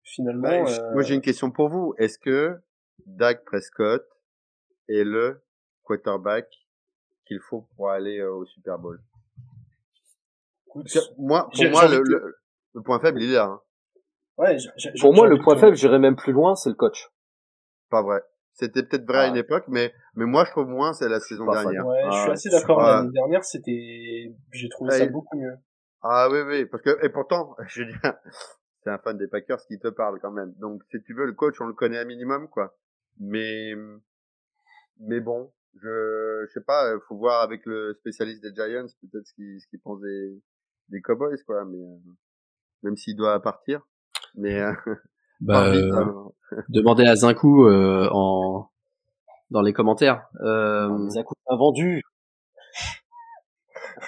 Finalement, 0.03 0.41
Bah, 0.63 0.69
euh, 0.69 0.93
Moi, 0.93 1.01
j'ai 1.03 1.15
une 1.15 1.21
question 1.21 1.49
pour 1.49 1.69
vous. 1.69 1.95
Est-ce 1.97 2.19
que 2.19 2.59
Dak 3.05 3.43
Prescott 3.45 4.05
est 4.89 5.03
le 5.03 5.41
quarterback 5.83 6.47
qu'il 7.25 7.39
faut 7.39 7.61
pour 7.75 7.89
aller 7.89 8.19
euh, 8.19 8.33
au 8.33 8.45
Super 8.45 8.77
Bowl? 8.77 9.01
Écoute, 10.67 10.87
moi, 11.17 11.49
pour 11.53 11.65
moi, 11.69 11.87
le, 11.87 12.01
le, 12.03 12.35
le 12.73 12.81
point 12.81 12.99
faible, 12.99 13.21
il 13.21 13.31
est 13.31 13.35
là. 13.35 13.45
Hein. 13.45 13.61
ouais, 14.37 14.57
Pour 14.99 15.13
moi, 15.13 15.27
le 15.27 15.39
point 15.39 15.55
faible, 15.57 15.75
j'irais 15.75 15.99
même 15.99 16.15
plus 16.15 16.33
loin, 16.33 16.55
c'est 16.55 16.69
le 16.69 16.75
coach. 16.75 17.09
Pas 17.89 18.01
vrai. 18.01 18.21
C'était 18.53 18.83
peut-être 18.83 19.05
vrai 19.07 19.17
à 19.19 19.27
une 19.27 19.35
Ah. 19.35 19.39
époque, 19.39 19.65
mais 19.67 19.93
mais 20.15 20.25
moi, 20.25 20.45
je 20.45 20.51
trouve 20.51 20.67
moins 20.67 20.93
c'est 20.93 21.09
la 21.09 21.19
saison 21.19 21.45
dernière. 21.51 21.85
Ouais, 21.87 22.01
je 22.05 22.11
suis 22.11 22.29
Ah, 22.29 22.31
assez 22.33 22.49
d'accord. 22.49 22.77
ouais. 22.77 22.83
L'année 22.83 23.11
dernière, 23.11 23.43
c'était, 23.43 24.31
j'ai 24.51 24.69
trouvé 24.69 24.91
Ouais, 24.91 24.97
ça 24.99 25.03
il- 25.05 25.11
beaucoup 25.11 25.37
mieux. 25.37 25.55
Ah 26.03 26.27
oui, 26.31 26.39
oui, 26.41 26.65
parce 26.65 26.83
que 26.83 27.03
et 27.03 27.09
pourtant, 27.09 27.55
je 27.67 27.81
veux 27.81 27.87
dire, 27.87 28.13
c'est 28.83 28.89
un 28.91 28.97
fan 28.99 29.17
des 29.17 29.27
Packers 29.27 29.65
qui 29.67 29.79
te 29.79 29.87
parle 29.87 30.19
quand 30.19 30.31
même. 30.31 30.53
Donc, 30.59 30.83
si 30.91 31.01
tu 31.01 31.13
veux, 31.15 31.25
le 31.25 31.33
coach, 31.33 31.59
on 31.61 31.65
le 31.65 31.73
connaît 31.73 31.97
un 31.97 32.05
minimum, 32.05 32.47
quoi. 32.49 32.75
Mais 33.19 33.73
mais 34.99 35.19
bon, 35.19 35.51
je 35.81 36.45
je 36.47 36.51
sais 36.53 36.61
pas, 36.63 36.91
euh, 36.93 36.99
faut 37.07 37.17
voir 37.17 37.41
avec 37.41 37.65
le 37.65 37.93
spécialiste 37.95 38.43
des 38.43 38.53
Giants 38.53 38.85
peut-être 39.01 39.25
ce 39.25 39.33
qu'il 39.33 39.59
ce 39.61 39.67
qu'il 39.67 39.79
pense 39.79 39.99
des 40.01 40.41
des 40.89 41.01
Cowboys, 41.01 41.41
quoi. 41.45 41.65
Mais 41.65 41.79
euh, 41.79 41.97
même 42.83 42.97
s'il 42.97 43.15
doit 43.15 43.41
partir, 43.41 43.81
mais 44.35 44.61
euh, 44.61 44.73
Bah, 45.43 45.65
euh, 45.67 45.91
hein. 45.93 46.31
demandez 46.69 47.05
à 47.05 47.15
Zinkou 47.15 47.67
euh, 47.67 48.07
en 48.11 48.69
dans 49.51 49.61
les 49.61 49.73
commentaires. 49.73 50.25
Euh, 50.41 50.89
les 51.07 51.17
a 51.17 51.23
invendus. 51.49 52.01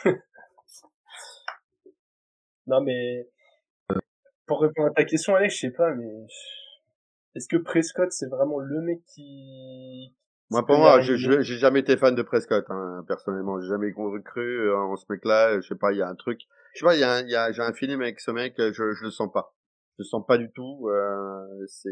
Non, 2.67 2.81
mais 2.81 3.27
pour 4.47 4.61
répondre 4.61 4.87
à 4.89 4.91
ta 4.91 5.03
question, 5.05 5.35
Alex, 5.35 5.53
je 5.55 5.59
sais 5.59 5.71
pas, 5.71 5.93
mais 5.93 6.25
est-ce 7.35 7.47
que 7.47 7.57
Prescott 7.57 8.11
c'est 8.11 8.27
vraiment 8.27 8.59
le 8.59 8.81
mec 8.81 9.03
qui 9.05 10.15
Moi, 10.49 10.65
pour 10.65 10.77
moi, 10.77 10.99
j'ai 11.01 11.17
jamais 11.17 11.81
été 11.81 11.97
fan 11.97 12.15
de 12.15 12.21
Prescott, 12.23 12.65
hein, 12.69 13.03
personnellement. 13.07 13.59
J'ai 13.61 13.67
jamais 13.67 13.91
cru 14.23 14.67
euh, 14.67 14.75
en 14.77 14.95
ce 14.95 15.05
mec-là. 15.09 15.59
Je 15.61 15.67
sais 15.67 15.75
pas, 15.75 15.91
il 15.91 15.99
y 15.99 16.01
a 16.01 16.07
un 16.07 16.15
truc. 16.15 16.41
Je 16.73 16.79
sais 16.79 16.85
pas, 16.85 16.95
il 16.95 17.01
y 17.01 17.03
a, 17.03 17.13
un- 17.13 17.21
il 17.21 17.29
y 17.29 17.35
a, 17.35 17.51
j'ai 17.51 17.61
un 17.61 17.71
feeling 17.73 18.01
avec 18.01 18.19
ce 18.19 18.31
mec. 18.31 18.59
euh, 18.59 18.71
Je, 18.73 18.93
je 18.93 19.03
le 19.03 19.11
sens 19.11 19.31
pas. 19.31 19.53
Je 19.99 20.03
sens 20.03 20.25
pas 20.27 20.37
du 20.37 20.51
tout. 20.51 20.87
Euh, 20.89 21.65
c'est, 21.67 21.89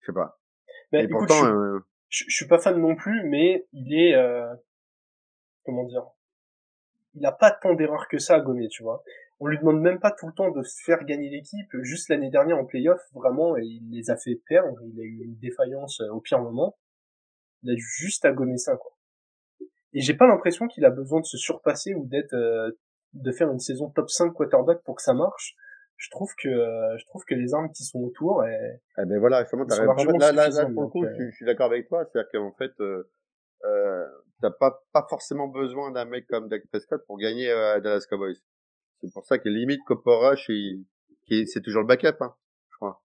je 0.00 0.06
sais 0.06 0.12
pas. 0.12 0.38
Mais 0.92 1.00
Et 1.02 1.04
écoute, 1.04 1.18
pourtant, 1.18 1.34
je, 1.34 1.40
suis- 1.40 1.52
euh, 1.52 1.78
je, 2.08 2.24
je 2.28 2.34
suis 2.36 2.46
pas 2.46 2.58
fan 2.58 2.78
non 2.80 2.94
plus, 2.96 3.24
mais 3.28 3.66
il 3.72 3.94
est 3.94 4.14
euh, 4.14 4.54
comment 5.64 5.84
dire, 5.84 6.04
il 7.14 7.24
a 7.26 7.32
pas 7.32 7.50
tant 7.50 7.74
d'erreurs 7.74 8.08
que 8.08 8.18
ça 8.18 8.34
à 8.36 8.40
gommer, 8.40 8.68
tu 8.68 8.82
vois. 8.82 9.02
On 9.40 9.46
lui 9.46 9.58
demande 9.58 9.80
même 9.80 9.98
pas 9.98 10.12
tout 10.12 10.26
le 10.26 10.32
temps 10.32 10.50
de 10.50 10.62
faire 10.84 11.04
gagner 11.04 11.28
l'équipe. 11.28 11.68
Juste 11.82 12.08
l'année 12.08 12.30
dernière 12.30 12.56
en 12.58 12.64
playoff, 12.64 13.00
vraiment, 13.14 13.56
il 13.56 13.90
les 13.90 14.10
a 14.10 14.16
fait 14.16 14.40
perdre. 14.46 14.78
Il 14.84 15.00
a 15.00 15.02
eu 15.02 15.24
une 15.24 15.36
défaillance 15.38 16.00
euh, 16.00 16.10
au 16.12 16.20
pire 16.20 16.40
moment. 16.40 16.76
Il 17.62 17.72
a 17.72 17.74
juste 17.76 18.24
à 18.24 18.32
gommer 18.32 18.58
ça, 18.58 18.76
quoi. 18.76 18.92
Et 19.92 20.00
j'ai 20.00 20.14
pas 20.14 20.26
l'impression 20.26 20.66
qu'il 20.68 20.84
a 20.84 20.90
besoin 20.90 21.20
de 21.20 21.24
se 21.24 21.36
surpasser 21.36 21.94
ou 21.94 22.06
d'être, 22.06 22.32
euh, 22.34 22.70
de 23.12 23.32
faire 23.32 23.50
une 23.50 23.60
saison 23.60 23.90
top 23.90 24.08
5 24.10 24.32
quarterback 24.32 24.82
pour 24.84 24.96
que 24.96 25.02
ça 25.02 25.14
marche. 25.14 25.54
Je 25.96 26.10
trouve 26.10 26.30
que, 26.42 26.48
euh, 26.48 26.98
je 26.98 27.04
trouve 27.06 27.24
que 27.24 27.34
les 27.34 27.54
armes 27.54 27.70
qui 27.72 27.84
sont 27.84 28.00
autour, 28.00 28.44
elles- 28.44 28.80
eh 28.98 29.04
ben 29.06 29.18
voilà, 29.18 29.42
justement, 29.42 29.64
t'as 29.64 29.80
raison. 29.80 30.18
Là, 30.18 30.32
là, 30.32 30.48
là, 30.48 30.66
pour 30.66 30.82
le 30.82 30.88
coup, 30.88 31.04
euh, 31.04 31.14
je, 31.18 31.30
suis 31.36 31.46
d'accord 31.46 31.66
avec 31.66 31.88
toi. 31.88 32.04
C'est-à-dire 32.04 32.30
qu'en 32.32 32.52
fait, 32.52 32.72
euh, 32.80 33.08
euh, 33.64 34.04
t'as 34.42 34.50
pas, 34.50 34.82
pas 34.92 35.06
forcément 35.08 35.48
besoin 35.48 35.90
d'un 35.92 36.04
mec 36.04 36.26
comme 36.26 36.48
Dak 36.48 36.66
Prescott 36.68 37.02
pour 37.06 37.18
gagner 37.18 37.50
euh, 37.50 37.74
à 37.76 37.80
Dallas 37.80 38.04
Cowboys. 38.10 38.36
C'est 39.00 39.12
pour 39.12 39.24
ça 39.24 39.38
que 39.38 39.48
limite 39.48 39.80
Cooper 39.86 40.10
Rush, 40.14 40.46
il, 40.48 40.84
qui, 41.26 41.46
c'est 41.46 41.60
toujours 41.62 41.82
le 41.82 41.86
backup, 41.88 42.16
hein, 42.20 42.34
je 42.70 42.76
crois. 42.76 43.02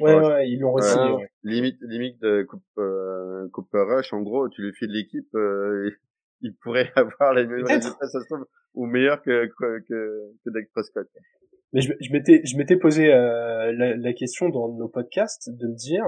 ouais, 0.00 0.14
Ouais, 0.14 0.26
ouais, 0.26 0.48
ils 0.50 0.58
l'ont 0.60 0.72
Ouais, 0.72 0.80
re-signé, 0.82 1.12
ouais. 1.12 1.30
limite 1.44 1.78
limite 1.82 2.20
de 2.20 2.46
euh, 2.78 3.48
Cooper 3.52 3.82
Rush 3.88 4.12
en 4.12 4.22
gros 4.22 4.48
tu 4.48 4.62
lui 4.62 4.72
files 4.72 4.90
l'équipe 4.90 5.28
euh, 5.34 5.90
il 6.40 6.54
pourrait 6.56 6.90
avoir 6.96 7.34
les 7.34 7.46
mêmes 7.46 7.64
résultats 7.64 8.06
ça 8.08 8.20
se 8.20 8.26
trouve 8.26 8.46
ou 8.74 8.86
meilleur 8.86 9.22
que 9.22 9.46
que 9.46 9.80
que, 9.80 10.32
que 10.44 10.50
Dak 10.50 10.70
Prescott 10.72 11.08
Mais 11.72 11.80
je, 11.80 11.92
je 12.00 12.12
m'étais, 12.12 12.42
je 12.44 12.56
m'étais 12.56 12.76
posé 12.76 13.12
euh, 13.12 13.72
la, 13.72 13.96
la 13.96 14.12
question 14.12 14.48
dans 14.48 14.68
nos 14.68 14.88
podcasts 14.88 15.48
de 15.50 15.66
me 15.66 15.74
dire, 15.74 16.04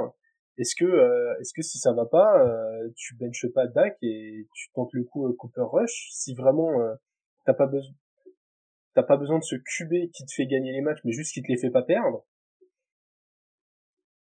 est-ce 0.58 0.74
que, 0.76 0.84
euh, 0.84 1.34
est-ce 1.40 1.52
que 1.54 1.62
si 1.62 1.78
ça 1.78 1.92
va 1.92 2.06
pas, 2.06 2.44
euh, 2.44 2.88
tu 2.96 3.14
benches 3.16 3.46
pas 3.54 3.66
Dak 3.66 3.96
et 4.02 4.46
tu 4.54 4.70
tentes 4.72 4.92
le 4.92 5.04
coup 5.04 5.26
euh, 5.26 5.34
Cooper 5.36 5.64
Rush, 5.64 6.08
si 6.12 6.34
vraiment 6.34 6.80
euh, 6.80 6.94
t'as 7.44 7.54
pas 7.54 7.66
besoin, 7.66 7.94
t'as 8.94 9.02
pas 9.02 9.16
besoin 9.16 9.38
de 9.38 9.44
ce 9.44 9.56
QB 9.56 10.10
qui 10.12 10.24
te 10.24 10.32
fait 10.32 10.46
gagner 10.46 10.72
les 10.72 10.80
matchs, 10.80 11.00
mais 11.04 11.12
juste 11.12 11.32
qui 11.32 11.42
te 11.42 11.48
les 11.48 11.58
fait 11.58 11.70
pas 11.70 11.82
perdre? 11.82 12.24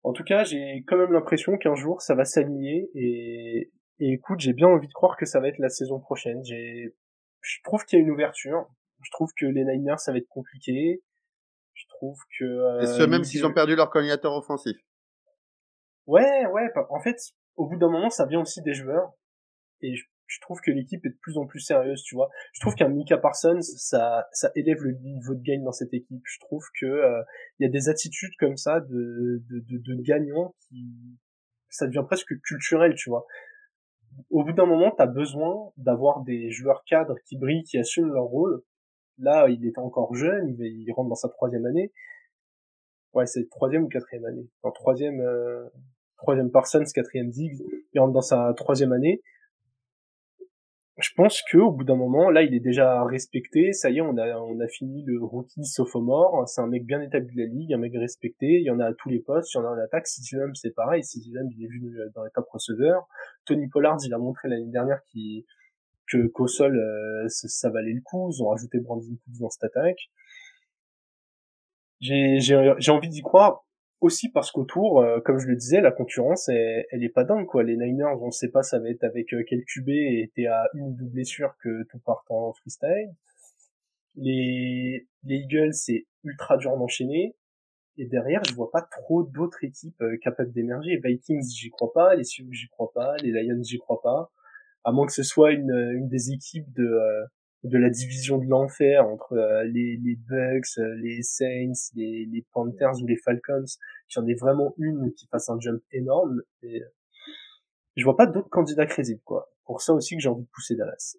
En 0.04 0.12
tout 0.12 0.24
cas, 0.24 0.44
j'ai 0.44 0.84
quand 0.88 0.98
même 0.98 1.14
l'impression 1.14 1.58
qu'un 1.58 1.76
jour 1.76 2.02
ça 2.02 2.16
va 2.16 2.26
s'aligner 2.26 2.90
et, 2.96 3.72
et 4.00 4.14
écoute, 4.14 4.40
j'ai 4.40 4.54
bien 4.54 4.68
envie 4.68 4.88
de 4.88 4.94
croire 4.94 5.16
que 5.18 5.26
ça 5.26 5.40
va 5.40 5.48
être 5.48 5.60
la 5.60 5.70
saison 5.70 6.00
prochaine. 6.00 6.44
J'ai, 6.44 6.96
je 7.42 7.58
trouve 7.64 7.86
qu'il 7.86 8.00
y 8.00 8.02
a 8.02 8.04
une 8.04 8.12
ouverture. 8.12 8.68
Je 9.02 9.12
trouve 9.12 9.30
que 9.38 9.46
les 9.46 9.64
Niners 9.64 10.00
ça 10.00 10.12
va 10.12 10.18
être 10.18 10.28
compliqué. 10.28 11.02
Je 12.04 12.08
trouve 12.08 12.20
que 12.38 12.44
euh, 12.44 12.82
et 12.82 12.88
ce 12.88 13.04
même 13.04 13.24
s'ils 13.24 13.46
ont 13.46 13.54
perdu 13.54 13.76
leur 13.76 13.90
coordinateur 13.90 14.34
offensif 14.34 14.76
Ouais, 16.06 16.46
ouais. 16.48 16.70
En 16.90 17.00
fait, 17.00 17.16
au 17.56 17.68
bout 17.68 17.78
d'un 17.78 17.90
moment, 17.90 18.10
ça 18.10 18.26
vient 18.26 18.42
aussi 18.42 18.62
des 18.62 18.74
joueurs. 18.74 19.14
Et 19.82 19.96
je, 19.96 20.40
trouve 20.42 20.60
que 20.62 20.72
l'équipe 20.72 21.06
est 21.06 21.12
de 21.12 21.18
plus 21.22 21.38
en 21.38 21.46
plus 21.46 21.60
sérieuse, 21.60 22.02
tu 22.04 22.16
vois. 22.16 22.30
Je 22.54 22.60
trouve 22.60 22.76
qu'un 22.76 22.90
Mika 22.90 23.18
Parsons, 23.18 23.62
ça, 23.62 24.28
ça 24.32 24.52
élève 24.56 24.82
le 24.82 24.98
niveau 25.00 25.36
de 25.36 25.42
game 25.42 25.64
dans 25.64 25.72
cette 25.72 25.94
équipe. 25.94 26.24
Je 26.26 26.40
trouve 26.40 26.66
que 26.80 26.86
euh, 26.86 27.22
il 27.60 27.64
y 27.64 27.68
a 27.68 27.72
des 27.72 27.88
attitudes 27.88 28.36
comme 28.38 28.58
ça 28.58 28.80
de, 28.82 29.42
de, 29.50 29.60
de, 29.60 29.78
de 29.78 30.02
gagnants 30.02 30.56
qui, 30.68 31.20
ça 31.70 31.88
devient 31.88 32.04
presque 32.06 32.38
culturel, 32.42 32.96
tu 32.96 33.10
vois. 33.10 33.26
Au 34.30 34.44
bout 34.44 34.54
d'un 34.54 34.66
moment, 34.66 34.92
t'as 34.92 35.06
besoin 35.06 35.72
d'avoir 35.78 36.22
des 36.24 36.52
joueurs 36.52 36.84
cadres 36.86 37.16
qui 37.26 37.38
brillent, 37.38 37.64
qui 37.64 37.78
assument 37.78 38.12
leur 38.12 38.26
rôle. 38.26 38.62
Là, 39.20 39.48
il 39.50 39.66
est 39.66 39.78
encore 39.78 40.16
jeune, 40.16 40.50
il, 40.50 40.66
il 40.66 40.92
rentre 40.94 41.10
dans 41.10 41.16
sa 41.16 41.30
troisième 41.30 41.66
année. 41.66 41.92
Ouais, 43.14 43.26
c'est 43.26 43.48
troisième 43.50 43.84
ou 43.84 43.88
quatrième 43.88 44.26
année. 44.26 44.50
Troisième, 44.74 45.22
euh, 45.22 45.68
troisième 46.18 46.52
Parsons, 46.52 46.84
quatrième 46.94 47.30
Diggs. 47.30 47.62
Il 47.94 48.00
rentre 48.00 48.14
dans 48.14 48.22
sa 48.22 48.54
troisième 48.56 48.92
année 48.92 49.22
je 51.00 51.10
pense 51.16 51.42
que 51.52 51.58
au 51.58 51.72
bout 51.72 51.84
d'un 51.84 51.96
moment, 51.96 52.30
là, 52.30 52.44
il 52.44 52.54
est 52.54 52.60
déjà 52.60 53.04
respecté. 53.04 53.74
Ça 53.74 53.90
y 53.90 53.98
est, 53.98 54.02
on 54.02 54.16
a 54.18 54.38
on 54.38 54.60
a 54.60 54.68
fini 54.68 55.04
le 55.04 55.24
rookie 55.24 55.66
sophomore. 55.66 56.48
C'est 56.48 56.62
un 56.62 56.68
mec 56.68 56.86
bien 56.86 57.02
établi 57.02 57.36
de 57.36 57.42
la 57.42 57.48
ligue, 57.48 57.74
un 57.74 57.78
mec 57.78 57.94
respecté. 57.96 58.60
Il 58.60 58.64
y 58.64 58.70
en 58.70 58.80
a 58.80 58.86
à 58.86 58.94
tous 58.94 59.10
les 59.10 59.20
postes. 59.20 59.52
Il 59.54 59.58
y 59.58 59.62
en 59.62 59.66
a 59.66 59.70
en 59.70 59.78
attaque. 59.78 60.06
CJ 60.06 60.38
c'est 60.54 60.76
pareil. 60.76 61.02
CJ 61.02 61.30
il 61.52 61.64
est 61.64 61.68
vu 61.68 61.82
dans 62.14 62.24
les 62.24 62.30
top 62.32 62.48
receveurs. 62.50 63.08
Tony 63.46 63.68
Pollard, 63.70 63.98
il 64.06 64.14
a 64.14 64.20
montré 64.20 64.50
l'année 64.50 64.70
dernière 64.72 65.02
qu'il 65.06 65.44
qu'au 66.18 66.48
sol, 66.48 66.78
euh, 66.78 67.28
ça, 67.28 67.70
valait 67.70 67.94
le 67.94 68.02
coup. 68.02 68.30
Ils 68.32 68.44
ont 68.44 68.50
rajouté 68.50 68.80
Brandon 68.80 69.06
Cooks 69.06 69.40
dans 69.40 69.50
cette 69.50 69.64
attaque. 69.66 70.10
J'ai 72.00 72.40
j'ai 72.40 72.92
envie 72.92 73.08
d'y 73.08 73.22
croire 73.22 73.66
aussi 74.02 74.30
parce 74.30 74.52
qu'autour, 74.52 75.02
euh, 75.02 75.22
comme 75.22 75.40
je 75.40 75.48
le 75.48 75.56
disais, 75.56 75.80
la 75.80 75.92
concurrence, 75.92 76.50
elle, 76.50 76.86
elle 76.92 77.04
est 77.04 77.10
pas 77.10 77.24
dingue, 77.24 77.46
quoi. 77.46 77.64
Les 77.64 77.78
Niners, 77.78 78.22
on 78.22 78.32
sait 78.32 78.50
pas 78.50 78.64
ça 78.64 78.80
va 78.80 78.90
être 78.90 79.04
avec 79.04 79.34
euh, 79.34 79.44
quel 79.48 79.64
QB 79.64 79.90
et 79.90 80.32
t'es 80.36 80.48
à 80.48 80.68
une 80.74 80.90
ou 80.90 80.92
deux 80.94 81.06
blessures 81.06 81.56
que 81.64 81.84
tout 81.90 82.00
part 82.00 82.26
en 82.30 82.54
freestyle. 82.54 83.16
Les, 84.16 85.08
les 85.24 85.36
Eagles, 85.38 85.74
c'est 85.74 86.06
ultra 86.24 86.58
dur 86.58 86.78
d'enchaîner. 86.78 87.36
Et 87.98 88.06
derrière, 88.06 88.44
je 88.44 88.54
vois 88.56 88.72
pas 88.72 88.82
trop 88.82 89.24
d'autres 89.24 89.64
équipes 89.64 90.04
capables 90.22 90.52
d'émerger. 90.52 91.00
Vikings, 91.04 91.44
j'y 91.44 91.70
crois 91.70 91.94
pas. 91.94 92.16
Les 92.16 92.24
Sioux, 92.24 92.52
j'y 92.52 92.68
crois 92.70 92.92
pas. 92.94 93.16
Les 93.18 93.32
Lions, 93.32 93.62
j'y 93.64 93.78
crois 93.78 94.02
pas. 94.02 94.32
À 94.84 94.92
moins 94.92 95.06
que 95.06 95.14
ce 95.14 95.24
soit 95.24 95.52
une, 95.52 95.72
une 95.72 96.10
des 96.10 96.32
équipes 96.32 96.72
de, 96.74 97.00
de 97.64 97.78
la 97.78 97.90
division 97.90 98.38
de 98.38 98.46
l'enfer 98.46 99.06
entre 99.08 99.34
euh, 99.34 99.64
les, 99.64 99.98
les 99.98 100.16
Bucks, 100.16 100.78
euh, 100.78 100.96
les 100.96 101.24
Saints, 101.24 101.92
les, 101.96 102.26
les 102.26 102.46
Panthers 102.52 103.02
ou 103.02 103.08
les 103.08 103.16
Falcons, 103.16 103.64
j'en 104.10 104.26
ai 104.28 104.34
vraiment 104.34 104.74
une 104.78 105.14
qui 105.14 105.28
fasse 105.28 105.50
un 105.50 105.60
jump 105.60 105.82
énorme. 105.92 106.42
Et 106.62 106.82
euh, 106.82 106.88
je 107.96 108.04
vois 108.04 108.18
pas 108.18 108.26
d'autres 108.26 108.50
candidats 108.50 108.86
crédibles, 108.86 109.22
quoi. 109.24 109.50
Pour 109.66 109.82
ça 109.82 109.94
aussi 109.94 110.16
que 110.18 110.22
j'ai 110.22 110.30
envie 110.30 110.44
de 110.44 110.50
pousser 110.50 110.76
Dallas. 110.76 111.16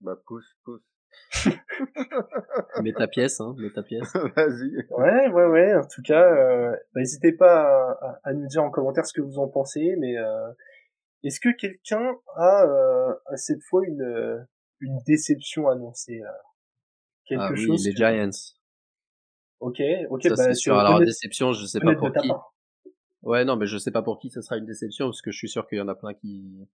Bah 0.00 0.20
pousse, 0.26 0.56
pousse. 0.64 0.82
mets 2.82 2.92
ta 2.92 3.06
pièce, 3.06 3.40
hein, 3.40 3.54
mets 3.58 3.70
ta 3.70 3.82
pièce. 3.82 4.12
Vas-y. 4.36 4.86
Ouais, 4.90 5.28
ouais, 5.28 5.46
ouais. 5.46 5.74
En 5.74 5.86
tout 5.86 6.02
cas, 6.02 6.22
euh, 6.22 6.72
bah, 6.94 7.00
n'hésitez 7.00 7.32
pas 7.32 7.92
à, 8.00 8.20
à, 8.24 8.32
nous 8.32 8.46
dire 8.46 8.62
en 8.62 8.70
commentaire 8.70 9.06
ce 9.06 9.12
que 9.12 9.20
vous 9.20 9.38
en 9.38 9.48
pensez, 9.48 9.96
mais 9.98 10.16
euh, 10.18 10.48
est-ce 11.24 11.40
que 11.40 11.48
quelqu'un 11.56 12.16
a, 12.36 12.64
euh, 12.64 13.14
cette 13.36 13.62
fois 13.62 13.82
une, 13.86 14.02
euh, 14.02 14.38
une 14.80 14.98
déception 15.06 15.68
annoncée 15.68 16.20
euh, 16.22 16.30
Quelque 17.24 17.52
ah, 17.52 17.56
chose 17.56 17.84
oui, 17.84 17.90
les 17.90 17.96
Giants. 17.96 18.30
Ok, 19.60 19.82
ok. 20.08 20.22
Ça, 20.22 20.28
bah, 20.30 20.36
c'est 20.36 20.54
sûr. 20.54 20.78
Alors 20.78 21.00
déception, 21.00 21.52
je 21.52 21.66
sais 21.66 21.80
pas 21.80 21.94
pour 21.94 22.12
qui. 22.12 22.30
Ouais, 23.22 23.44
non, 23.44 23.56
mais 23.56 23.66
je 23.66 23.76
sais 23.76 23.90
pas 23.90 24.02
pour 24.02 24.18
qui 24.18 24.30
ça 24.30 24.40
sera 24.42 24.56
une 24.56 24.64
déception 24.64 25.06
parce 25.06 25.20
que 25.20 25.32
je 25.32 25.38
suis 25.38 25.48
sûr 25.48 25.66
qu'il 25.66 25.78
y 25.78 25.80
en 25.80 25.88
a 25.88 25.94
plein 25.94 26.14
qui 26.14 26.68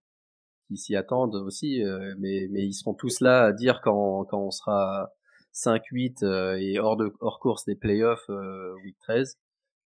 qui 0.67 0.77
s'y 0.77 0.95
attendent 0.95 1.35
aussi, 1.35 1.83
euh, 1.83 2.15
mais 2.19 2.47
mais 2.51 2.63
ils 2.63 2.73
seront 2.73 2.93
tous 2.93 3.19
là 3.19 3.45
à 3.45 3.51
dire 3.51 3.81
quand 3.81 4.25
quand 4.25 4.39
on 4.39 4.51
sera 4.51 5.11
5-8 5.53 6.23
euh, 6.23 6.57
et 6.59 6.79
hors 6.79 6.97
de 6.97 7.11
hors 7.19 7.39
course 7.39 7.65
des 7.65 7.75
playoffs 7.75 8.29
week 8.83 8.97
13 8.99 9.37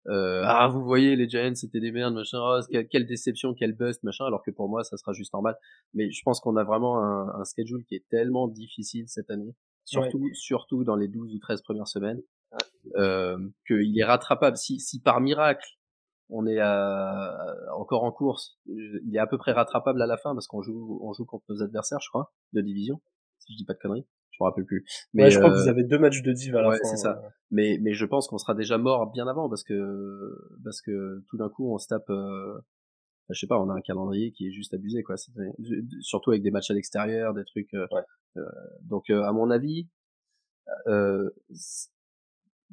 euh, 0.09 0.43
ah 0.47 0.69
vous 0.69 0.83
voyez 0.85 1.17
les 1.17 1.29
Giants 1.29 1.55
c'était 1.55 1.81
des 1.81 1.93
merdes 1.93 2.15
machin. 2.15 2.39
Oh, 2.41 2.61
quelle, 2.91 3.07
déception 3.07 3.55
quel 3.55 3.73
bust 3.73 4.03
machin 4.05 4.25
alors 4.25 4.43
que 4.43 4.51
pour 4.51 4.69
moi 4.69 4.83
ça 4.85 4.97
sera 4.97 5.13
juste 5.13 5.33
normal. 5.35 5.57
Mais 5.93 6.11
je 6.11 6.23
pense 6.25 6.41
qu'on 6.41 6.57
a 6.57 6.65
vraiment 6.65 7.03
un, 7.03 7.29
un, 7.41 7.45
schedule 7.45 7.85
qui 7.85 7.95
est 7.95 8.05
tellement 8.09 8.49
difficile 8.49 9.05
cette 9.09 9.31
année 9.31 9.55
surtout 9.85 10.23
surtout 10.35 10.85
dans 10.85 10.97
les 10.97 11.09
12 11.09 11.35
ou 11.35 11.39
13 11.39 11.63
premières 11.63 11.89
semaines 11.89 12.23
euh, 12.97 13.39
qu'il 13.67 13.99
est 13.99 14.05
rattrapable. 14.05 14.57
Si 14.57 14.81
si 14.81 15.01
par 15.01 15.21
miracle 15.21 15.67
on 16.31 16.47
est 16.47 16.61
à, 16.61 17.37
encore 17.77 18.05
en 18.05 18.13
course 18.13 18.59
il 18.67 19.15
est 19.15 19.19
à 19.19 19.27
peu 19.27 19.39
près 19.39 19.53
rattrapable 19.53 20.01
à 20.01 20.07
la 20.07 20.17
fin 20.17 20.35
parce 20.35 20.47
qu'on 20.47 20.63
joue 20.63 21.01
on 21.03 21.13
joue 21.13 21.25
contre 21.25 21.45
nos 21.49 21.63
adversaires 21.63 22.01
je 22.03 22.09
crois 22.09 22.33
de 22.53 22.61
division 22.61 23.01
si 23.39 23.53
je 23.53 23.57
dis 23.57 23.65
pas 23.65 23.73
de 23.73 23.79
conneries 23.79 24.07
je 24.39 24.45
me 24.45 24.49
rappelle 24.49 24.65
plus. 24.65 24.85
Mais 25.15 25.31
je 25.31 25.39
crois 25.39 25.51
que 25.51 25.57
vous 25.57 25.69
euh, 25.69 25.71
avez 25.71 25.85
deux 25.85 25.99
matchs 25.99 26.23
de 26.23 26.33
div 26.33 26.55
à 26.57 26.63
la 26.63 26.69
ouais, 26.69 26.79
c'est 26.83 26.97
ça. 26.97 27.21
Mais 27.51 27.79
mais 27.83 27.95
je 27.95 28.05
pense 28.05 28.29
qu'on 28.29 28.39
sera 28.39 28.55
déjà 28.55 28.79
mort 28.79 29.11
bien 29.11 29.27
avant 29.27 29.49
parce 29.49 29.65
que 29.65 30.37
parce 30.65 30.81
que 30.81 31.23
tout 31.29 31.37
d'un 31.37 31.49
coup 31.49 31.73
on 31.73 31.79
se 31.79 31.89
tape. 31.89 32.09
Euh, 32.11 32.59
je 33.31 33.39
sais 33.39 33.47
pas, 33.47 33.61
on 33.61 33.69
a 33.69 33.75
un 33.75 33.83
calendrier 33.83 34.33
qui 34.33 34.49
est 34.49 34.53
juste 34.53 34.73
abusé 34.73 35.03
quoi. 35.03 35.17
Surtout 36.01 36.31
avec 36.31 36.43
des 36.43 36.51
matchs 36.51 36.71
à 36.71 36.75
l'extérieur, 36.75 37.35
des 37.35 37.45
trucs. 37.45 37.75
Euh, 37.75 37.87
euh 38.37 38.43
donc 38.83 39.11
à 39.11 39.33
mon 39.33 39.51
avis, 39.51 39.87
euh, 40.87 41.31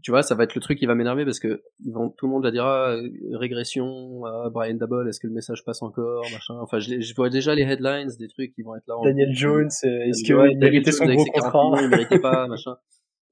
tu 0.02 0.12
vois, 0.12 0.24
ça 0.24 0.36
va 0.36 0.44
être 0.44 0.56
le 0.56 0.62
truc 0.62 0.78
qui 0.78 0.86
va 0.86 0.96
m'énerver 0.96 1.26
parce 1.26 1.40
que 1.40 1.64
ils 1.84 1.94
vont, 1.94 2.10
tout 2.10 2.28
le 2.28 2.32
monde 2.32 2.44
va 2.44 2.52
dire 2.52 2.66
ah, 2.66 2.96
régression, 3.34 4.26
ah, 4.26 4.50
Brian 4.52 4.76
Double, 4.76 5.08
est-ce 5.08 5.20
que 5.20 5.28
le 5.28 5.34
message 5.34 5.64
passe 5.64 5.82
encore, 5.82 6.24
machin. 6.32 6.56
Enfin, 6.60 6.80
je, 6.80 7.00
je, 7.00 7.16
vois 7.16 7.30
déjà 7.30 7.56
les 7.56 7.64
headlines 7.64 8.10
des 8.20 8.28
trucs 8.28 8.54
qui 8.54 8.62
vont 8.62 8.76
être 8.76 8.88
là. 8.88 8.96
Daniel 9.04 9.34
Jones, 9.34 9.70
est-ce 9.84 10.24
qu'il 10.24 10.58
méritait 10.58 10.92
son 10.92 11.06
gros 11.06 11.26
contrat 11.26 11.82
Il 11.82 11.90
méritait 11.90 12.20
pas, 12.20 12.48
machin. 12.48 12.76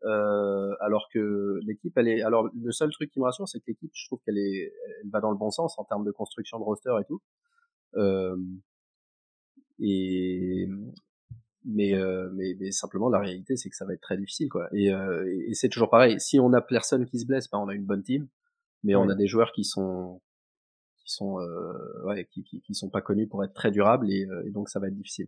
Euh, 0.06 0.74
alors 0.82 1.08
que 1.14 1.60
l'équipe, 1.66 1.98
elle 1.98 2.10
est. 2.10 2.22
Alors 2.22 2.50
le 2.54 2.72
seul 2.72 2.92
truc 2.92 3.10
qui 3.12 3.20
me 3.20 3.26
rassure, 3.26 3.48
c'est 3.48 3.60
que 3.60 3.66
l'équipe, 3.68 3.92
je 3.94 4.06
trouve 4.08 4.20
qu'elle 4.26 4.38
est, 4.38 4.74
elle 5.02 5.10
va 5.10 5.22
dans 5.22 5.32
le 5.32 5.38
bon 5.38 5.50
sens 5.50 5.78
en 5.80 5.86
termes 5.86 6.04
de 6.04 6.12
construction 6.12 6.60
de 6.60 6.64
roster 6.64 6.94
et 7.00 7.06
tout. 7.06 7.22
Euh, 7.96 8.36
et 9.80 10.68
mais, 11.66 11.96
euh, 11.96 12.30
mais, 12.34 12.56
mais 12.60 12.72
simplement 12.72 13.10
la 13.10 13.20
réalité 13.20 13.56
c'est 13.56 13.70
que 13.70 13.76
ça 13.76 13.86
va 13.86 13.94
être 13.94 14.02
très 14.02 14.18
difficile 14.18 14.50
quoi. 14.50 14.68
Et, 14.74 14.92
euh, 14.94 15.26
et 15.48 15.54
c'est 15.54 15.70
toujours 15.70 15.90
pareil. 15.90 16.20
Si 16.20 16.40
on 16.40 16.54
a 16.54 16.62
personne 16.62 17.06
qui 17.06 17.20
se 17.20 17.26
blesse 17.26 17.50
ben 17.50 17.60
on 17.60 17.68
a 17.70 17.74
une 17.74 17.86
bonne 17.86 18.04
team 18.04 18.28
mais 18.84 18.96
on 18.96 19.10
a 19.10 19.16
des 19.16 19.28
joueurs 19.28 19.52
qui 19.54 19.64
sont 19.64 20.22
qui 20.98 21.14
sont 21.14 21.40
euh, 21.40 22.06
ouais 22.06 22.28
qui, 22.32 22.44
qui, 22.44 22.62
qui, 22.62 22.76
sont 22.76 22.90
pas 22.90 23.02
connus 23.02 23.28
pour 23.28 23.44
être 23.44 23.54
très 23.54 23.72
durables 23.72 24.12
et, 24.12 24.26
euh, 24.26 24.44
et 24.46 24.52
donc 24.52 24.70
ça 24.70 24.80
va 24.80 24.88
être 24.88 24.96
difficile. 24.96 25.28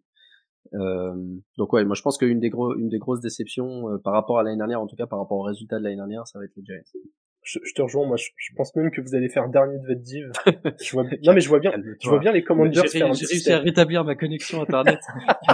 Euh, 0.73 1.13
donc 1.57 1.73
ouais 1.73 1.85
moi 1.85 1.95
je 1.95 2.01
pense 2.01 2.17
qu'une 2.17 2.39
des 2.39 2.49
gros 2.49 2.75
une 2.75 2.89
des 2.89 2.97
grosses 2.97 3.21
déceptions 3.21 3.89
euh, 3.91 3.97
par 3.99 4.13
rapport 4.13 4.39
à 4.39 4.43
l'année 4.43 4.57
dernière 4.57 4.81
en 4.81 4.87
tout 4.87 4.95
cas 4.95 5.05
par 5.05 5.19
rapport 5.19 5.37
au 5.37 5.43
résultat 5.43 5.77
de 5.77 5.83
l'année 5.83 5.95
dernière 5.97 6.27
ça 6.27 6.39
va 6.39 6.45
être 6.45 6.55
les 6.55 6.63
Giants 6.63 7.01
je, 7.45 7.59
je, 7.63 7.73
te 7.73 7.81
rejoins. 7.81 8.05
Moi, 8.07 8.17
je, 8.17 8.53
pense 8.55 8.75
même 8.75 8.91
que 8.91 9.01
vous 9.01 9.15
allez 9.15 9.29
faire 9.29 9.47
dernier 9.49 9.77
de 9.77 9.87
votre 9.87 10.01
div. 10.01 10.31
Je 10.81 10.91
vois, 10.91 11.03
non, 11.03 11.33
mais 11.33 11.41
je 11.41 11.49
vois 11.49 11.59
bien, 11.59 11.73
je 12.01 12.09
vois 12.09 12.19
bien 12.19 12.31
les 12.31 12.43
commandeurs 12.43 12.85
J'ai 12.91 13.03
réussi 13.03 13.51
à 13.51 13.59
rétablir 13.59 14.03
ma 14.03 14.15
connexion 14.15 14.61
internet. 14.63 14.99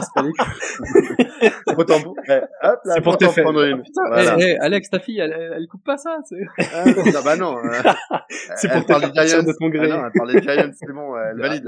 C'est 2.85 3.01
pour 3.03 3.17
te 3.17 3.27
faire. 3.27 3.43
Prendre 3.43 3.63
une. 3.63 3.83
Putain, 3.83 4.37
hey, 4.37 4.43
hey, 4.43 4.57
Alex, 4.57 4.89
ta 4.89 4.99
fille, 4.99 5.19
elle, 5.19 5.33
elle 5.33 5.67
coupe 5.67 5.83
pas 5.83 5.97
ça. 5.97 6.19
Ah, 6.73 6.85
non, 6.85 7.21
bah 7.23 7.35
non. 7.35 7.57
Euh, 7.57 7.71
c'est 8.55 8.71
pour 8.71 8.85
te 8.85 8.93
faire 8.93 9.27
Giants 9.27 9.43
de 9.43 9.53
ton 9.57 9.69
gré. 9.69 9.89
Ah 9.91 9.97
non, 9.97 10.05
elle 10.05 10.11
parle 10.13 10.33
des 10.33 10.41
Giants, 10.41 10.71
c'est 10.73 10.93
bon, 10.93 11.15
elle 11.17 11.39
valide. 11.39 11.65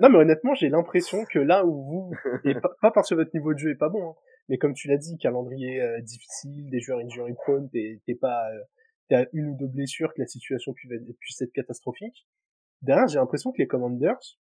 non, 0.00 0.08
mais 0.10 0.18
honnêtement, 0.18 0.54
j'ai 0.54 0.68
l'impression 0.68 1.24
que 1.24 1.38
là 1.38 1.64
où 1.64 1.72
vous, 1.72 2.12
et 2.44 2.54
pas, 2.54 2.70
pas 2.80 2.90
parce 2.90 3.10
que 3.10 3.14
votre 3.14 3.30
niveau 3.34 3.52
de 3.54 3.58
jeu 3.58 3.70
est 3.70 3.78
pas 3.78 3.88
bon, 3.88 4.10
hein, 4.10 4.14
mais 4.48 4.58
comme 4.58 4.74
tu 4.74 4.88
l'as 4.88 4.96
dit, 4.96 5.16
calendrier 5.18 5.80
euh, 5.80 6.00
difficile, 6.00 6.70
des 6.70 6.80
joueurs 6.80 6.98
injury 7.00 7.34
prone, 7.34 7.68
t'es 7.70 8.14
pas, 8.20 8.50
euh, 8.50 8.60
t'as 9.08 9.26
une 9.32 9.50
ou 9.50 9.56
deux 9.56 9.66
blessures 9.66 10.12
que 10.14 10.20
la 10.20 10.26
situation 10.26 10.72
puisse 10.72 11.42
être, 11.42 11.52
catastrophique. 11.52 12.26
Derrière, 12.82 13.08
j'ai 13.08 13.18
l'impression 13.18 13.52
que 13.52 13.58
les 13.58 13.66
Commanders 13.66 14.38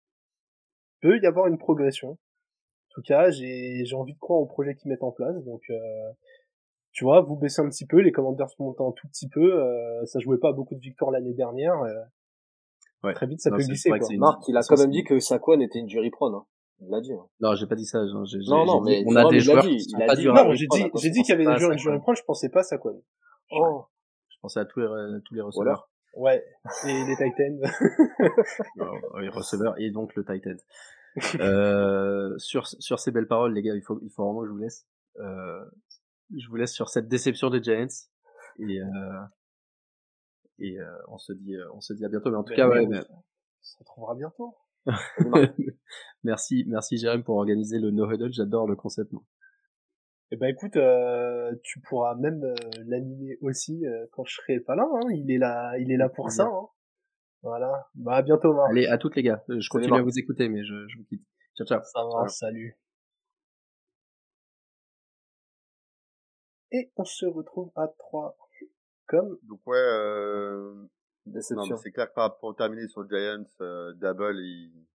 peut 1.00 1.18
y 1.20 1.26
avoir 1.26 1.46
une 1.46 1.58
progression. 1.58 2.10
En 2.10 2.94
tout 2.94 3.02
cas, 3.02 3.30
j'ai 3.30 3.84
j'ai 3.84 3.94
envie 3.94 4.14
de 4.14 4.18
croire 4.18 4.40
au 4.40 4.46
projet 4.46 4.74
qu'ils 4.74 4.90
mettent 4.90 5.02
en 5.02 5.12
place. 5.12 5.44
Donc, 5.44 5.62
euh, 5.70 6.12
tu 6.92 7.04
vois, 7.04 7.20
vous 7.20 7.36
baissez 7.36 7.60
un 7.62 7.68
petit 7.68 7.86
peu, 7.86 8.00
les 8.00 8.12
Commanders 8.12 8.48
montent 8.58 8.80
un 8.80 8.92
tout 8.92 9.06
petit 9.08 9.28
peu. 9.28 9.54
Euh, 9.54 10.04
ça 10.06 10.18
jouait 10.18 10.38
pas 10.38 10.48
à 10.48 10.52
beaucoup 10.52 10.74
de 10.74 10.80
victoires 10.80 11.10
l'année 11.10 11.34
dernière. 11.34 11.80
Euh, 11.82 11.94
ouais. 13.04 13.14
Très 13.14 13.26
vite, 13.26 13.40
ça 13.40 13.50
peut 13.50 13.58
glisser. 13.58 13.90
Quoi. 13.90 14.08
Marc, 14.16 14.48
il 14.48 14.56
a 14.56 14.62
quand 14.62 14.78
même 14.78 14.90
dit 14.90 15.04
que 15.04 15.18
Saquon 15.20 15.60
était 15.60 15.78
une 15.78 15.88
jury 15.88 16.10
prone. 16.10 16.34
Hein. 16.34 16.46
Il 16.80 16.90
l'a 16.90 17.00
dit. 17.00 17.12
Hein. 17.12 17.26
Non, 17.40 17.54
j'ai 17.54 17.66
pas 17.66 17.74
dit 17.74 17.86
ça. 17.86 17.98
non, 18.04 18.64
non, 18.64 18.80
mais 18.82 19.02
on 19.06 19.16
a 19.16 19.28
des 19.28 19.40
joueurs 19.40 19.64
qui 19.64 19.80
sont 19.80 19.98
pas 19.98 20.14
durables. 20.14 20.50
Non, 20.50 20.54
j'ai 20.54 20.66
dit, 20.68 20.84
j'ai 20.96 21.10
dit 21.10 21.22
qu'il 21.22 21.30
y 21.30 21.32
avait 21.32 21.46
des 21.46 21.58
joueurs 21.58 21.72
qui 21.72 21.82
joueraient 21.82 21.98
prendre, 21.98 22.18
je 22.18 22.24
pensais 22.24 22.48
pas 22.48 22.60
à 22.60 22.62
Saquon. 22.62 23.02
Oh. 23.50 23.84
Je 24.28 24.36
pensais 24.40 24.60
à 24.60 24.64
tous 24.64 24.80
les, 24.80 24.86
tous 25.24 25.34
les 25.34 25.40
receveurs. 25.40 25.90
Ouais. 26.14 26.44
Et 26.86 27.04
les 27.04 27.16
Titans. 27.16 27.60
non, 28.76 28.92
les 29.20 29.28
receveurs 29.28 29.74
et 29.78 29.90
donc 29.90 30.14
le 30.14 30.24
Titan. 30.24 30.56
euh, 31.40 32.36
sur, 32.38 32.66
sur 32.66 32.98
ces 33.00 33.10
belles 33.10 33.26
paroles, 33.26 33.52
les 33.54 33.62
gars, 33.62 33.74
il 33.74 33.82
faut, 33.82 33.98
il 34.02 34.10
faut 34.10 34.24
vraiment 34.24 34.42
que 34.42 34.46
je 34.46 34.52
vous 34.52 34.58
laisse. 34.58 34.86
Euh, 35.18 35.64
je 36.36 36.48
vous 36.48 36.56
laisse 36.56 36.72
sur 36.72 36.88
cette 36.88 37.08
déception 37.08 37.50
des 37.50 37.62
Giants. 37.62 37.86
Et, 38.60 38.80
euh, 38.80 39.20
et 40.58 40.78
euh, 40.78 40.86
on 41.08 41.18
se 41.18 41.32
dit, 41.32 41.56
on 41.74 41.80
se 41.80 41.92
dit 41.92 42.04
à 42.04 42.08
bientôt. 42.08 42.30
Mais 42.30 42.36
en 42.36 42.44
tout 42.44 42.54
cas, 42.54 42.68
ouais. 42.68 42.86
On 42.86 43.62
se 43.62 43.78
retrouvera 43.78 44.14
bientôt. 44.14 44.56
merci, 46.24 46.64
merci 46.66 46.96
Jérém 46.96 47.22
pour 47.22 47.36
organiser 47.36 47.78
le 47.78 47.90
no 47.90 48.10
huddle. 48.10 48.32
J'adore 48.32 48.66
le 48.66 48.76
concept. 48.76 49.12
Eh 50.30 50.36
ben 50.36 50.48
écoute, 50.48 50.76
euh, 50.76 51.54
tu 51.62 51.80
pourras 51.80 52.14
même 52.14 52.42
euh, 52.44 52.54
l'animer 52.86 53.38
aussi 53.40 53.86
euh, 53.86 54.06
quand 54.12 54.24
je 54.24 54.34
serai 54.34 54.60
pas 54.60 54.74
là. 54.74 54.84
Hein. 54.84 55.08
Il 55.14 55.30
est 55.30 55.38
là, 55.38 55.78
il 55.78 55.90
est 55.90 55.96
là 55.96 56.08
pour 56.08 56.30
ça. 56.30 56.44
Hein. 56.44 56.68
Voilà. 57.42 57.88
Bah 57.94 58.16
à 58.16 58.22
bientôt 58.22 58.52
Marc. 58.52 58.70
Allez, 58.70 58.86
à 58.86 58.98
toutes 58.98 59.16
les 59.16 59.22
gars. 59.22 59.42
Je 59.48 59.68
continue 59.70 59.98
à 59.98 60.02
vous 60.02 60.18
écouter, 60.18 60.48
mais 60.48 60.64
je, 60.64 60.86
je 60.88 60.98
vous 60.98 61.04
quitte. 61.04 61.22
Ciao 61.56 61.66
ciao. 61.66 61.80
Ça 61.82 62.00
va, 62.04 62.28
salut. 62.28 62.78
Et 66.70 66.92
on 66.96 67.04
se 67.04 67.24
retrouve 67.24 67.72
à 67.76 67.88
3 67.98 68.36
comme. 69.06 69.38
Donc 69.48 69.60
ouais, 69.66 69.78
euh... 71.34 71.76
c'est 71.76 71.92
clair 71.92 72.08
que 72.08 72.14
par 72.14 72.24
rapport 72.30 72.54
terminer 72.56 72.88
sur 72.88 73.08
Giants, 73.08 73.44
euh, 73.60 73.92
Double, 73.94 74.38
il, 74.40 74.86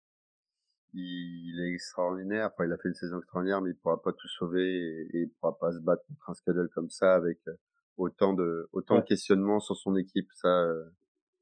il, 0.94 1.60
est 1.60 1.72
extraordinaire. 1.72 2.50
Enfin, 2.52 2.66
il 2.66 2.72
a 2.72 2.76
fait 2.76 2.88
une 2.88 2.94
saison 2.94 3.18
extraordinaire, 3.18 3.60
mais 3.60 3.70
il 3.70 3.76
pourra 3.76 4.00
pas 4.02 4.12
tout 4.12 4.28
sauver 4.28 5.08
et, 5.12 5.20
il 5.22 5.30
pourra 5.40 5.58
pas 5.58 5.72
se 5.72 5.78
battre 5.78 6.02
contre 6.08 6.30
un 6.30 6.34
schedule 6.34 6.68
comme 6.74 6.90
ça 6.90 7.14
avec 7.14 7.38
euh, 7.48 7.52
autant 7.96 8.32
de 8.32 8.68
autant 8.72 8.96
de 8.96 9.02
questionnements 9.02 9.60
sur 9.60 9.76
son 9.76 9.96
équipe. 9.96 10.28
Ça, 10.34 10.48
euh, 10.48 10.84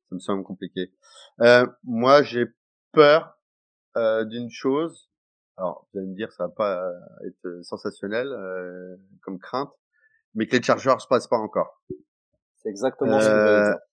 ça 0.08 0.14
me 0.14 0.20
semble 0.20 0.44
compliqué. 0.44 0.92
Euh, 1.40 1.66
moi, 1.84 2.22
j'ai 2.22 2.46
peur 2.92 3.38
euh, 3.96 4.24
d'une 4.24 4.50
chose. 4.50 5.10
Alors, 5.56 5.86
vous 5.92 5.98
allez 5.98 6.08
me 6.08 6.14
dire, 6.14 6.32
ça 6.32 6.46
va 6.46 6.52
pas 6.52 6.90
être 7.26 7.62
sensationnel 7.62 8.28
comme 9.20 9.38
crainte, 9.38 9.70
mais 10.34 10.46
que 10.46 10.56
les 10.56 10.62
Chargers 10.62 10.96
se 10.98 11.06
passent 11.06 11.28
pas 11.28 11.36
encore. 11.36 11.82
C'est 12.56 12.70
exactement 12.70 13.20
ce 13.20 13.26
que 13.26 13.89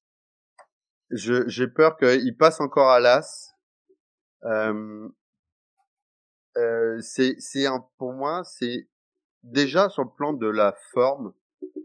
J'ai 1.09 1.67
peur 1.67 1.97
qu'ils 1.97 2.35
passent 2.37 2.59
encore 2.59 2.89
à 2.89 2.99
l'as. 2.99 3.53
Euh, 4.43 5.09
euh, 6.57 6.99
c'est 7.01 7.35
c'est 7.39 7.65
pour 7.97 8.13
moi 8.13 8.43
c'est 8.43 8.87
déjà 9.43 9.89
sur 9.89 10.03
le 10.03 10.09
plan 10.15 10.33
de 10.33 10.47
la 10.47 10.75
forme, 10.91 11.33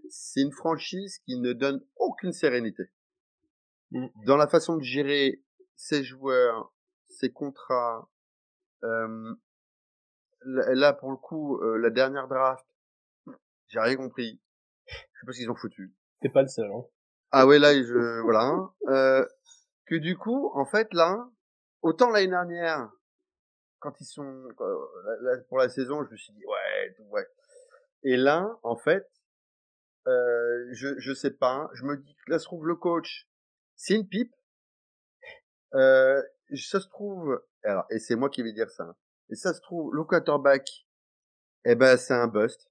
c'est 0.09 0.41
une 0.41 0.53
franchise 0.53 1.19
qui 1.25 1.39
ne 1.39 1.53
donne 1.53 1.85
aucune 1.97 2.33
sérénité 2.33 2.85
mmh. 3.91 4.07
dans 4.27 4.37
la 4.37 4.49
façon 4.49 4.77
de 4.77 4.83
gérer 4.83 5.43
ses 5.77 6.05
joueurs, 6.05 6.75
ses 7.07 7.31
contrats. 7.31 8.09
Euh, 8.85 9.35
là 10.45 10.93
pour 10.93 11.11
le 11.11 11.17
coup, 11.17 11.59
euh, 11.61 11.77
la 11.79 11.91
dernière 11.91 12.29
draft, 12.29 12.67
j'ai 13.69 13.81
rien 13.81 13.97
compris. 13.97 14.41
Je 14.87 14.95
sais 14.95 15.27
pas 15.27 15.33
ce 15.33 15.39
qu'ils 15.39 15.51
ont 15.51 15.55
foutu. 15.57 15.95
T'es 16.21 16.31
pas 16.31 16.43
le 16.43 16.49
seul. 16.49 16.71
Hein. 16.71 16.85
Ah 17.33 17.47
ouais 17.47 17.59
là 17.59 17.75
je 17.75 18.21
voilà. 18.21 18.53
Euh, 18.89 19.27
que 19.87 19.95
du 19.97 20.17
coup 20.17 20.51
en 20.55 20.65
fait 20.65 20.93
là, 20.93 21.29
autant 21.83 22.11
l'année 22.11 22.29
dernière 22.29 22.91
quand 23.83 24.01
ils 24.01 24.07
sont 24.07 24.49
pour 25.49 25.59
la 25.59 25.69
saison, 25.69 26.05
je 26.05 26.11
me 26.13 26.17
suis 26.17 26.33
dit 26.33 26.45
ouais, 26.47 26.97
ouais. 27.11 27.27
Et 28.05 28.17
là, 28.17 28.59
en 28.63 28.77
fait, 28.77 29.09
euh, 30.07 30.69
je 30.73 30.99
je 30.99 31.13
sais 31.13 31.33
pas. 31.33 31.69
Je 31.75 31.85
me 31.85 31.97
dis 31.97 32.17
là 32.29 32.39
se 32.39 32.45
trouve 32.45 32.67
le 32.67 32.77
coach, 32.77 33.29
c'est 33.75 33.95
une 33.95 34.09
pipe. 34.09 34.33
Euh, 35.75 36.23
ça 36.55 36.81
se 36.81 36.89
trouve, 36.89 37.43
alors 37.65 37.87
et 37.91 37.99
c'est 37.99 38.15
moi 38.15 38.31
qui 38.31 38.43
vais 38.43 38.53
dire 38.53 38.71
ça. 38.71 38.85
Hein, 38.85 38.97
et 39.31 39.35
ça 39.37 39.53
se 39.53 39.61
trouve 39.61 39.95
le 39.95 40.05
quarterback, 40.05 40.87
eh 41.65 41.75
ben 41.75 41.97
c'est 41.97 42.15
un 42.15 42.29
bust. 42.29 42.71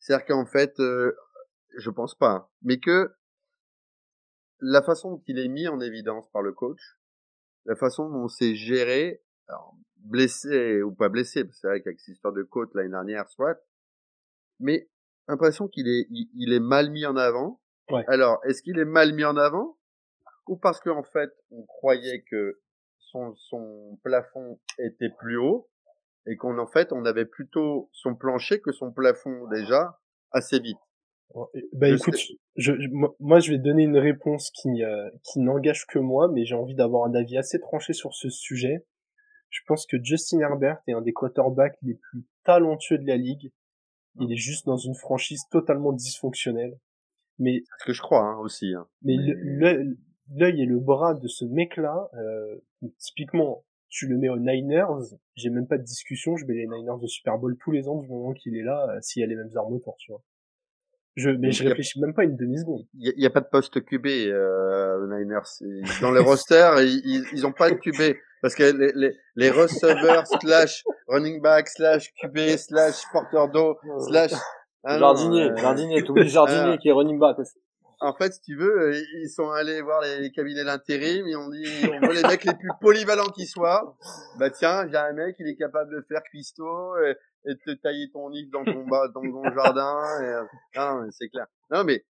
C'est-à-dire 0.00 0.26
qu'en 0.26 0.46
fait, 0.46 0.78
euh, 0.80 1.16
je 1.78 1.90
pense 1.90 2.14
pas, 2.14 2.30
hein, 2.30 2.48
mais 2.62 2.78
que 2.80 3.14
la 4.60 4.82
façon 4.82 5.12
dont 5.12 5.22
il 5.26 5.38
est 5.38 5.48
mis 5.48 5.68
en 5.68 5.80
évidence 5.80 6.28
par 6.30 6.42
le 6.42 6.52
coach, 6.52 6.98
la 7.66 7.76
façon 7.76 8.08
dont 8.08 8.28
c'est 8.28 8.54
géré, 8.54 9.22
alors, 9.48 9.74
blessé 9.96 10.82
ou 10.82 10.92
pas 10.92 11.08
blessé, 11.08 11.44
parce 11.44 11.56
que 11.56 11.60
c'est 11.60 11.66
vrai 11.66 11.82
qu'avec 11.82 12.00
cette 12.00 12.14
histoire 12.14 12.32
de 12.32 12.42
côte 12.42 12.74
l'année 12.74 12.90
dernière, 12.90 13.28
soit, 13.28 13.60
mais 14.58 14.88
l'impression 15.28 15.68
qu'il 15.68 15.88
est, 15.88 16.06
il, 16.10 16.52
est 16.52 16.60
mal 16.60 16.90
mis 16.90 17.06
en 17.06 17.16
avant. 17.16 17.60
Ouais. 17.90 18.04
Alors, 18.08 18.40
est-ce 18.44 18.62
qu'il 18.62 18.78
est 18.78 18.84
mal 18.84 19.12
mis 19.14 19.24
en 19.24 19.36
avant 19.36 19.76
ou 20.46 20.56
parce 20.56 20.80
qu'en 20.80 21.02
fait, 21.02 21.30
on 21.50 21.64
croyait 21.64 22.22
que 22.22 22.60
son, 22.98 23.34
son 23.36 23.98
plafond 24.02 24.58
était 24.78 25.10
plus 25.10 25.36
haut 25.36 25.68
et 26.26 26.36
qu'en 26.36 26.58
en 26.58 26.66
fait, 26.66 26.92
on 26.92 27.04
avait 27.04 27.24
plutôt 27.24 27.88
son 27.92 28.14
plancher 28.14 28.60
que 28.60 28.72
son 28.72 28.92
plafond 28.92 29.46
déjà 29.48 30.00
assez 30.32 30.58
vite? 30.58 30.78
Bah 31.72 31.88
écoute, 31.88 32.18
je, 32.56 32.72
moi 33.20 33.40
je 33.40 33.52
vais 33.52 33.58
donner 33.58 33.84
une 33.84 33.98
réponse 33.98 34.50
qui, 34.50 34.82
euh, 34.82 35.08
qui 35.22 35.40
n'engage 35.40 35.86
que 35.86 35.98
moi, 35.98 36.28
mais 36.28 36.44
j'ai 36.44 36.54
envie 36.54 36.74
d'avoir 36.74 37.04
un 37.04 37.14
avis 37.14 37.38
assez 37.38 37.60
tranché 37.60 37.92
sur 37.92 38.14
ce 38.14 38.28
sujet. 38.28 38.84
Je 39.48 39.60
pense 39.66 39.86
que 39.86 39.96
Justin 40.02 40.40
Herbert 40.40 40.78
est 40.86 40.92
un 40.92 41.02
des 41.02 41.12
quarterbacks 41.12 41.76
les 41.82 41.94
plus 41.94 42.24
talentueux 42.44 42.98
de 42.98 43.06
la 43.06 43.16
ligue. 43.16 43.52
Il 44.20 44.32
est 44.32 44.36
juste 44.36 44.66
dans 44.66 44.76
une 44.76 44.94
franchise 44.94 45.44
totalement 45.50 45.92
dysfonctionnelle. 45.92 46.78
Mais 47.38 47.62
ce 47.78 47.86
que 47.86 47.92
je 47.92 48.02
crois 48.02 48.22
hein, 48.22 48.38
aussi. 48.38 48.74
Hein. 48.74 48.86
Mais, 49.02 49.16
l'œil 50.32 50.62
et 50.62 50.66
le 50.66 50.78
bras 50.78 51.14
de 51.14 51.26
ce 51.26 51.44
mec-là, 51.44 52.08
euh, 52.14 52.56
typiquement, 52.98 53.64
tu 53.88 54.06
le 54.06 54.16
mets 54.16 54.28
aux 54.28 54.38
Niners, 54.38 55.16
j'ai 55.34 55.50
même 55.50 55.66
pas 55.66 55.78
de 55.78 55.82
discussion, 55.82 56.36
je 56.36 56.46
mets 56.46 56.54
les 56.54 56.66
Niners 56.68 57.00
de 57.02 57.06
Super 57.08 57.38
Bowl 57.38 57.56
tous 57.58 57.72
les 57.72 57.88
ans 57.88 57.96
du 57.96 58.06
moment 58.06 58.32
qu'il 58.32 58.56
est 58.56 58.62
là, 58.62 58.88
euh, 58.90 59.00
s'il 59.00 59.20
y 59.20 59.24
a 59.24 59.26
les 59.26 59.34
mêmes 59.34 59.50
armes 59.56 59.72
autour, 59.72 59.96
tu 59.98 60.12
vois. 60.12 60.22
Je, 61.16 61.30
mais 61.30 61.50
je 61.50 61.64
réfléchis 61.64 62.00
même 62.00 62.14
pas 62.14 62.24
une 62.24 62.36
demi-seconde. 62.36 62.86
Il 62.94 63.12
y, 63.16 63.26
a 63.26 63.30
pas 63.30 63.40
de 63.40 63.48
poste 63.50 63.84
QB 63.84 64.06
euh, 64.06 65.06
Niners. 65.08 65.40
Dans 66.00 66.12
les 66.12 66.20
rosters, 66.20 66.80
ils, 66.80 67.24
ils, 67.32 67.46
ont 67.46 67.52
pas 67.52 67.70
de 67.70 67.74
QB 67.74 68.16
parce 68.42 68.54
que 68.54 68.62
les, 68.62 68.92
les, 68.94 69.16
les 69.36 69.50
receveurs 69.50 70.26
slash 70.40 70.84
running 71.08 71.42
back 71.42 71.68
slash 71.68 72.12
QB 72.22 72.38
slash 72.56 73.02
porteur 73.12 73.48
d'eau 73.48 73.76
slash 74.06 74.32
ah 74.84 74.98
jardinier, 74.98 75.50
euh, 75.50 75.56
jardinier, 75.56 76.02
t'oublies 76.02 76.28
jardinier 76.28 76.78
qui 76.78 76.88
est 76.88 76.92
running 76.92 77.18
back 77.18 77.38
aussi. 77.38 77.58
En 78.02 78.14
fait, 78.14 78.32
si 78.32 78.40
tu 78.40 78.56
veux, 78.56 78.80
euh, 78.80 79.02
ils 79.22 79.28
sont 79.28 79.50
allés 79.50 79.82
voir 79.82 80.00
les 80.00 80.30
cabinets 80.32 80.64
d'intérim, 80.64 81.26
ils 81.26 81.36
ont 81.36 81.50
dit, 81.50 81.66
on 81.92 82.06
veut 82.06 82.14
les 82.14 82.22
mecs 82.22 82.44
les 82.44 82.54
plus 82.54 82.70
polyvalents 82.80 83.28
qui 83.28 83.46
soient. 83.46 83.94
Bah 84.38 84.48
tiens, 84.48 84.88
j'ai 84.88 84.96
un 84.96 85.12
mec, 85.12 85.36
il 85.38 85.48
est 85.48 85.56
capable 85.56 85.94
de 85.94 86.00
faire 86.08 86.22
cuistot 86.22 86.96
et, 86.98 87.14
de 87.44 87.54
te 87.54 87.70
tailler 87.72 88.10
ton 88.10 88.30
nid 88.30 88.48
dans 88.50 88.64
ton 88.64 88.86
dans 88.86 89.12
ton 89.12 89.54
jardin. 89.54 89.98
Et, 90.22 90.24
euh, 90.24 90.44
non, 90.76 91.10
c'est 91.10 91.28
clair. 91.28 91.46
Non, 91.70 91.84
mais 91.84 92.04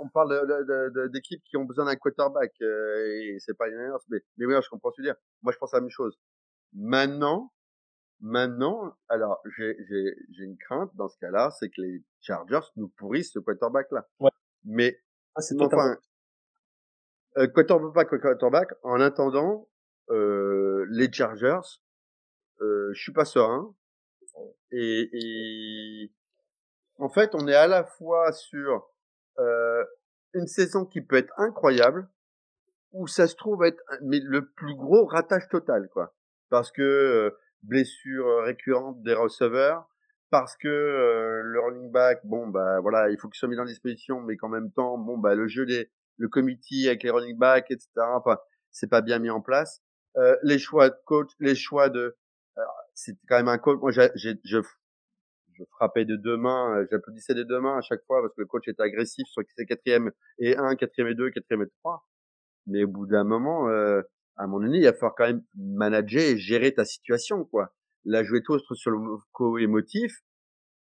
on 0.00 0.08
parle 0.08 1.10
d'équipes 1.10 1.42
qui 1.44 1.56
ont 1.56 1.64
besoin 1.64 1.84
d'un 1.84 1.96
quarterback 1.96 2.52
euh, 2.62 3.36
c'est 3.38 3.56
pas 3.56 3.66
les 3.66 3.72
Niners, 3.72 3.98
mais, 4.08 4.18
oui, 4.38 4.54
je 4.62 4.68
comprends 4.68 4.90
ce 4.90 4.96
que 4.96 5.02
tu 5.02 5.02
veux 5.02 5.12
dire. 5.12 5.20
Moi, 5.42 5.52
je 5.52 5.58
pense 5.58 5.74
à 5.74 5.78
la 5.78 5.80
même 5.82 5.90
chose. 5.90 6.18
Maintenant, 6.72 7.52
maintenant, 8.20 8.94
alors 9.08 9.42
j'ai 9.56 9.74
une 10.38 10.56
crainte 10.56 10.90
dans 10.96 11.08
ce 11.08 11.18
cas-là, 11.18 11.50
c'est 11.58 11.68
que 11.68 11.80
les 11.80 12.02
Chargers 12.20 12.66
nous 12.76 12.88
pourrissent 12.88 13.32
ce 13.32 13.38
quarterback-là. 13.38 14.06
Mais 14.64 15.00
ah, 15.34 15.40
enfin, 15.60 15.98
euh, 17.36 17.46
quarterback, 17.48 18.08
quarterback. 18.20 18.70
En 18.82 19.00
attendant, 19.00 19.68
euh, 20.10 20.86
les 20.90 21.12
Chargers, 21.12 21.80
euh, 22.60 22.90
je 22.92 23.02
suis 23.02 23.12
pas 23.12 23.24
serein. 23.24 23.74
Et, 24.70 25.08
et 25.12 26.12
en 26.98 27.08
fait, 27.08 27.34
on 27.34 27.46
est 27.46 27.54
à 27.54 27.66
la 27.66 27.84
fois 27.84 28.32
sur 28.32 28.90
euh, 29.38 29.84
une 30.32 30.46
saison 30.46 30.84
qui 30.84 31.00
peut 31.00 31.16
être 31.16 31.32
incroyable, 31.36 32.08
ou 32.92 33.06
ça 33.06 33.26
se 33.26 33.36
trouve 33.36 33.64
être 33.64 33.82
mais 34.02 34.20
le 34.20 34.48
plus 34.50 34.74
gros 34.74 35.06
ratage 35.06 35.48
total, 35.48 35.88
quoi. 35.90 36.14
Parce 36.50 36.70
que 36.70 36.82
euh, 36.82 37.30
blessure 37.62 38.42
récurrente 38.44 39.02
des 39.02 39.14
receveurs, 39.14 39.88
parce 40.34 40.56
que 40.56 40.66
euh, 40.66 41.42
le 41.44 41.60
running 41.60 41.92
back, 41.92 42.18
bon 42.24 42.48
bah 42.48 42.80
voilà, 42.80 43.08
il 43.08 43.16
faut 43.20 43.28
qu'il 43.28 43.38
soit 43.38 43.48
mis 43.48 43.54
dans 43.54 43.64
disposition, 43.64 44.20
mais 44.20 44.36
qu'en 44.36 44.48
même 44.48 44.72
temps, 44.72 44.98
bon 44.98 45.16
bah 45.16 45.36
le 45.36 45.46
jeu 45.46 45.64
des 45.64 45.92
le 46.16 46.26
committee 46.26 46.88
avec 46.88 47.04
les 47.04 47.10
running 47.10 47.38
backs, 47.38 47.70
etc. 47.70 47.88
Enfin, 48.16 48.38
c'est 48.72 48.90
pas 48.90 49.00
bien 49.00 49.20
mis 49.20 49.30
en 49.30 49.40
place. 49.40 49.80
Euh, 50.16 50.34
les 50.42 50.58
choix 50.58 50.90
de 50.90 50.96
coach, 51.04 51.30
les 51.38 51.54
choix 51.54 51.88
de, 51.88 52.16
c'est 52.94 53.16
quand 53.28 53.36
même 53.36 53.46
un 53.46 53.58
coach. 53.58 53.78
Moi, 53.80 53.92
j'ai, 53.92 54.34
je 54.44 54.60
je 55.52 55.62
frappais 55.70 56.04
de 56.04 56.16
deux 56.16 56.36
mains, 56.36 56.78
euh, 56.78 56.86
j'applaudissais 56.90 57.34
des 57.34 57.44
deux 57.44 57.60
mains 57.60 57.78
à 57.78 57.80
chaque 57.80 58.02
fois 58.04 58.20
parce 58.20 58.34
que 58.34 58.40
le 58.40 58.48
coach 58.48 58.66
était 58.66 58.82
agressif 58.82 59.28
sur 59.28 59.44
ses 59.56 59.66
quatrième 59.66 60.10
et 60.40 60.56
un, 60.56 60.74
quatrième 60.74 61.12
et 61.12 61.14
deux, 61.14 61.30
quatrième 61.30 61.62
et 61.62 61.70
trois. 61.78 62.04
Mais 62.66 62.82
au 62.82 62.88
bout 62.88 63.06
d'un 63.06 63.22
moment, 63.22 63.68
euh, 63.68 64.02
à 64.36 64.48
mon 64.48 64.64
avis, 64.64 64.78
il 64.78 64.84
va 64.84 64.92
falloir 64.94 65.14
quand 65.14 65.26
même 65.26 65.44
manager 65.54 66.22
et 66.22 66.38
gérer 66.38 66.74
ta 66.74 66.84
situation, 66.84 67.44
quoi. 67.44 67.72
La 68.04 68.22
jouer 68.22 68.42
tout 68.42 68.58
sur 68.74 68.90
le 68.90 68.98
co-émotif, 69.32 70.22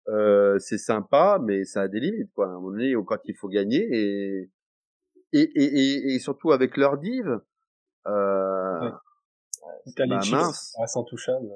euh, 0.10 0.60
c'est 0.60 0.78
sympa, 0.78 1.40
mais 1.42 1.64
ça 1.64 1.82
a 1.82 1.88
des 1.88 2.00
limites, 2.00 2.32
quoi. 2.34 2.48
À 2.48 2.50
un 2.50 2.54
moment 2.54 2.72
donné, 2.72 2.94
quand 3.06 3.20
il 3.26 3.36
faut 3.36 3.48
gagner 3.48 3.88
et 3.92 4.52
et, 5.36 5.42
et, 5.42 6.14
et, 6.14 6.20
surtout 6.20 6.52
avec 6.52 6.78
leur 6.78 7.00
div, 7.00 7.26
euh, 8.06 8.80
ouais. 8.82 8.92
T'as 9.96 10.06
bah, 10.06 10.20
les 10.22 10.34
intouchables. 10.96 11.50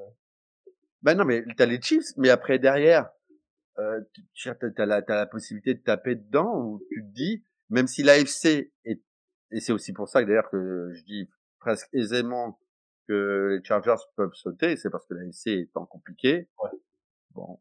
Ben 1.02 1.14
non, 1.14 1.24
mais 1.24 1.44
t'as 1.56 1.66
les 1.66 1.80
Chiefs, 1.80 2.16
mais 2.16 2.28
après 2.28 2.58
derrière, 2.58 3.08
euh, 3.78 4.00
tu 4.34 4.48
as 4.48 4.86
la, 4.86 5.02
la 5.06 5.26
possibilité 5.26 5.74
de 5.74 5.80
taper 5.80 6.16
dedans 6.16 6.60
où 6.60 6.82
tu 6.90 7.02
te 7.02 7.14
dis, 7.14 7.44
même 7.70 7.86
si 7.86 8.02
l'AFC 8.02 8.72
est, 8.84 9.00
et 9.50 9.60
c'est 9.60 9.72
aussi 9.72 9.92
pour 9.92 10.08
ça 10.08 10.22
que 10.22 10.28
d'ailleurs 10.28 10.50
que 10.50 10.90
je 10.92 11.04
dis 11.04 11.30
presque 11.60 11.88
aisément 11.92 12.58
que 13.08 13.56
les 13.56 13.64
Chargers 13.64 14.02
peuvent 14.16 14.34
sauter, 14.34 14.76
c'est 14.76 14.90
parce 14.90 15.06
que 15.06 15.14
la 15.14 15.24
FC 15.24 15.50
est 15.50 15.72
tant 15.72 15.86
compliquée. 15.86 16.48
Ouais. 16.62 16.70
Bon. 17.32 17.58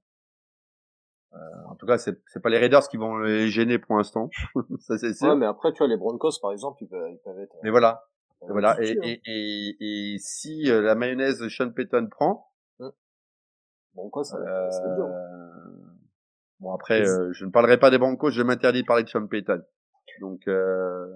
Euh, 1.34 1.38
en 1.70 1.76
tout 1.76 1.86
cas, 1.86 1.98
c'est 1.98 2.22
c'est 2.28 2.42
pas 2.42 2.50
les 2.50 2.58
Raiders 2.58 2.88
qui 2.88 2.98
vont 2.98 3.18
les 3.20 3.48
gêner 3.50 3.80
pour 3.80 3.98
l'instant. 3.98 4.30
ça 4.80 4.98
c'est 4.98 5.14
sûr. 5.14 5.30
Ouais, 5.30 5.36
mais 5.36 5.46
après, 5.46 5.72
tu 5.74 5.80
vois, 5.80 5.88
les 5.88 5.98
Broncos, 5.98 6.40
par 6.42 6.52
exemple, 6.52 6.84
ils 6.84 6.88
peuvent, 6.88 7.10
ils 7.10 7.20
peuvent 7.24 7.40
être. 7.40 7.56
Mais 7.64 7.70
voilà. 7.70 8.04
euh, 8.44 8.48
voilà. 8.50 8.78
Et, 8.82 8.92
hein. 8.92 9.02
et, 9.04 9.22
et, 9.26 10.14
et 10.14 10.18
si 10.20 10.70
euh, 10.70 10.82
la 10.82 10.96
mayonnaise 10.96 11.40
de 11.40 11.50
Sean 11.50 11.72
Payton 11.72 12.08
prend, 12.10 12.52
Broncos, 13.94 14.26
ça 14.26 14.38
dur. 14.38 15.10
bon 16.60 16.72
après, 16.72 17.02
euh, 17.08 17.34
je 17.34 17.46
ne 17.46 17.52
parlerai 17.52 17.80
pas 17.80 17.90
des 17.90 17.98
Broncos, 17.98 18.30
je 18.30 18.44
m'interdis 18.44 18.84
de 18.84 18.86
parler 18.88 19.04
de 19.04 19.10
Sean 19.10 19.26
Payton. 19.28 19.64
Donc, 20.22 20.48
euh, 20.48 21.08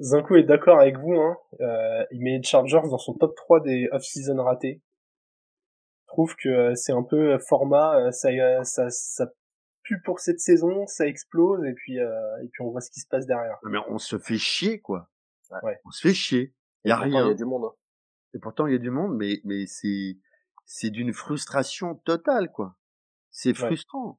Zinko 0.00 0.36
est 0.36 0.42
d'accord 0.44 0.78
avec 0.80 0.98
vous, 0.98 1.14
hein. 1.14 1.36
Euh, 1.60 2.04
il 2.10 2.22
met 2.22 2.36
les 2.38 2.42
Chargers 2.42 2.80
dans 2.90 2.98
son 2.98 3.14
top 3.14 3.34
3 3.36 3.60
des 3.60 3.88
off-season 3.92 4.42
ratés. 4.42 4.82
Je 6.06 6.12
trouve 6.12 6.34
que 6.36 6.48
euh, 6.48 6.74
c'est 6.74 6.92
un 6.92 7.02
peu 7.02 7.32
euh, 7.34 7.38
format, 7.38 7.98
euh, 7.98 8.10
ça, 8.12 8.30
ça, 8.62 8.88
ça 8.90 9.26
pue 9.82 10.00
pour 10.02 10.20
cette 10.20 10.40
saison, 10.40 10.86
ça 10.86 11.06
explose, 11.06 11.64
et 11.66 11.74
puis, 11.74 11.98
euh, 11.98 12.10
et 12.42 12.48
puis 12.48 12.62
on 12.62 12.70
voit 12.70 12.80
ce 12.80 12.90
qui 12.90 13.00
se 13.00 13.08
passe 13.08 13.26
derrière. 13.26 13.58
mais 13.64 13.78
on 13.88 13.98
se 13.98 14.18
fait 14.18 14.38
chier, 14.38 14.80
quoi. 14.80 15.08
Ouais. 15.62 15.78
On 15.84 15.90
se 15.90 16.08
fait 16.08 16.14
chier. 16.14 16.54
Il 16.84 16.88
y 16.88 16.92
a 16.92 16.96
Pourtant, 16.96 17.08
Il 17.08 17.14
y 17.14 17.18
rien. 17.18 17.30
a 17.30 17.34
du 17.34 17.44
monde. 17.44 17.64
hein. 17.66 17.74
Et 18.34 18.38
pourtant, 18.38 18.66
il 18.66 18.72
y 18.72 18.76
a 18.76 18.78
du 18.78 18.90
monde, 18.90 19.16
mais, 19.16 19.40
mais 19.44 19.66
c'est, 19.66 20.18
c'est 20.64 20.90
d'une 20.90 21.12
frustration 21.12 21.94
totale, 21.96 22.50
quoi. 22.50 22.76
C'est 23.30 23.54
frustrant. 23.54 24.18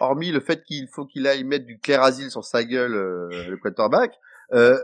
Hormis 0.00 0.30
le 0.32 0.40
fait 0.40 0.62
qu'il 0.64 0.88
faut 0.88 1.06
qu'il 1.06 1.26
aille 1.26 1.44
mettre 1.44 1.66
du 1.66 1.78
clair 1.78 2.02
asile 2.02 2.30
sur 2.30 2.44
sa 2.44 2.64
gueule, 2.64 2.94
euh, 2.94 3.48
le 3.48 3.56
quarterback, 3.56 4.18
euh, 4.52 4.76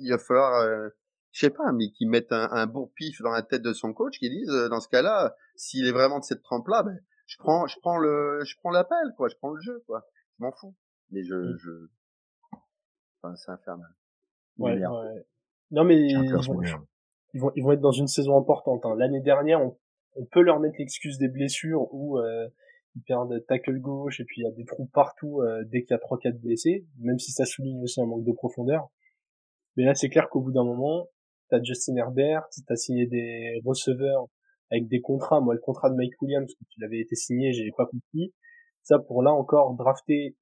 il 0.00 0.10
va 0.10 0.18
falloir, 0.18 0.60
euh, 0.62 0.88
je 1.32 1.40
sais 1.40 1.50
pas, 1.50 1.72
mais 1.72 1.90
qu'il 1.90 2.08
mette 2.08 2.32
un, 2.32 2.48
un 2.52 2.66
bourre-pif 2.66 3.20
dans 3.22 3.30
la 3.30 3.42
tête 3.42 3.62
de 3.62 3.72
son 3.72 3.92
coach, 3.92 4.18
qu'il 4.18 4.30
dise, 4.30 4.50
euh, 4.50 4.68
dans 4.68 4.80
ce 4.80 4.88
cas-là, 4.88 5.34
s'il 5.56 5.86
est 5.86 5.92
vraiment 5.92 6.18
de 6.18 6.24
cette 6.24 6.42
trempe-là, 6.42 6.82
ben, 6.82 6.98
je 7.26 7.36
prends, 7.38 7.66
je 7.66 7.78
prends 7.80 7.98
le, 7.98 8.40
je 8.44 8.54
prends 8.58 8.70
l'appel, 8.70 9.14
quoi, 9.16 9.28
je 9.28 9.36
prends 9.36 9.50
le 9.52 9.60
jeu, 9.60 9.82
quoi. 9.86 10.04
Je 10.38 10.44
m'en 10.44 10.52
fous. 10.52 10.74
Mais 11.10 11.22
je, 11.22 11.34
Mm. 11.34 11.56
je, 11.58 11.70
enfin, 13.22 13.34
c'est 13.36 13.50
infernal. 13.50 13.88
Ouais, 14.58 14.72
ouais. 14.78 15.26
Non 15.70 15.84
mais 15.84 15.96
ils 15.96 16.16
vont, 16.32 16.62
ils 17.32 17.40
vont, 17.40 17.52
ils 17.56 17.62
vont 17.64 17.72
être 17.72 17.80
dans 17.80 17.90
une 17.90 18.06
saison 18.06 18.38
importante. 18.38 18.84
hein. 18.84 18.94
L'année 18.96 19.20
dernière, 19.20 19.60
on, 19.60 19.76
on 20.16 20.24
peut 20.26 20.42
leur 20.42 20.60
mettre 20.60 20.76
l'excuse 20.78 21.18
des 21.18 21.28
blessures 21.28 21.92
où 21.92 22.18
euh, 22.18 22.48
ils 22.96 23.02
perdent 23.02 23.44
tackle 23.46 23.78
gauche 23.80 24.20
et 24.20 24.24
puis 24.24 24.40
il 24.42 24.44
y 24.44 24.46
a 24.46 24.52
des 24.52 24.64
trous 24.64 24.86
partout 24.86 25.40
euh, 25.40 25.64
dès 25.66 25.82
qu'il 25.82 25.90
y 25.92 25.94
a 25.94 25.98
trois 25.98 26.18
quatre 26.18 26.38
blessés, 26.40 26.86
même 27.00 27.18
si 27.18 27.32
ça 27.32 27.44
souligne 27.44 27.82
aussi 27.82 28.00
un 28.00 28.06
manque 28.06 28.24
de 28.24 28.32
profondeur. 28.32 28.88
Mais 29.76 29.84
là, 29.84 29.94
c'est 29.94 30.08
clair 30.08 30.28
qu'au 30.28 30.40
bout 30.40 30.52
d'un 30.52 30.64
moment, 30.64 31.08
t'as 31.48 31.62
Justin 31.62 31.96
Herbert, 31.96 32.44
t'as 32.66 32.76
signé 32.76 33.06
des 33.06 33.60
receveurs 33.64 34.28
avec 34.70 34.88
des 34.88 35.00
contrats. 35.00 35.40
Moi, 35.40 35.54
le 35.54 35.60
contrat 35.60 35.90
de 35.90 35.96
Mike 35.96 36.20
Williams, 36.22 36.52
quand 36.58 36.66
il 36.76 36.84
avait 36.84 37.00
été 37.00 37.16
signé, 37.16 37.52
j'ai 37.52 37.70
pas 37.76 37.86
compris. 37.86 38.32
Ça, 38.82 38.98
pour 38.98 39.22
là 39.22 39.32
encore, 39.32 39.74
drafter 39.74 40.36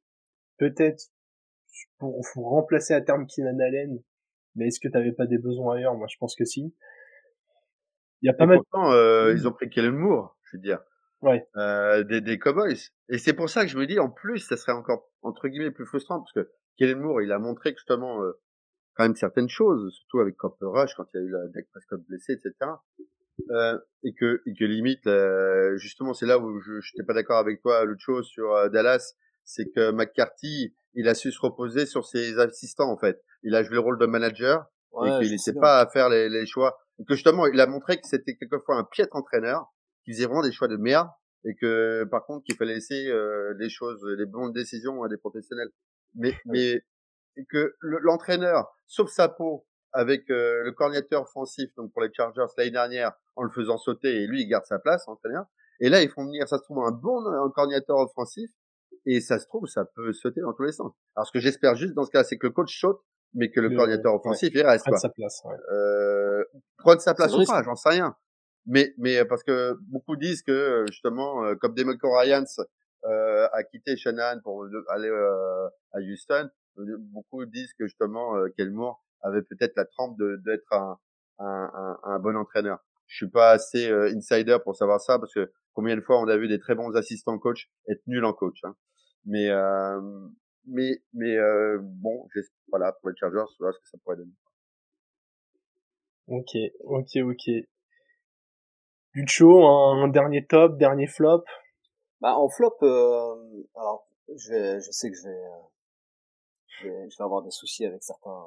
peut-être 0.59 1.05
pour, 1.99 2.21
pour 2.35 2.51
remplacer 2.51 2.93
à 2.93 3.01
terme 3.01 3.27
Keenan 3.27 3.59
Allen, 3.61 3.99
mais 4.55 4.67
est-ce 4.67 4.81
que 4.81 4.88
t'avais 4.88 5.12
pas 5.12 5.27
des 5.27 5.38
besoins 5.38 5.77
ailleurs? 5.77 5.95
Moi, 5.95 6.07
je 6.11 6.17
pense 6.19 6.37
que 6.37 6.45
si. 6.45 6.75
Il 8.21 8.27
y 8.27 8.29
a 8.31 8.35
pas 8.35 8.45
Et 8.45 8.49
mal. 8.49 8.59
pourtant, 8.59 8.93
euh, 8.93 9.33
Mm. 9.33 9.37
ils 9.37 9.49
ont 9.49 9.53
pris 9.53 9.71
Kellen 9.71 9.95
Moore, 9.97 10.37
je 10.45 10.57
veux 10.57 10.62
dire. 10.62 10.81
Ouais. 11.22 11.46
Euh, 11.56 12.02
des, 12.04 12.20
des 12.20 12.38
Cowboys. 12.38 12.76
Et 13.08 13.18
c'est 13.18 13.32
pour 13.32 13.48
ça 13.48 13.62
que 13.64 13.70
je 13.70 13.78
me 13.78 13.87
dis, 13.87 13.98
en 13.98 14.11
plus, 14.11 14.38
ça 14.40 14.56
serait 14.56 14.72
encore, 14.72 15.08
entre 15.22 15.48
guillemets, 15.48 15.70
plus 15.70 15.87
frustrant, 15.87 16.18
parce 16.20 16.32
que 16.32 16.50
Kellen 16.78 16.98
Moore, 16.98 17.22
il 17.22 17.32
a 17.32 17.38
montré 17.38 17.72
que, 17.72 17.78
justement, 17.78 18.22
euh, 18.22 18.32
quand 18.94 19.04
même 19.04 19.14
certaines 19.14 19.48
choses, 19.48 19.92
surtout 19.94 20.20
avec 20.20 20.37
Copper 20.37 20.66
Rush, 20.66 20.94
quand 20.96 21.06
il 21.14 21.20
y 21.20 21.20
a 21.20 21.26
eu 21.26 21.30
la 21.30 21.48
Dak 21.54 21.66
Prescott 21.70 22.00
blessé, 22.08 22.32
etc. 22.32 22.72
Euh, 23.50 23.78
et 24.04 24.12
que, 24.14 24.42
et 24.46 24.54
que 24.54 24.64
limite, 24.64 25.06
euh, 25.06 25.76
justement, 25.76 26.12
c'est 26.12 26.26
là 26.26 26.38
où 26.38 26.61
je 26.61 26.72
n'étais 26.74 27.06
pas 27.06 27.14
d'accord 27.14 27.38
avec 27.38 27.62
toi, 27.62 27.85
l'autre 27.85 28.00
chose 28.00 28.26
sur 28.26 28.52
euh, 28.52 28.68
Dallas, 28.68 29.14
c'est 29.44 29.70
que 29.74 29.90
McCarthy, 29.90 30.74
il 30.94 31.08
a 31.08 31.14
su 31.14 31.32
se 31.32 31.40
reposer 31.40 31.87
sur 31.87 32.04
ses 32.06 32.38
assistants, 32.38 32.90
en 32.90 32.98
fait. 32.98 33.20
Il 33.42 33.54
a 33.54 33.62
joué 33.62 33.74
le 33.74 33.80
rôle 33.80 33.98
de 33.98 34.06
manager, 34.06 34.66
Ouais, 34.92 35.08
et 35.24 35.26
qu'il 35.26 35.52
bien. 35.52 35.61
pas 35.61 35.80
à 35.80 35.87
faire 35.88 36.11
les, 36.11 36.28
les 36.28 36.44
choix. 36.44 36.78
Et 36.98 37.04
que 37.04 37.14
justement, 37.14 37.46
il 37.46 37.58
a 37.61 37.66
montré 37.66 37.96
que 37.96 38.06
c'était 38.06 38.37
quelquefois 38.37 38.76
un 38.76 38.85
piètre 38.85 39.16
entraîneur, 39.16 39.72
qui 40.05 40.12
faisait 40.12 40.27
vraiment 40.27 40.43
des 40.43 40.53
choix 40.53 40.69
de 40.69 40.77
merde, 40.77 41.09
et 41.45 41.55
que 41.55 42.05
par 42.05 42.25
contre, 42.25 42.45
qu'il 42.45 42.57
fallait 42.57 42.75
laisser 42.75 43.09
euh, 43.09 43.55
les 43.59 43.69
choses, 43.69 44.05
les 44.19 44.27
bonnes 44.27 44.53
décisions 44.53 45.03
à 45.03 45.09
des 45.09 45.17
professionnels. 45.17 45.71
Mais, 46.15 46.35
mais 46.47 46.83
que 47.49 47.75
le- 47.81 47.99
l'entraîneur 48.01 48.71
sauve 48.87 49.09
sa 49.09 49.29
peau 49.29 49.67
avec 49.93 50.31
euh, 50.31 50.62
le 50.65 50.73
coordinateur 50.73 51.23
offensif, 51.23 51.71
donc 51.77 51.93
pour 51.93 52.03
les 52.03 52.12
Chargers 52.12 52.45
l'année 52.57 52.71
dernière, 52.71 53.12
en 53.37 53.43
le 53.43 53.51
faisant 53.51 53.79
sauter, 53.79 54.23
et 54.23 54.27
lui, 54.27 54.43
il 54.43 54.47
garde 54.49 54.65
sa 54.67 54.79
place, 54.79 55.07
entraîneur. 55.09 55.45
Et 55.81 55.88
là, 55.88 56.03
ils 56.03 56.09
font 56.11 56.25
venir, 56.25 56.47
ça 56.49 56.59
se 56.59 56.62
trouve, 56.65 56.85
un 56.85 56.93
bon 56.93 57.25
euh, 57.27 57.49
coordinateur 57.55 57.99
offensif, 57.99 58.51
et 59.07 59.21
ça 59.21 59.38
se 59.38 59.47
trouve, 59.47 59.67
ça 59.67 59.85
peut 59.85 60.12
sauter 60.12 60.41
dans 60.43 60.53
tous 60.53 60.62
les 60.65 60.73
sens. 60.73 60.93
Alors, 61.17 61.27
ce 61.27 61.33
que 61.33 61.41
j'espère 61.41 61.75
juste 61.75 61.95
dans 61.95 62.05
ce 62.05 62.11
cas, 62.11 62.25
c'est 62.25 62.37
que 62.38 62.47
le 62.47 62.53
coach 62.53 62.79
saute, 62.79 63.01
mais 63.35 63.51
que 63.51 63.61
le, 63.61 63.69
Le- 63.69 63.77
coordinateur 63.77 64.12
ouais. 64.12 64.19
offensif, 64.21 64.51
il 64.55 64.62
reste, 64.62 64.85
prenne 64.85 64.93
quoi 64.93 64.99
sa 65.01 65.09
place. 65.09 65.43
Ouais. 65.45 65.57
euh, 65.73 66.45
prendre 66.79 67.01
sa 67.01 67.15
place 67.15 67.35
ou 67.35 67.45
pas, 67.45 67.62
j'en 67.62 67.75
sais 67.75 67.88
rien. 67.88 68.15
Mais 68.66 68.94
mais 68.98 69.18
euh, 69.18 69.25
parce 69.25 69.42
que 69.42 69.77
beaucoup 69.88 70.16
disent 70.16 70.42
que 70.42 70.53
euh, 70.53 70.87
justement 70.87 71.44
euh, 71.44 71.55
comme 71.57 71.75
Demeco 71.75 72.16
Ryans 72.16 72.44
euh, 73.05 73.48
a 73.53 73.64
quitté 73.64 73.96
Shanahan 73.96 74.40
pour 74.40 74.66
aller 74.88 75.09
euh, 75.09 75.66
à 75.92 75.98
Houston, 75.98 76.48
beaucoup 76.77 77.44
disent 77.46 77.72
que 77.75 77.87
justement 77.87 78.37
euh, 78.37 78.48
Kelmour 78.57 79.03
avait 79.22 79.42
peut-être 79.42 79.77
la 79.77 79.85
trempe 79.85 80.16
d'être 80.44 80.72
un, 80.72 80.98
un, 81.38 81.98
un, 82.03 82.18
bon 82.18 82.37
entraîneur. 82.37 82.79
Je 83.07 83.16
suis 83.16 83.29
pas 83.29 83.51
assez 83.51 83.90
euh, 83.90 84.12
insider 84.14 84.59
pour 84.62 84.77
savoir 84.77 85.01
ça 85.01 85.18
parce 85.18 85.35
que 85.35 85.51
combien 85.75 85.96
de 85.96 86.01
fois 86.01 86.20
on 86.20 86.29
a 86.29 86.37
vu 86.37 86.48
des 86.48 86.59
très 86.59 86.75
bons 86.75 86.94
assistants 86.96 87.38
coach 87.38 87.68
être 87.88 88.03
nuls 88.07 88.25
en 88.25 88.33
coach. 88.33 88.59
Hein. 88.64 88.75
Mais 89.25 89.51
euh, 89.51 90.01
mais 90.66 91.03
mais 91.12 91.37
euh, 91.37 91.79
bon, 91.81 92.27
voilà 92.68 92.92
pour 92.92 93.11
les 93.11 93.16
Chargers, 93.16 93.53
voilà 93.59 93.72
ce 93.72 93.79
que 93.81 93.88
ça 93.88 93.98
pourrait 94.03 94.16
donner. 94.16 94.33
Ok, 96.29 96.57
ok, 96.85 97.16
ok. 97.25 97.66
Lucho, 99.14 99.66
un, 99.66 100.05
un 100.05 100.09
dernier 100.09 100.46
top, 100.46 100.79
dernier 100.79 101.07
flop? 101.07 101.44
Bah, 102.20 102.37
en 102.37 102.48
flop, 102.48 102.77
euh, 102.83 103.64
alors, 103.75 104.07
je 104.35 104.51
vais, 104.51 104.81
je 104.81 104.90
sais 104.90 105.11
que 105.11 105.16
je 105.16 105.25
vais, 105.25 105.35
euh, 105.35 105.61
je 106.66 106.88
vais, 106.88 107.11
je 107.11 107.18
vais 107.18 107.25
avoir 107.25 107.42
des 107.42 107.51
soucis 107.51 107.85
avec 107.85 108.03
certains, 108.03 108.46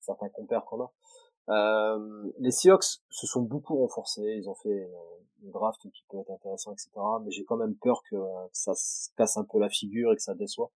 certains 0.00 0.28
compères 0.28 0.64
qu'on 0.64 0.82
a. 0.82 0.92
Euh, 1.48 2.32
les 2.38 2.50
Seahawks 2.50 3.00
se 3.10 3.26
sont 3.26 3.42
beaucoup 3.42 3.76
renforcés, 3.76 4.36
ils 4.36 4.48
ont 4.48 4.54
fait 4.54 4.90
une, 5.42 5.50
draft 5.52 5.80
qui 5.80 6.04
peut 6.08 6.18
être 6.18 6.30
intéressant, 6.30 6.72
etc. 6.72 6.90
Mais 7.24 7.30
j'ai 7.30 7.44
quand 7.44 7.56
même 7.56 7.76
peur 7.76 8.02
que, 8.10 8.16
que 8.16 8.56
ça 8.56 8.74
se 8.74 9.10
casse 9.16 9.36
un 9.36 9.44
peu 9.44 9.60
la 9.60 9.68
figure 9.68 10.12
et 10.12 10.16
que 10.16 10.22
ça 10.22 10.34
déçoit. 10.34 10.72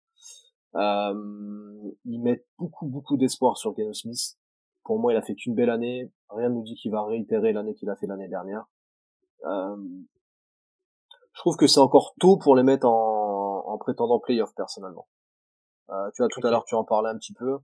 Euh, 0.76 1.90
ils 2.04 2.20
mettent 2.20 2.46
beaucoup, 2.58 2.86
beaucoup 2.86 3.16
d'espoir 3.16 3.56
sur 3.56 3.74
Geno 3.76 3.92
Smith. 3.92 4.38
Pour 4.84 4.98
moi, 4.98 5.12
il 5.12 5.16
a 5.16 5.22
fait 5.22 5.34
qu'une 5.34 5.54
belle 5.54 5.70
année. 5.70 6.10
Rien 6.28 6.48
ne 6.48 6.54
nous 6.54 6.62
dit 6.62 6.74
qu'il 6.76 6.92
va 6.92 7.04
réitérer 7.04 7.52
l'année 7.52 7.74
qu'il 7.74 7.90
a 7.90 7.96
fait 7.96 8.06
l'année 8.06 8.28
dernière. 8.28 8.66
Euh, 9.44 9.76
je 11.32 11.40
trouve 11.40 11.56
que 11.56 11.66
c'est 11.66 11.80
encore 11.80 12.14
tôt 12.20 12.36
pour 12.36 12.56
les 12.56 12.62
mettre 12.62 12.86
en, 12.86 13.64
en 13.66 13.78
prétendant 13.78 14.18
playoff 14.18 14.54
personnellement. 14.54 15.08
Euh, 15.90 16.10
tu 16.14 16.22
vois, 16.22 16.28
tout 16.28 16.46
à 16.46 16.50
l'heure 16.50 16.64
tu 16.64 16.74
en 16.74 16.84
parlais 16.84 17.10
un 17.10 17.16
petit 17.16 17.32
peu. 17.32 17.58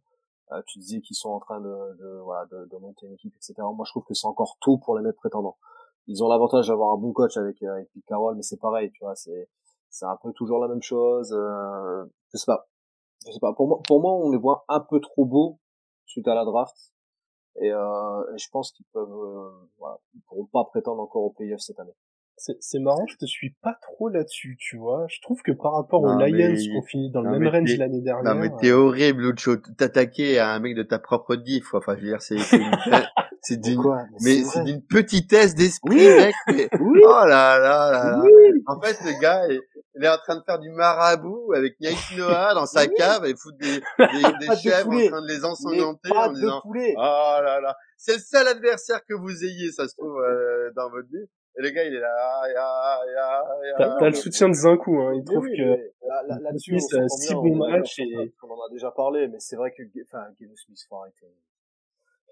Euh, 0.52 0.62
tu 0.66 0.78
disais 0.78 1.00
qu'ils 1.00 1.16
sont 1.16 1.30
en 1.30 1.40
train 1.40 1.60
de, 1.60 1.96
de, 1.98 2.20
voilà, 2.22 2.46
de, 2.46 2.66
de 2.70 2.76
monter 2.78 3.06
une 3.06 3.14
équipe, 3.14 3.34
etc. 3.34 3.54
Moi, 3.58 3.84
je 3.84 3.90
trouve 3.90 4.04
que 4.04 4.14
c'est 4.14 4.28
encore 4.28 4.56
tôt 4.60 4.78
pour 4.78 4.96
les 4.96 5.02
mettre 5.02 5.18
prétendants. 5.18 5.58
Ils 6.06 6.22
ont 6.22 6.28
l'avantage 6.28 6.68
d'avoir 6.68 6.92
un 6.92 6.98
bon 6.98 7.12
coach 7.12 7.36
avec, 7.36 7.60
euh, 7.62 7.72
avec 7.72 7.90
Pete 7.92 8.04
Carroll, 8.06 8.36
mais 8.36 8.42
c'est 8.42 8.60
pareil, 8.60 8.90
tu 8.92 9.04
vois, 9.04 9.16
c'est 9.16 9.48
c'est 9.90 10.04
un 10.04 10.16
peu 10.22 10.32
toujours 10.32 10.60
la 10.60 10.68
même 10.68 10.82
chose. 10.82 11.32
Euh, 11.32 12.04
je 12.32 12.38
sais 12.38 12.46
pas, 12.46 12.68
je 13.26 13.32
sais 13.32 13.40
pas. 13.40 13.54
Pour 13.54 13.66
moi, 13.66 13.80
pour 13.86 14.00
moi, 14.00 14.12
on 14.12 14.30
les 14.30 14.38
voit 14.38 14.64
un 14.68 14.80
peu 14.80 15.00
trop 15.00 15.24
beaux 15.24 15.58
suite 16.04 16.28
à 16.28 16.34
la 16.34 16.44
draft, 16.44 16.76
et, 17.60 17.70
euh, 17.72 18.34
et 18.34 18.38
je 18.38 18.48
pense 18.50 18.72
qu'ils 18.72 18.86
peuvent, 18.92 19.08
euh, 19.10 19.50
voilà, 19.78 19.98
ils 20.14 20.20
pourront 20.28 20.46
pas 20.52 20.64
prétendre 20.64 21.00
encore 21.02 21.22
aux 21.24 21.30
playoffs 21.30 21.60
cette 21.60 21.78
année. 21.80 21.94
C'est 22.38 22.56
c'est 22.60 22.78
marrant, 22.80 23.06
je 23.06 23.16
te 23.16 23.24
suis 23.24 23.54
pas 23.62 23.78
trop 23.80 24.10
là-dessus, 24.10 24.58
tu 24.60 24.76
vois. 24.76 25.06
Je 25.08 25.20
trouve 25.22 25.40
que 25.40 25.52
par 25.52 25.72
rapport 25.72 26.02
Non, 26.02 26.16
aux 26.16 26.18
mais- 26.18 26.30
Lions 26.30 26.54
qui 26.54 26.70
ont 26.76 26.82
fini 26.82 27.10
dans 27.10 27.22
le 27.22 27.30
même 27.30 27.40
mais 27.40 27.48
range 27.48 27.70
t'es- 27.70 27.76
l'année 27.78 28.02
dernière. 28.02 28.34
Non, 28.34 28.38
mais 28.38 28.50
t'es 28.60 28.68
euh, 28.72 28.76
horrible, 28.76 29.22
Lucho. 29.30 29.56
T'attaquer 29.56 30.38
à 30.38 30.50
un 30.52 30.58
mec 30.60 30.74
de 30.76 30.82
ta 30.82 30.98
propre 30.98 31.34
diff. 31.36 31.72
Enfin, 31.72 31.94
je 31.96 32.02
veux 32.02 32.08
dire, 32.08 32.20
c'est, 32.20 32.36
c'est, 32.38 32.58
une- 32.58 32.70
c'est 33.48 33.60
d'une, 33.60 33.80
mais 34.22 34.38
c'est 34.38 34.44
c'est 34.44 34.64
d'une 34.64 34.82
petitesse 34.82 35.54
d'esprit, 35.54 35.96
Oui. 35.96 36.16
mec. 36.16 36.34
mais- 36.48 36.68
Oui. 36.80 37.00
Oh 37.04 37.08
là 37.26 37.58
là 37.58 37.90
là 37.92 38.02
là. 38.10 38.22
Oui. 38.24 38.62
En 38.66 38.80
fait, 38.80 38.96
le 39.04 39.20
gars, 39.20 39.46
il, 39.48 39.60
il 39.94 40.04
est 40.04 40.08
en 40.08 40.18
train 40.18 40.36
de 40.36 40.42
faire 40.44 40.58
du 40.58 40.70
marabout 40.70 41.52
avec 41.54 41.76
Yannick 41.80 42.16
Noah 42.18 42.54
dans 42.54 42.66
sa 42.66 42.86
cave 42.86 43.24
et 43.24 43.34
foutre 43.36 43.58
des, 43.58 43.78
des, 43.78 43.78
des 44.40 44.48
de 44.48 44.54
chèvres 44.56 44.92
en 44.92 45.08
train 45.08 45.22
de 45.22 45.28
les 45.28 45.44
ensanglanter 45.44 46.10
en 46.12 46.32
disant, 46.32 46.56
de 46.56 46.62
poulet. 46.62 46.94
oh 46.96 47.38
là 47.42 47.60
là. 47.60 47.74
C'est 47.96 48.14
le 48.14 48.20
seul 48.20 48.46
adversaire 48.48 49.00
que 49.08 49.14
vous 49.14 49.44
ayez, 49.44 49.70
ça 49.72 49.86
se 49.88 49.94
trouve, 49.96 50.20
euh, 50.20 50.70
dans 50.76 50.90
votre 50.90 51.08
vie. 51.08 51.24
Et 51.58 51.62
le 51.62 51.70
gars, 51.70 51.84
il 51.84 51.94
est 51.94 52.00
là, 52.00 52.14
ah, 52.18 52.42
ya, 52.48 53.00
ya, 53.14 53.68
ya. 53.68 53.74
T'as 53.78 53.96
t'as 53.98 54.06
le 54.10 54.14
soutien 54.14 54.48
de 54.50 54.54
Zinkou, 54.54 55.00
hein. 55.00 55.14
Il 55.14 55.24
trouve 55.24 55.44
oui, 55.44 55.56
que 55.56 55.62
là, 56.06 56.22
là, 56.28 56.38
là-dessus, 56.42 56.78
Smith, 56.78 56.90
on 56.92 56.96
euh, 56.98 57.08
s'entend 57.08 57.16
six 57.16 57.28
bien, 57.34 57.42
bons 57.42 57.64
on 58.42 58.50
en 58.52 58.66
a 58.66 58.70
déjà 58.70 58.90
parlé, 58.90 59.28
mais 59.28 59.38
c'est 59.38 59.56
vrai 59.56 59.72
que, 59.72 59.82
enfin, 60.02 60.26
Geno 60.38 60.54
Smith, 60.56 60.78
faut 60.86 60.96
arrêter. 60.96 61.26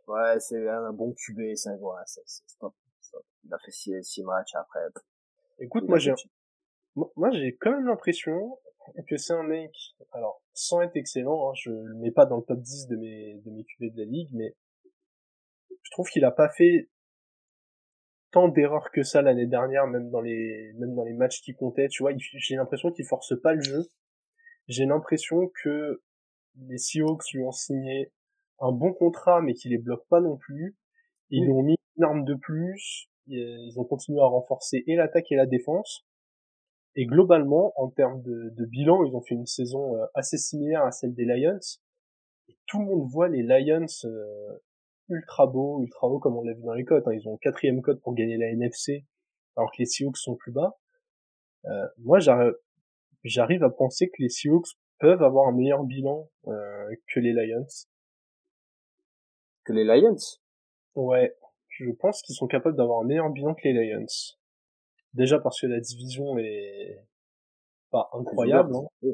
Ouais, 0.07 0.39
c'est 0.41 0.69
un 0.69 0.93
bon 0.93 1.13
QB, 1.13 1.55
c'est 1.55 1.71
ouais, 1.71 2.03
c'est 2.07 2.27
stop, 2.27 2.75
stop. 3.01 3.25
Il 3.45 3.55
a 3.55 3.59
fait 3.59 3.71
six, 3.71 4.03
six 4.03 4.23
matchs 4.23 4.55
après. 4.55 4.81
Écoute, 5.59 5.85
moi 5.89 5.99
j'ai 5.99 6.13
moi 6.95 7.31
j'ai 7.31 7.57
quand 7.57 7.73
même 7.73 7.87
l'impression 7.87 8.59
que 9.09 9.17
c'est 9.17 9.33
un 9.33 9.43
mec, 9.43 9.73
alors 10.13 10.43
sans 10.53 10.83
être 10.83 10.97
excellent, 10.97 11.51
hein, 11.51 11.55
je 11.55 11.71
le 11.71 11.95
mets 11.95 12.11
pas 12.11 12.27
dans 12.27 12.37
le 12.37 12.43
top 12.43 12.61
10 12.61 12.89
de 12.89 12.97
mes 12.97 13.41
de 13.45 13.51
mes 13.51 13.65
QB 13.65 13.95
de 13.95 13.99
la 13.99 14.05
ligue, 14.05 14.31
mais 14.33 14.55
je 15.83 15.91
trouve 15.91 16.09
qu'il 16.09 16.25
a 16.25 16.31
pas 16.31 16.49
fait 16.51 16.91
tant 18.31 18.49
d'erreurs 18.49 18.91
que 18.91 19.03
ça 19.03 19.23
l'année 19.23 19.47
dernière, 19.47 19.87
même 19.87 20.11
dans 20.11 20.21
les 20.21 20.73
même 20.79 20.95
dans 20.95 21.05
les 21.05 21.15
matchs 21.15 21.41
qui 21.41 21.55
comptaient. 21.55 21.89
Tu 21.89 22.03
vois, 22.03 22.13
j'ai 22.19 22.57
l'impression 22.57 22.91
qu'il 22.91 23.07
force 23.07 23.41
pas 23.41 23.55
le 23.55 23.63
jeu. 23.63 23.89
J'ai 24.67 24.87
l'impression 24.87 25.51
que 25.63 26.03
les 26.67 26.79
Seahawks 26.79 27.31
lui 27.33 27.43
ont 27.43 27.53
signé 27.53 28.13
un 28.61 28.73
bon 28.73 28.93
contrat, 28.93 29.41
mais 29.43 29.55
qui 29.55 29.69
les 29.69 29.79
bloque 29.79 30.07
pas 30.09 30.21
non 30.21 30.37
plus. 30.37 30.77
Ils 31.31 31.45
lui 31.45 31.53
ont 31.53 31.63
mis 31.63 31.77
une 31.97 32.05
arme 32.05 32.25
de 32.25 32.35
plus. 32.35 33.09
Ils 33.27 33.79
ont 33.79 33.85
continué 33.85 34.21
à 34.21 34.27
renforcer 34.27 34.85
et 34.87 34.97
l'attaque 34.97 35.33
et 35.33 35.37
la 35.37 35.47
défense. 35.47 36.07
Et 36.97 37.07
globalement, 37.07 37.73
en 37.77 37.89
termes 37.89 38.23
de, 38.23 38.51
de, 38.51 38.65
bilan, 38.67 39.05
ils 39.05 39.17
ont 39.17 39.21
fait 39.21 39.35
une 39.35 39.47
saison 39.47 39.97
euh, 39.97 40.07
assez 40.15 40.39
similaire 40.39 40.85
à 40.85 40.93
celle 40.93 41.13
des 41.13 41.25
Lions. 41.25 41.59
Et 42.49 42.57
tout 42.67 42.79
le 42.79 42.85
monde 42.85 43.09
voit 43.11 43.29
les 43.29 43.43
Lions 43.43 43.87
euh, 44.05 44.63
ultra 45.09 45.47
beaux, 45.47 45.83
ultra 45.83 46.07
hauts 46.09 46.21
comme 46.21 46.37
on 46.37 46.43
l'a 46.43 46.55
vu 46.55 46.63
dans 46.63 46.75
les 46.75 46.85
cotes. 46.85 47.07
Hein. 47.09 47.15
Ils 47.15 47.29
ont 47.29 47.37
quatrième 47.37 47.83
cote 47.83 48.01
pour 48.01 48.15
gagner 48.15 48.37
la 48.37 48.47
NFC, 48.49 49.05
alors 49.57 49.73
que 49.73 49.79
les 49.79 49.87
Seahawks 49.87 50.17
sont 50.17 50.37
plus 50.37 50.53
bas. 50.53 50.79
Euh, 51.67 51.87
moi, 51.99 52.19
j'arrive 53.25 53.65
à 53.65 53.71
penser 53.71 54.09
que 54.09 54.23
les 54.23 54.29
Seahawks 54.29 54.69
peuvent 54.99 55.23
avoir 55.23 55.49
un 55.49 55.53
meilleur 55.53 55.85
bilan 55.85 56.31
euh, 56.47 56.95
que 57.13 57.21
les 57.21 57.33
Lions. 57.33 57.67
Que 59.65 59.73
les 59.73 59.85
Lions 59.85 60.17
Ouais, 60.95 61.35
je 61.69 61.91
pense 61.91 62.23
qu'ils 62.23 62.35
sont 62.35 62.47
capables 62.47 62.77
d'avoir 62.77 63.01
un 63.01 63.05
meilleur 63.05 63.31
bilan 63.31 63.55
que 63.55 63.63
les 63.65 63.73
Lions. 63.73 64.07
Déjà 65.15 65.39
parce 65.39 65.61
que 65.61 65.67
la 65.67 65.81
division 65.81 66.39
est 66.39 67.05
pas 67.91 68.11
incroyable. 68.13 68.75
Hein. 68.75 69.09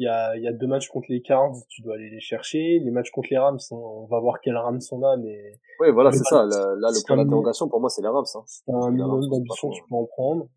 Il 0.00 0.04
y 0.04 0.08
a, 0.08 0.36
il 0.36 0.42
y 0.44 0.46
a 0.46 0.52
deux 0.52 0.68
matchs 0.68 0.88
contre 0.88 1.06
les 1.08 1.20
Cards, 1.20 1.56
tu 1.68 1.82
dois 1.82 1.94
aller 1.94 2.08
les 2.08 2.20
chercher. 2.20 2.78
Les 2.78 2.90
matchs 2.92 3.10
contre 3.10 3.28
les 3.32 3.38
Rams, 3.38 3.58
on 3.72 4.06
va 4.06 4.20
voir 4.20 4.40
quels 4.40 4.56
Rams 4.56 4.78
on 4.92 5.02
a, 5.02 5.16
mais... 5.16 5.58
Oui, 5.80 5.90
voilà, 5.90 6.12
c'est 6.12 6.22
ça. 6.22 6.44
Là, 6.44 6.76
le 6.76 7.06
point 7.06 7.16
d'interrogation, 7.16 7.68
pour 7.68 7.80
moi, 7.80 7.90
c'est 7.90 8.02
les 8.02 8.08
Rams. 8.08 8.24
Hein. 8.32 8.42
C'est 8.46 8.72
un 8.72 8.90
minimum 8.92 9.28
d'ambition, 9.28 9.70
tu 9.70 9.82
peux 9.88 9.96
en 9.96 10.04
prendre. 10.04 10.48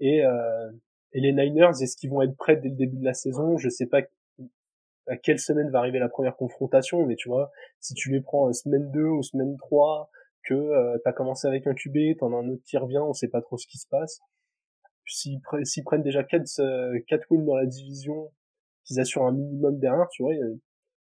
Et, 0.00 0.24
euh, 0.24 0.72
et 1.12 1.20
les 1.20 1.32
Niners, 1.32 1.80
est-ce 1.80 1.96
qu'ils 1.96 2.10
vont 2.10 2.22
être 2.22 2.36
prêts 2.36 2.56
dès 2.56 2.70
le 2.70 2.74
début 2.74 2.96
de 2.96 3.04
la 3.04 3.14
saison? 3.14 3.56
Je 3.56 3.68
sais 3.68 3.86
pas 3.86 4.02
à 5.06 5.16
quelle 5.16 5.38
semaine 5.38 5.70
va 5.70 5.80
arriver 5.80 5.98
la 5.98 6.08
première 6.08 6.36
confrontation, 6.36 7.06
mais 7.06 7.16
tu 7.16 7.28
vois, 7.28 7.50
si 7.80 7.94
tu 7.94 8.10
les 8.10 8.20
prends 8.20 8.48
euh, 8.48 8.52
semaine 8.52 8.90
2 8.90 9.04
ou 9.04 9.22
semaine 9.22 9.56
3, 9.56 10.10
que 10.44 10.54
euh, 10.54 10.98
t'as 11.04 11.12
commencé 11.12 11.46
avec 11.46 11.66
un 11.66 11.74
QB, 11.74 12.18
t'en 12.18 12.32
as 12.32 12.36
un 12.36 12.48
autre 12.48 12.62
qui 12.64 12.76
revient, 12.76 12.98
on 12.98 13.12
sait 13.12 13.28
pas 13.28 13.40
trop 13.40 13.56
ce 13.56 13.66
qui 13.66 13.78
se 13.78 13.88
passe. 13.88 14.20
S'ils, 15.06 15.40
prennent 15.84 16.02
déjà 16.02 16.22
4, 16.22 16.60
euh, 16.60 16.98
wins 17.30 17.44
dans 17.44 17.56
la 17.56 17.66
division, 17.66 18.32
qu'ils 18.84 19.00
assurent 19.00 19.26
un 19.26 19.32
minimum 19.32 19.78
derrière, 19.78 20.08
tu 20.10 20.22
vois, 20.22 20.34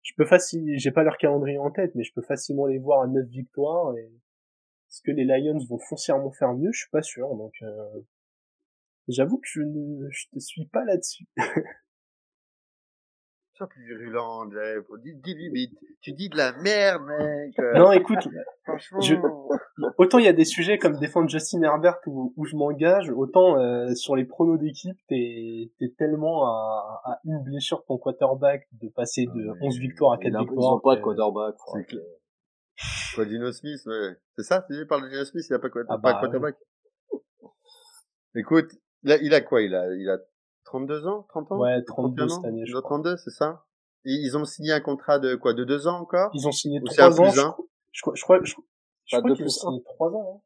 je 0.03 0.11
peux 0.17 0.25
facilement, 0.25 0.73
j'ai 0.75 0.91
pas 0.91 1.03
leur 1.03 1.17
calendrier 1.17 1.57
en 1.57 1.71
tête, 1.71 1.95
mais 1.95 2.03
je 2.03 2.13
peux 2.13 2.21
facilement 2.21 2.67
les 2.67 2.77
voir 2.77 3.01
à 3.01 3.07
9 3.07 3.25
victoires. 3.27 3.95
Et 3.97 4.11
est-ce 4.89 5.01
que 5.01 5.11
les 5.11 5.23
Lions 5.23 5.57
vont 5.69 5.79
foncièrement 5.79 6.31
faire 6.31 6.53
mieux 6.53 6.71
Je 6.71 6.81
suis 6.81 6.89
pas 6.91 7.01
sûr. 7.01 7.33
Donc, 7.35 7.53
euh, 7.61 8.01
j'avoue 9.07 9.37
que 9.37 9.47
je 9.47 9.61
ne 9.61 10.09
je 10.09 10.27
te 10.33 10.39
suis 10.39 10.65
pas 10.65 10.83
là-dessus. 10.83 11.25
Sois 13.63 13.69
plus 13.69 13.85
virulent, 13.85 14.45
Dis, 15.03 15.15
dis, 15.23 15.71
tu 16.01 16.11
dis 16.11 16.27
de 16.27 16.35
la 16.35 16.51
merde, 16.51 17.03
mec. 17.05 17.55
Non, 17.75 17.93
écoute, 17.93 18.27
franchement. 18.65 19.47
Autant 19.97 20.19
il 20.19 20.25
y 20.25 20.27
a 20.27 20.33
des 20.33 20.43
sujets 20.43 20.77
comme 20.77 20.99
défendre 20.99 21.29
Justin 21.29 21.61
Herbert 21.63 21.97
où, 22.07 22.33
où 22.35 22.45
je 22.45 22.57
m'engage, 22.57 23.09
autant 23.09 23.57
euh, 23.57 23.93
sur 23.95 24.17
les 24.17 24.25
pronos 24.25 24.59
d'équipe, 24.59 24.97
t'es 25.07 25.71
es 25.79 25.93
tellement 25.97 26.45
à, 26.45 27.01
à, 27.05 27.19
une 27.23 27.41
blessure 27.43 27.79
de 27.79 27.85
ton 27.87 27.97
quarterback 27.97 28.67
de 28.73 28.89
passer 28.89 29.27
de 29.27 29.53
11 29.61 29.79
victoires 29.79 30.13
à 30.13 30.17
4 30.17 30.39
victoires. 30.39 30.79
Ils 30.79 30.83
pas 30.83 30.95
de 30.97 31.01
quarterback. 31.01 31.55
C'est 31.73 31.85
clair. 31.85 32.03
Quoi, 33.15 33.25
Dino 33.25 33.51
Smith, 33.51 33.79
ouais. 33.85 34.17
C'est 34.35 34.43
ça, 34.43 34.65
tu 34.69 34.85
parles 34.87 35.03
de 35.03 35.09
Dino 35.09 35.23
Smith, 35.23 35.45
il 35.49 35.53
a 35.53 35.59
pas, 35.59 35.69
quoi, 35.69 35.83
ah 35.87 35.97
pas 35.97 36.13
bah, 36.13 36.19
quarterback. 36.19 36.55
Écoute, 38.35 38.71
il 39.03 39.17
il 39.21 39.33
a 39.33 39.41
quoi 39.41 39.61
Il 39.61 39.73
a, 39.73 39.93
il 39.95 40.09
a 40.09 40.17
32 40.73 41.05
ans 41.05 41.25
30 41.29 41.51
ans 41.51 41.59
Ouais, 41.59 41.83
32 41.85 42.29
cette 42.29 42.45
année, 42.45 42.65
je 42.65 42.75
32, 42.75 43.15
c'est 43.17 43.29
ça? 43.29 43.63
Et 44.05 44.11
Ils 44.11 44.35
ont 44.35 44.43
signé 44.43 44.71
un 44.71 44.79
contrat 44.79 45.19
de 45.19 45.35
quoi? 45.35 45.53
De 45.53 45.63
2 45.63 45.87
ans 45.87 45.99
encore? 45.99 46.31
Ils 46.33 46.47
ont 46.47 46.51
signé 46.51 46.81
3 46.83 47.21
ans, 47.21 47.29
je, 47.29 47.41
je, 47.91 48.01
crois, 48.01 48.13
je 48.15 48.23
crois, 48.23 48.39
je, 48.43 48.55
je 49.05 49.17
crois 49.17 49.35
qu'ils 49.35 49.45
ont 49.45 49.49
signé 49.49 49.83
3 49.83 50.11
ans. 50.13 50.41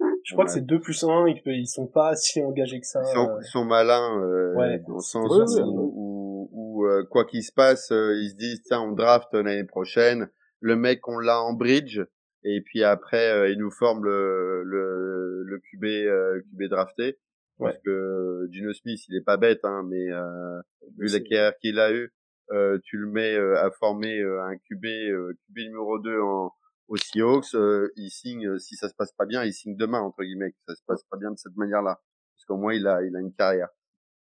Hein. 0.00 0.06
Je 0.24 0.34
crois 0.34 0.44
que 0.44 0.50
c'est 0.50 0.66
2 0.66 0.78
plus 0.78 1.02
1 1.02 1.26
et 1.26 1.40
qu'ils 1.40 1.68
sont 1.68 1.86
pas 1.86 2.14
si 2.16 2.42
engagés 2.42 2.80
que 2.80 2.86
ça. 2.86 3.00
Ils 3.02 3.14
sont, 3.14 3.30
euh... 3.30 3.38
ils 3.40 3.46
sont 3.46 3.64
malins, 3.64 4.20
euh, 4.20 4.54
ouais, 4.56 4.78
dans 4.86 4.96
le 4.96 5.00
sens 5.00 5.58
où, 5.64 6.50
où, 6.52 6.84
euh, 6.84 7.04
quoi 7.10 7.24
qu'il 7.24 7.42
se 7.42 7.52
passe, 7.52 7.90
euh, 7.92 8.14
ils 8.14 8.32
se 8.32 8.36
disent, 8.36 8.62
tiens, 8.62 8.82
on 8.82 8.92
draft 8.92 9.32
l'année 9.32 9.64
prochaine, 9.64 10.28
le 10.60 10.76
mec, 10.76 11.08
on 11.08 11.18
l'a 11.18 11.40
en 11.40 11.54
bridge, 11.54 12.00
et 12.42 12.60
puis 12.60 12.84
après, 12.84 13.30
euh, 13.30 13.48
ils 13.50 13.58
nous 13.58 13.70
forment 13.70 14.04
le, 14.04 14.62
le, 14.64 15.44
le 15.44 15.58
QB, 15.60 16.42
QB 16.50 16.68
drafté. 16.68 17.18
Parce 17.58 17.78
que 17.84 18.48
Gino 18.50 18.72
Smith, 18.74 19.00
il 19.08 19.16
est 19.16 19.24
pas 19.24 19.38
bête, 19.38 19.60
hein, 19.64 19.82
mais 19.88 20.12
euh, 20.12 20.60
vu 20.98 21.08
la 21.08 21.20
carrière 21.20 21.56
qu'il 21.58 21.78
a 21.80 21.92
eu, 21.92 22.12
euh, 22.52 22.78
tu 22.84 22.96
le 22.96 23.08
mets 23.08 23.34
euh, 23.34 23.58
à 23.60 23.70
former 23.72 24.20
euh, 24.20 24.42
un 24.44 24.56
QB, 24.56 24.84
QB 24.84 25.56
numéro 25.56 25.98
2 25.98 26.20
en, 26.20 26.52
aux 26.88 26.96
Seahawks, 26.96 27.56
il 27.96 28.10
signe, 28.10 28.58
si 28.58 28.76
ça 28.76 28.88
se 28.88 28.94
passe 28.94 29.12
pas 29.12 29.26
bien, 29.26 29.44
il 29.44 29.52
signe 29.52 29.76
demain, 29.76 30.00
entre 30.00 30.22
guillemets, 30.22 30.54
ça 30.68 30.74
se 30.76 30.82
passe 30.86 31.02
pas 31.10 31.16
bien 31.16 31.30
de 31.32 31.38
cette 31.38 31.56
manière-là. 31.56 32.00
Parce 32.36 32.44
qu'au 32.46 32.56
moins, 32.56 32.74
il 32.74 32.86
a, 32.86 33.02
il 33.02 33.16
a 33.16 33.20
une 33.20 33.32
carrière. 33.32 33.68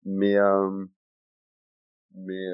Mais, 0.06 0.36
mais, 2.14 2.46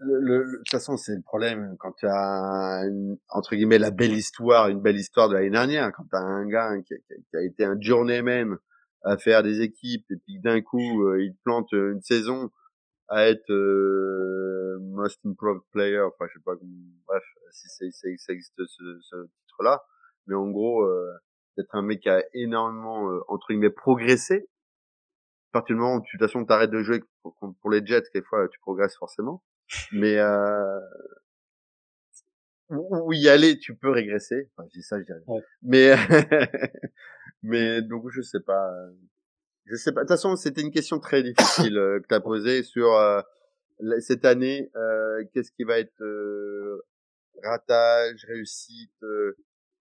le, 0.00 0.20
le, 0.20 0.52
de 0.52 0.56
toute 0.58 0.70
façon, 0.70 0.96
c'est 0.96 1.16
le 1.16 1.22
problème 1.22 1.76
quand 1.78 1.92
tu 1.92 2.06
as 2.06 2.84
une, 2.86 3.18
entre 3.28 3.56
guillemets 3.56 3.78
la 3.78 3.90
belle 3.90 4.12
histoire, 4.12 4.68
une 4.68 4.80
belle 4.80 4.96
histoire 4.96 5.28
de 5.28 5.34
l'année 5.34 5.50
dernière. 5.50 5.92
Quand 5.92 6.04
tu 6.04 6.16
as 6.16 6.20
un 6.20 6.46
gars 6.46 6.70
qui, 6.86 6.94
qui, 7.06 7.36
a 7.36 7.42
été 7.42 7.64
un 7.64 7.76
journeyman 7.78 8.56
à 9.02 9.16
faire 9.16 9.42
des 9.42 9.60
équipes 9.60 10.04
et 10.10 10.16
puis 10.16 10.40
d'un 10.40 10.60
coup 10.60 11.04
euh, 11.04 11.22
il 11.22 11.34
plante 11.44 11.72
euh, 11.72 11.92
une 11.92 12.02
saison 12.02 12.50
à 13.08 13.28
être 13.28 13.50
euh, 13.50 14.78
most 14.80 15.20
improved 15.24 15.62
player 15.72 16.00
enfin 16.00 16.26
je 16.28 16.38
sais 16.38 16.44
pas 16.44 16.54
bref 17.06 17.24
si 17.50 17.68
ça, 17.68 18.32
existe 18.32 18.66
ce, 18.66 18.98
ce 19.00 19.16
titre 19.46 19.62
là 19.62 19.82
mais 20.28 20.34
en 20.34 20.50
gros 20.50 20.82
euh, 20.82 21.12
d'être 21.56 21.74
un 21.74 21.82
mec 21.82 22.00
qui 22.00 22.08
a 22.08 22.22
énormément 22.34 23.10
euh, 23.10 23.20
entre 23.28 23.48
guillemets 23.48 23.70
progressé. 23.70 24.48
À 25.50 25.60
partir 25.60 25.74
du 25.74 25.80
moment 25.80 25.96
où 25.96 26.02
tu 26.02 26.16
de 26.16 26.22
toute 26.22 26.30
façon 26.30 26.44
t'arrêtes 26.44 26.70
de 26.70 26.82
jouer 26.82 27.02
pour, 27.22 27.34
pour, 27.60 27.70
les 27.70 27.84
Jets 27.84 28.04
quelquefois 28.12 28.46
tu 28.48 28.60
progresses 28.60 28.96
forcément. 28.96 29.42
Mais 29.92 30.18
euh, 30.18 30.80
où 32.70 33.12
y 33.12 33.28
aller 33.28 33.58
tu 33.58 33.74
peux 33.74 33.90
régresser 33.90 34.50
enfin 34.52 34.68
je 34.68 34.78
dis 34.78 34.82
ça 34.82 34.98
je 34.98 35.04
dirais 35.04 35.20
mais 35.62 35.94
Mais 37.42 37.82
donc 37.82 38.10
je 38.10 38.20
sais 38.22 38.40
pas. 38.40 38.70
Je 39.66 39.76
sais 39.76 39.92
pas. 39.92 40.00
De 40.00 40.06
toute 40.06 40.16
façon, 40.16 40.36
c'était 40.36 40.62
une 40.62 40.70
question 40.70 40.98
très 40.98 41.22
difficile 41.22 41.76
euh, 41.76 42.00
que 42.00 42.06
tu 42.08 42.14
as 42.14 42.20
posée 42.20 42.62
sur 42.62 42.94
euh, 42.94 43.20
cette 44.00 44.24
année. 44.24 44.70
Euh, 44.76 45.24
Qu'est-ce 45.32 45.52
qui 45.52 45.64
va 45.64 45.78
être 45.78 46.02
euh, 46.02 46.84
ratage, 47.42 48.24
réussite 48.26 49.04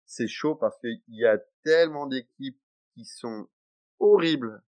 C'est 0.05 0.27
chaud 0.27 0.55
parce 0.55 0.77
qu'il 0.79 1.01
y 1.09 1.25
a 1.25 1.39
tellement 1.63 2.05
d'équipes 2.07 2.59
qui 2.93 3.05
sont 3.05 3.47
horribles, 3.99 4.61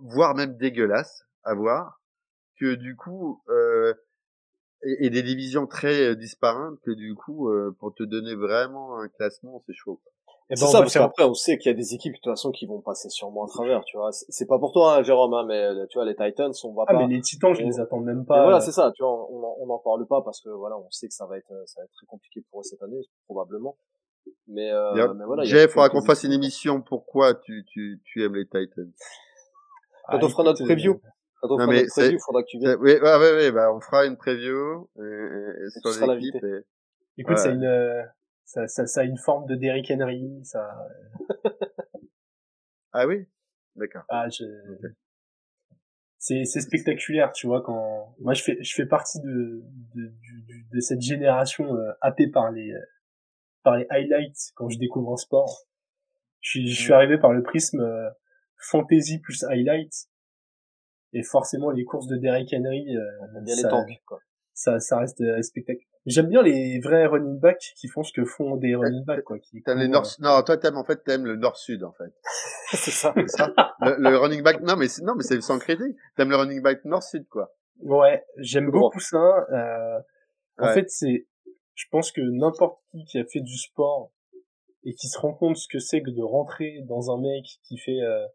voire 0.00 0.34
même 0.34 0.56
dégueulasses 0.56 1.24
à 1.42 1.54
voir, 1.54 2.00
que 2.58 2.74
du 2.74 2.96
coup, 2.96 3.42
et, 4.82 5.06
et, 5.06 5.10
des 5.10 5.22
divisions 5.22 5.66
très 5.66 6.14
disparates, 6.16 6.78
que 6.84 6.90
du 6.90 7.14
coup, 7.14 7.50
pour 7.78 7.94
te 7.94 8.02
donner 8.02 8.34
vraiment 8.34 8.98
un 8.98 9.08
classement, 9.08 9.62
c'est 9.66 9.74
chaud. 9.74 10.00
Et 10.50 10.56
c'est 10.56 10.64
ben, 10.64 10.70
ça, 10.70 10.78
parce 10.78 10.94
qu'après, 10.94 11.24
on 11.24 11.34
sait 11.34 11.58
qu'il 11.58 11.70
y 11.70 11.74
a 11.74 11.76
des 11.76 11.92
équipes, 11.92 12.14
de 12.14 12.18
toute 12.22 12.32
façon, 12.32 12.50
qui 12.50 12.64
vont 12.64 12.80
passer 12.80 13.10
sûrement 13.10 13.44
à 13.44 13.48
travers, 13.48 13.84
tu 13.84 13.98
vois. 13.98 14.10
C'est 14.12 14.46
pas 14.46 14.58
pour 14.58 14.72
toi, 14.72 14.96
hein, 14.96 15.02
Jérôme, 15.02 15.34
hein, 15.34 15.44
mais 15.46 15.86
tu 15.88 15.98
vois, 15.98 16.06
les 16.06 16.16
Titans, 16.16 16.52
on 16.64 16.72
va 16.72 16.84
ah, 16.86 16.94
pas... 16.94 17.06
mais 17.06 17.14
les 17.14 17.20
Titans, 17.20 17.54
je 17.54 17.62
les 17.62 17.80
attends 17.80 18.00
même 18.00 18.24
pas. 18.24 18.42
voilà, 18.42 18.56
euh. 18.56 18.60
c'est 18.60 18.72
ça, 18.72 18.90
tu 18.94 19.02
vois, 19.02 19.30
on, 19.30 19.56
on 19.60 19.68
en 19.68 19.78
parle 19.78 20.06
pas 20.06 20.22
parce 20.22 20.40
que, 20.40 20.48
voilà, 20.48 20.78
on 20.78 20.90
sait 20.90 21.06
que 21.06 21.12
ça 21.12 21.26
va 21.26 21.36
être, 21.36 21.52
ça 21.66 21.80
va 21.80 21.84
être 21.84 21.92
très 21.92 22.06
compliqué 22.06 22.42
pour 22.50 22.60
eux 22.60 22.62
cette 22.62 22.82
année, 22.82 23.00
probablement. 23.26 23.76
Mais, 24.46 24.70
euh, 24.72 25.14
mais 25.14 25.24
voilà. 25.26 25.44
Jeff, 25.44 25.70
il 25.70 25.72
faudra 25.72 25.90
qu'on 25.90 26.02
fasse 26.02 26.24
une 26.24 26.32
émission 26.32 26.80
pourquoi 26.80 27.34
tu, 27.34 27.64
tu, 27.66 28.00
tu 28.04 28.24
aimes 28.24 28.36
les 28.36 28.46
Titans? 28.46 28.90
Quand 30.10 30.22
on 30.22 30.28
fera 30.30 30.44
notre 30.44 30.64
preview. 30.64 30.98
Euh, 31.44 31.48
Quand 31.48 31.54
on 31.54 31.58
fera 31.58 31.72
notre 31.72 31.88
preview, 31.88 32.18
faudra 32.18 32.42
que 32.42 32.48
tu 32.48 32.58
viennes. 32.58 32.78
Oui, 32.80 32.92
ouais, 32.92 33.00
ouais, 33.00 33.32
ouais, 33.32 33.52
bah, 33.52 33.72
on 33.72 33.80
fera 33.80 34.06
une 34.06 34.16
preview, 34.16 34.88
et, 34.98 35.02
et, 35.02 35.92
sur 35.92 36.12
l'équipe. 36.12 36.34
Et... 36.42 36.64
Écoute, 37.18 37.38
c'est 37.38 37.52
une, 37.52 37.64
euh, 37.64 38.02
ça, 38.44 38.66
ça, 38.66 38.86
ça 38.86 39.00
a 39.00 39.04
une 39.04 39.18
forme 39.18 39.46
de 39.46 39.54
Derrick 39.54 39.90
Henry, 39.90 40.40
ça. 40.44 40.68
ah 42.92 43.06
oui, 43.06 43.26
d'accord. 43.76 44.04
Ah, 44.08 44.28
je. 44.28 44.44
c'est 46.18 46.44
c'est 46.44 46.60
spectaculaire, 46.60 47.32
tu 47.32 47.46
vois 47.46 47.62
quand 47.62 48.14
moi 48.20 48.34
je 48.34 48.42
fais 48.42 48.62
je 48.62 48.74
fais 48.74 48.86
partie 48.86 49.20
de 49.20 49.62
de, 49.94 50.12
de 50.72 50.80
cette 50.80 51.00
génération 51.00 51.76
euh, 51.76 51.92
happée 52.00 52.28
par 52.28 52.50
les 52.50 52.72
par 53.62 53.76
les 53.76 53.86
highlights 53.90 54.52
quand 54.54 54.68
je 54.68 54.78
découvre 54.78 55.12
un 55.12 55.16
sport. 55.16 55.66
Je 56.40 56.50
suis 56.50 56.68
je 56.68 56.80
suis 56.80 56.90
mm. 56.90 56.96
arrivé 56.96 57.18
par 57.18 57.32
le 57.32 57.42
prisme 57.42 57.80
euh, 57.80 58.08
fantasy 58.56 59.18
plus 59.20 59.44
highlights 59.44 60.08
et 61.12 61.22
forcément 61.22 61.70
les 61.70 61.84
courses 61.84 62.06
de 62.06 62.16
Derrick 62.16 62.52
Henry 62.52 62.96
euh, 62.96 63.46
ça, 63.46 63.70
quoi. 64.06 64.18
ça 64.54 64.80
ça 64.80 64.98
reste 64.98 65.20
euh, 65.20 65.42
spectaculaire. 65.42 65.88
J'aime 66.06 66.28
bien 66.28 66.42
les 66.42 66.80
vrais 66.80 67.04
running 67.06 67.38
backs 67.38 67.74
qui 67.76 67.86
font 67.86 68.02
ce 68.02 68.12
que 68.14 68.24
font 68.24 68.56
des 68.56 68.74
running 68.74 69.04
backs, 69.04 69.24
quoi. 69.24 69.38
Qui 69.38 69.62
t'aimes 69.62 69.78
les 69.78 69.88
nord, 69.88 70.06
non, 70.20 70.42
toi 70.42 70.56
t'aimes, 70.56 70.78
en 70.78 70.84
fait, 70.84 71.04
t'aimes 71.04 71.26
le 71.26 71.36
nord-sud, 71.36 71.84
en 71.84 71.92
fait. 71.92 72.12
c'est 72.70 72.90
ça. 72.90 73.12
ça. 73.26 73.52
Le, 73.82 74.16
running 74.16 74.42
back, 74.42 74.62
non, 74.62 74.76
mais 74.76 74.86
non, 75.02 75.14
mais 75.16 75.22
c'est 75.22 75.38
sans 75.42 75.58
crédit. 75.58 75.96
T'aimes 76.16 76.30
le 76.30 76.36
running 76.36 76.62
back 76.62 76.84
nord-sud, 76.86 77.28
quoi. 77.28 77.54
Ouais, 77.80 78.24
j'aime 78.38 78.70
beaucoup 78.70 79.00
ça. 79.00 79.46
Euh, 79.52 80.00
en 80.58 80.72
fait, 80.72 80.88
c'est, 80.88 81.26
je 81.74 81.84
pense 81.90 82.10
que 82.10 82.22
n'importe 82.22 82.80
qui 82.90 83.04
qui 83.04 83.18
a 83.18 83.24
fait 83.24 83.40
du 83.40 83.56
sport 83.58 84.10
et 84.84 84.94
qui 84.94 85.08
se 85.08 85.18
rend 85.18 85.34
compte 85.34 85.56
ce 85.56 85.68
que 85.68 85.78
c'est 85.78 86.00
que 86.02 86.10
de 86.10 86.22
rentrer 86.22 86.80
dans 86.86 87.14
un 87.14 87.20
mec 87.20 87.44
qui 87.64 87.76
fait 87.76 88.00
euh, 88.00 88.26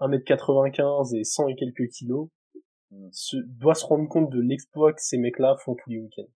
1m95 0.00 1.16
et 1.16 1.24
100 1.24 1.48
et 1.48 1.56
quelques 1.56 1.88
kilos, 1.88 2.28
hmm. 2.90 3.08
se, 3.12 3.36
doit 3.36 3.74
se 3.74 3.86
rendre 3.86 4.08
compte 4.08 4.30
de 4.30 4.40
l'exploit 4.40 4.92
que 4.92 5.02
ces 5.02 5.18
mecs-là 5.18 5.56
font 5.64 5.74
tous 5.74 5.90
les 5.90 5.98
week-ends. 5.98 6.30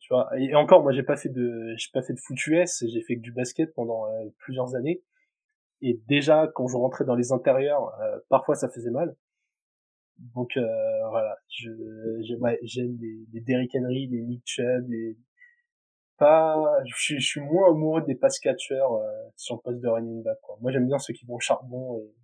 Tu 0.00 0.08
vois, 0.10 0.28
et 0.36 0.54
encore, 0.54 0.82
moi, 0.82 0.92
j'ai 0.92 1.04
pas 1.04 1.16
fait 1.16 1.28
de, 1.28 1.74
j'ai 1.76 1.90
pas 1.92 2.02
fait 2.02 2.12
de 2.12 2.18
foot 2.18 2.46
US, 2.48 2.84
j'ai 2.86 3.02
fait 3.02 3.16
que 3.16 3.20
du 3.20 3.32
basket 3.32 3.72
pendant 3.74 4.06
euh, 4.06 4.28
plusieurs 4.38 4.74
années. 4.74 5.02
Et 5.80 6.00
déjà, 6.08 6.50
quand 6.54 6.66
je 6.66 6.76
rentrais 6.76 7.04
dans 7.04 7.14
les 7.14 7.32
intérieurs, 7.32 7.94
euh, 8.00 8.18
parfois 8.28 8.56
ça 8.56 8.68
faisait 8.68 8.90
mal. 8.90 9.16
Donc 10.34 10.56
euh, 10.56 10.62
voilà, 11.10 11.36
je, 11.48 11.70
j'aime 12.62 12.96
les, 13.00 13.26
les 13.32 13.40
Derrick 13.40 13.74
Henry, 13.74 14.06
les 14.08 14.22
Nick 14.22 14.42
Chubb, 14.44 14.88
les 14.88 15.16
pas, 16.16 16.78
je, 16.84 17.16
je 17.16 17.24
suis 17.24 17.40
moins 17.40 17.70
amoureux 17.70 18.02
des 18.02 18.14
pass 18.14 18.38
catchers 18.38 18.86
sur 19.36 19.56
le 19.56 19.60
poste 19.62 19.80
de 19.80 19.88
running 19.88 20.22
back. 20.22 20.38
Quoi. 20.42 20.56
Moi, 20.60 20.70
j'aime 20.70 20.86
bien 20.86 20.98
ceux 20.98 21.12
qui 21.12 21.26
vont 21.26 21.34
au 21.34 21.40
charbon 21.40 21.98
et, 21.98 22.14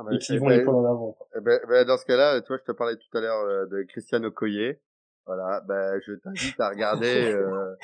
ah 0.00 0.04
bah, 0.04 0.14
et 0.14 0.18
qui 0.18 0.38
vont 0.38 0.48
les 0.48 0.66
en 0.66 0.84
avant. 0.84 1.12
Quoi. 1.12 1.28
Eh 1.36 1.40
ben, 1.40 1.60
ben, 1.68 1.86
dans 1.86 1.96
ce 1.96 2.04
cas-là, 2.06 2.40
toi, 2.40 2.56
je 2.58 2.64
te 2.64 2.76
parlais 2.76 2.96
tout 2.96 3.18
à 3.18 3.20
l'heure 3.20 3.68
de 3.68 3.82
Christian 3.82 4.22
Okoye. 4.24 4.78
Voilà, 5.26 5.60
ben 5.60 6.00
je 6.04 6.14
t'invite 6.14 6.58
à 6.58 6.70
regarder 6.70 7.32
euh, 7.32 7.74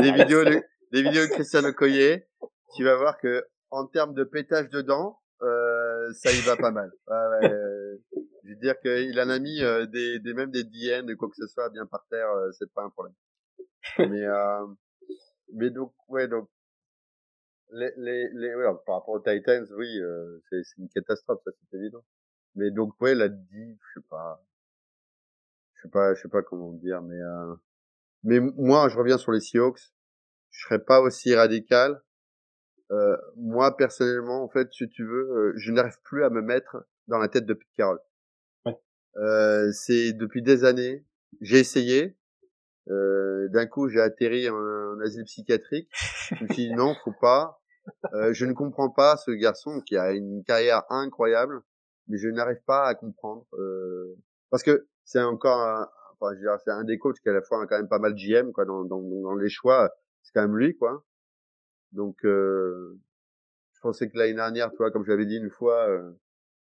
des 0.00 0.12
vidéos 0.12 0.44
de, 0.44 0.62
des 0.92 1.02
vidéos 1.02 1.26
de 1.26 1.32
Cristiano 1.32 1.72
Coyer. 1.72 2.28
Tu 2.76 2.84
vas 2.84 2.94
voir 2.96 3.18
que 3.18 3.44
en 3.70 3.86
termes 3.86 4.14
de 4.14 4.24
pétage 4.24 4.68
de 4.68 4.82
dents, 4.82 5.18
euh, 5.42 6.12
ça 6.12 6.30
y 6.30 6.40
va 6.42 6.56
pas 6.56 6.70
mal. 6.70 6.92
Ouais, 7.08 7.48
euh, 7.50 7.96
je 8.44 8.50
veux 8.50 8.56
dire 8.56 8.78
qu'il 8.80 9.18
en 9.20 9.28
a 9.28 9.38
mis 9.38 9.62
euh, 9.62 9.86
des, 9.86 10.20
des 10.20 10.34
même 10.34 10.50
des 10.50 10.64
diènes, 10.64 11.16
quoi 11.16 11.28
que 11.28 11.36
ce 11.36 11.46
soit, 11.48 11.70
bien 11.70 11.86
par 11.86 12.06
terre, 12.08 12.30
euh, 12.30 12.52
c'est 12.52 12.72
pas 12.72 12.82
un 12.82 12.90
problème. 12.90 13.14
Mais 13.98 14.24
euh, 14.24 14.66
mais 15.54 15.70
donc 15.70 15.92
ouais 16.08 16.28
donc 16.28 16.48
les 17.72 17.92
les, 17.96 18.28
les 18.32 18.54
ouais, 18.54 18.64
par 18.86 18.96
rapport 18.96 19.14
aux 19.14 19.20
Titans, 19.20 19.66
oui, 19.76 20.00
c'est 20.48 20.62
c'est 20.62 20.78
une 20.78 20.88
catastrophe, 20.88 21.40
ça 21.44 21.50
c'est 21.70 21.76
évident. 21.76 22.04
Mais 22.54 22.70
donc 22.70 23.00
ouais, 23.00 23.14
la 23.14 23.28
dit, 23.28 23.78
je 23.78 24.00
sais 24.00 24.06
pas 24.08 24.42
je 25.74 25.82
sais 25.82 25.88
pas, 25.88 26.14
je 26.14 26.22
sais 26.22 26.28
pas 26.28 26.42
comment 26.42 26.72
dire, 26.72 27.02
mais 27.02 27.20
euh, 27.20 27.54
mais 28.24 28.40
moi, 28.40 28.88
je 28.88 28.96
reviens 28.98 29.18
sur 29.18 29.32
les 29.32 29.40
Seahawks. 29.40 29.92
Je 30.50 30.64
serais 30.64 30.82
pas 30.82 31.00
aussi 31.00 31.34
radical. 31.34 32.02
Euh, 32.90 33.16
moi, 33.36 33.76
personnellement, 33.76 34.42
en 34.42 34.48
fait, 34.48 34.72
si 34.72 34.88
tu 34.88 35.04
veux, 35.04 35.30
euh, 35.30 35.52
je 35.56 35.70
n'arrive 35.72 36.00
plus 36.02 36.24
à 36.24 36.30
me 36.30 36.40
mettre 36.40 36.86
dans 37.08 37.18
la 37.18 37.28
tête 37.28 37.46
de 37.46 37.54
Pete 37.54 37.68
Carroll. 37.76 38.00
Ouais. 38.64 38.76
Euh, 39.16 39.70
c'est 39.72 40.12
depuis 40.12 40.42
des 40.42 40.64
années. 40.64 41.04
J'ai 41.40 41.60
essayé. 41.60 42.16
Euh, 42.88 43.48
D'un 43.48 43.66
coup, 43.66 43.88
j'ai 43.88 44.00
atterri 44.00 44.48
en, 44.48 44.56
en, 44.56 45.00
asile 45.00 45.24
psychiatrique. 45.24 45.88
je 45.92 46.44
me 46.44 46.48
suis 46.52 46.68
dit 46.68 46.74
non, 46.74 46.94
faut 47.04 47.14
pas. 47.20 47.60
Euh, 48.14 48.32
je 48.32 48.46
ne 48.46 48.52
comprends 48.52 48.90
pas 48.90 49.16
ce 49.16 49.30
garçon 49.30 49.80
qui 49.80 49.96
a 49.96 50.12
une 50.12 50.42
carrière 50.44 50.82
incroyable, 50.90 51.62
mais 52.08 52.18
je 52.18 52.28
n'arrive 52.28 52.62
pas 52.66 52.86
à 52.86 52.94
comprendre. 52.94 53.46
parce 54.50 54.62
que 54.62 54.86
c'est 55.04 55.22
encore 55.22 55.60
un, 55.60 55.88
enfin, 56.20 56.34
c'est 56.64 56.70
un 56.70 56.84
des 56.84 56.98
coachs 56.98 57.18
qui 57.20 57.28
à 57.28 57.32
la 57.32 57.42
fois 57.42 57.66
quand 57.66 57.76
même 57.76 57.88
pas 57.88 57.98
mal 57.98 58.14
GM 58.14 58.52
quoi 58.52 58.64
dans, 58.64 58.84
dans, 58.84 59.00
dans 59.00 59.34
les 59.34 59.48
choix 59.48 59.90
c'est 60.22 60.32
quand 60.32 60.42
même 60.42 60.56
lui 60.56 60.76
quoi 60.76 61.04
donc 61.92 62.16
euh, 62.24 62.98
je 63.74 63.80
pensais 63.80 64.08
que 64.08 64.18
l'année 64.18 64.34
dernière 64.34 64.72
toi 64.72 64.90
comme 64.90 65.04
je 65.04 65.10
l'avais 65.10 65.26
dit 65.26 65.36
une 65.36 65.50
fois 65.50 65.88
euh, 65.88 66.10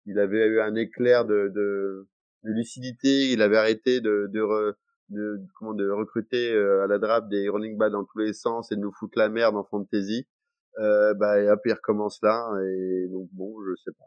il 0.06 0.18
avait 0.18 0.46
eu 0.46 0.60
un 0.60 0.74
éclair 0.74 1.24
de, 1.24 1.48
de, 1.54 2.08
de 2.44 2.50
lucidité 2.52 3.30
il 3.32 3.42
avait 3.42 3.58
arrêté 3.58 4.00
de 4.00 4.28
de, 4.32 4.76
de 5.10 5.40
comment 5.54 5.74
de 5.74 5.88
recruter 5.90 6.52
euh, 6.52 6.84
à 6.84 6.86
la 6.86 6.98
drape 6.98 7.28
des 7.28 7.48
running 7.48 7.76
backs 7.76 7.92
dans 7.92 8.04
tous 8.04 8.18
les 8.18 8.32
sens 8.32 8.72
et 8.72 8.76
de 8.76 8.80
nous 8.80 8.92
foutre 8.92 9.18
la 9.18 9.28
merde 9.28 9.56
en 9.56 9.64
fantasy 9.64 10.26
euh, 10.78 11.14
bah 11.14 11.40
et 11.40 11.50
hop 11.50 11.60
il 11.64 11.72
recommence 11.72 12.20
là 12.22 12.48
et 12.64 13.08
donc 13.08 13.28
bon 13.32 13.54
je 13.64 13.74
sais 13.76 13.92
pas 13.92 14.04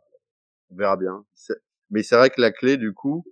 on 0.71 0.75
verra 0.75 0.97
bien 0.97 1.25
mais 1.89 2.03
c'est 2.03 2.15
vrai 2.15 2.29
que 2.29 2.39
la 2.39 2.51
clé 2.51 2.77
du 2.77 2.93
coup 2.93 3.25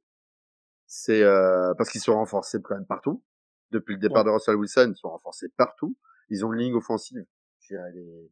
c'est 0.94 1.24
euh, 1.24 1.74
parce 1.76 1.90
qu'ils 1.90 2.02
sont 2.02 2.16
renforcés 2.16 2.62
quand 2.62 2.76
même 2.76 2.86
partout. 2.86 3.24
Depuis 3.72 3.94
le 3.94 4.02
départ 4.02 4.26
de 4.26 4.30
Russell 4.30 4.58
Wilson, 4.58 4.92
ils 4.94 4.98
sont 4.98 5.08
renforcés 5.08 5.48
partout. 5.56 5.96
Ils 6.30 6.46
ont 6.46 6.52
une 6.52 6.60
ligne 6.60 6.76
offensive, 6.76 7.26
je 7.62 7.68
dirais, 7.68 7.90
elle 7.92 7.98
est, 7.98 8.32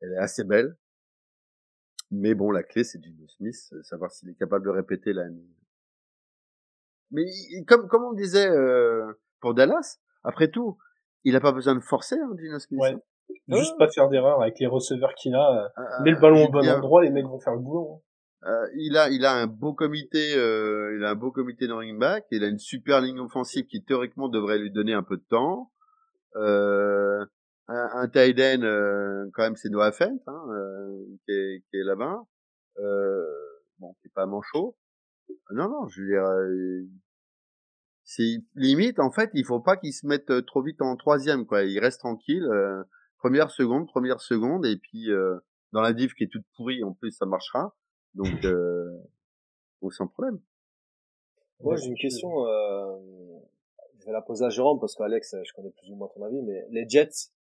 elle 0.00 0.12
est 0.14 0.18
assez 0.18 0.42
belle. 0.42 0.76
Mais 2.10 2.34
bon, 2.34 2.50
la 2.50 2.64
clé, 2.64 2.82
c'est 2.82 3.00
Gino 3.00 3.28
Smith, 3.28 3.72
euh, 3.72 3.82
savoir 3.84 4.10
s'il 4.10 4.28
est 4.28 4.34
capable 4.34 4.64
de 4.64 4.70
répéter 4.70 5.12
la. 5.12 5.26
Mais 7.10 7.24
comme 7.66 7.88
comme 7.88 8.04
on 8.04 8.12
disait 8.12 8.48
euh, 8.48 9.12
pour 9.40 9.54
Dallas, 9.54 9.98
après 10.22 10.48
tout, 10.48 10.78
il 11.24 11.36
a 11.36 11.40
pas 11.40 11.52
besoin 11.52 11.74
de 11.74 11.80
forcer, 11.80 12.16
hein, 12.16 12.30
Gino 12.38 12.58
Smith. 12.58 12.80
Ouais. 12.80 12.96
Juste 13.48 13.78
pas 13.78 13.88
faire 13.88 14.08
d'erreur 14.08 14.42
avec 14.42 14.58
les 14.58 14.66
receveurs 14.66 15.14
qu'il 15.14 15.34
a. 15.34 15.72
Euh, 15.78 16.02
met 16.02 16.10
le 16.10 16.20
ballon 16.20 16.46
au 16.46 16.50
bon 16.50 16.68
endroit, 16.68 17.02
les 17.02 17.10
mecs 17.10 17.26
vont 17.26 17.38
faire 17.40 17.54
le 17.54 17.60
boulot. 17.60 17.94
Hein. 17.94 18.00
Euh, 18.48 18.66
il 18.74 18.96
a, 18.96 19.10
il 19.10 19.24
a 19.26 19.34
un 19.34 19.46
beau 19.46 19.74
comité, 19.74 20.34
euh, 20.34 20.96
il 20.96 21.04
a 21.04 21.10
un 21.10 21.14
beau 21.14 21.30
comité 21.30 21.66
de 21.66 21.72
running 21.72 21.98
back. 21.98 22.24
Il 22.30 22.42
a 22.42 22.48
une 22.48 22.58
super 22.58 23.00
ligne 23.00 23.20
offensive 23.20 23.66
qui 23.66 23.84
théoriquement 23.84 24.28
devrait 24.28 24.58
lui 24.58 24.70
donner 24.70 24.94
un 24.94 25.02
peu 25.02 25.16
de 25.16 25.24
temps. 25.28 25.70
Euh, 26.36 27.24
un, 27.68 27.88
un 27.92 28.08
tight 28.08 28.38
end, 28.38 28.62
euh, 28.62 29.26
quand 29.34 29.42
même, 29.42 29.56
c'est 29.56 29.68
Noah 29.68 29.92
Fent, 29.92 30.18
hein, 30.26 30.44
euh, 30.48 31.04
qui 31.26 31.32
est, 31.32 31.62
qui 31.70 31.76
est 31.76 31.84
là-bas. 31.84 32.22
bon, 33.78 33.94
qui 34.00 34.08
est 34.08 34.14
pas 34.14 34.26
manchot. 34.26 34.76
Non, 35.52 35.68
non, 35.68 35.88
je 35.88 36.02
veux 36.02 36.08
dire, 36.08 36.90
c'est 38.04 38.42
limite. 38.54 38.98
En 38.98 39.10
fait, 39.10 39.30
il 39.34 39.44
faut 39.44 39.60
pas 39.60 39.76
qu'il 39.76 39.92
se 39.92 40.06
mette 40.06 40.44
trop 40.46 40.62
vite 40.62 40.82
en 40.82 40.96
troisième, 40.96 41.46
quoi. 41.46 41.64
Il 41.64 41.78
reste 41.78 42.00
tranquille. 42.00 42.48
première 43.18 43.50
seconde, 43.50 43.86
première 43.86 44.20
seconde, 44.20 44.66
et 44.66 44.76
puis 44.76 45.08
dans 45.72 45.80
la 45.80 45.92
div 45.92 46.14
qui 46.14 46.24
est 46.24 46.28
toute 46.28 46.46
pourrie, 46.56 46.82
en 46.82 46.92
plus, 46.92 47.12
ça 47.12 47.26
marchera. 47.26 47.74
Donc, 48.14 48.26
euh, 48.44 48.98
donc 49.82 49.92
sans 49.92 50.08
problème. 50.08 50.40
Moi, 51.60 51.76
j'ai 51.76 51.88
une 51.88 51.98
question. 51.98 52.46
Euh, 52.46 52.96
je 53.98 54.06
vais 54.06 54.12
la 54.12 54.22
poser 54.22 54.44
à 54.44 54.48
Jérôme 54.48 54.80
parce 54.80 54.94
qu'Alex, 54.94 55.36
je 55.44 55.52
connais 55.52 55.70
plus 55.70 55.90
ou 55.90 55.96
moins 55.96 56.08
ton 56.08 56.22
avis, 56.22 56.40
mais 56.42 56.64
les 56.70 56.88
Jets, 56.88 57.32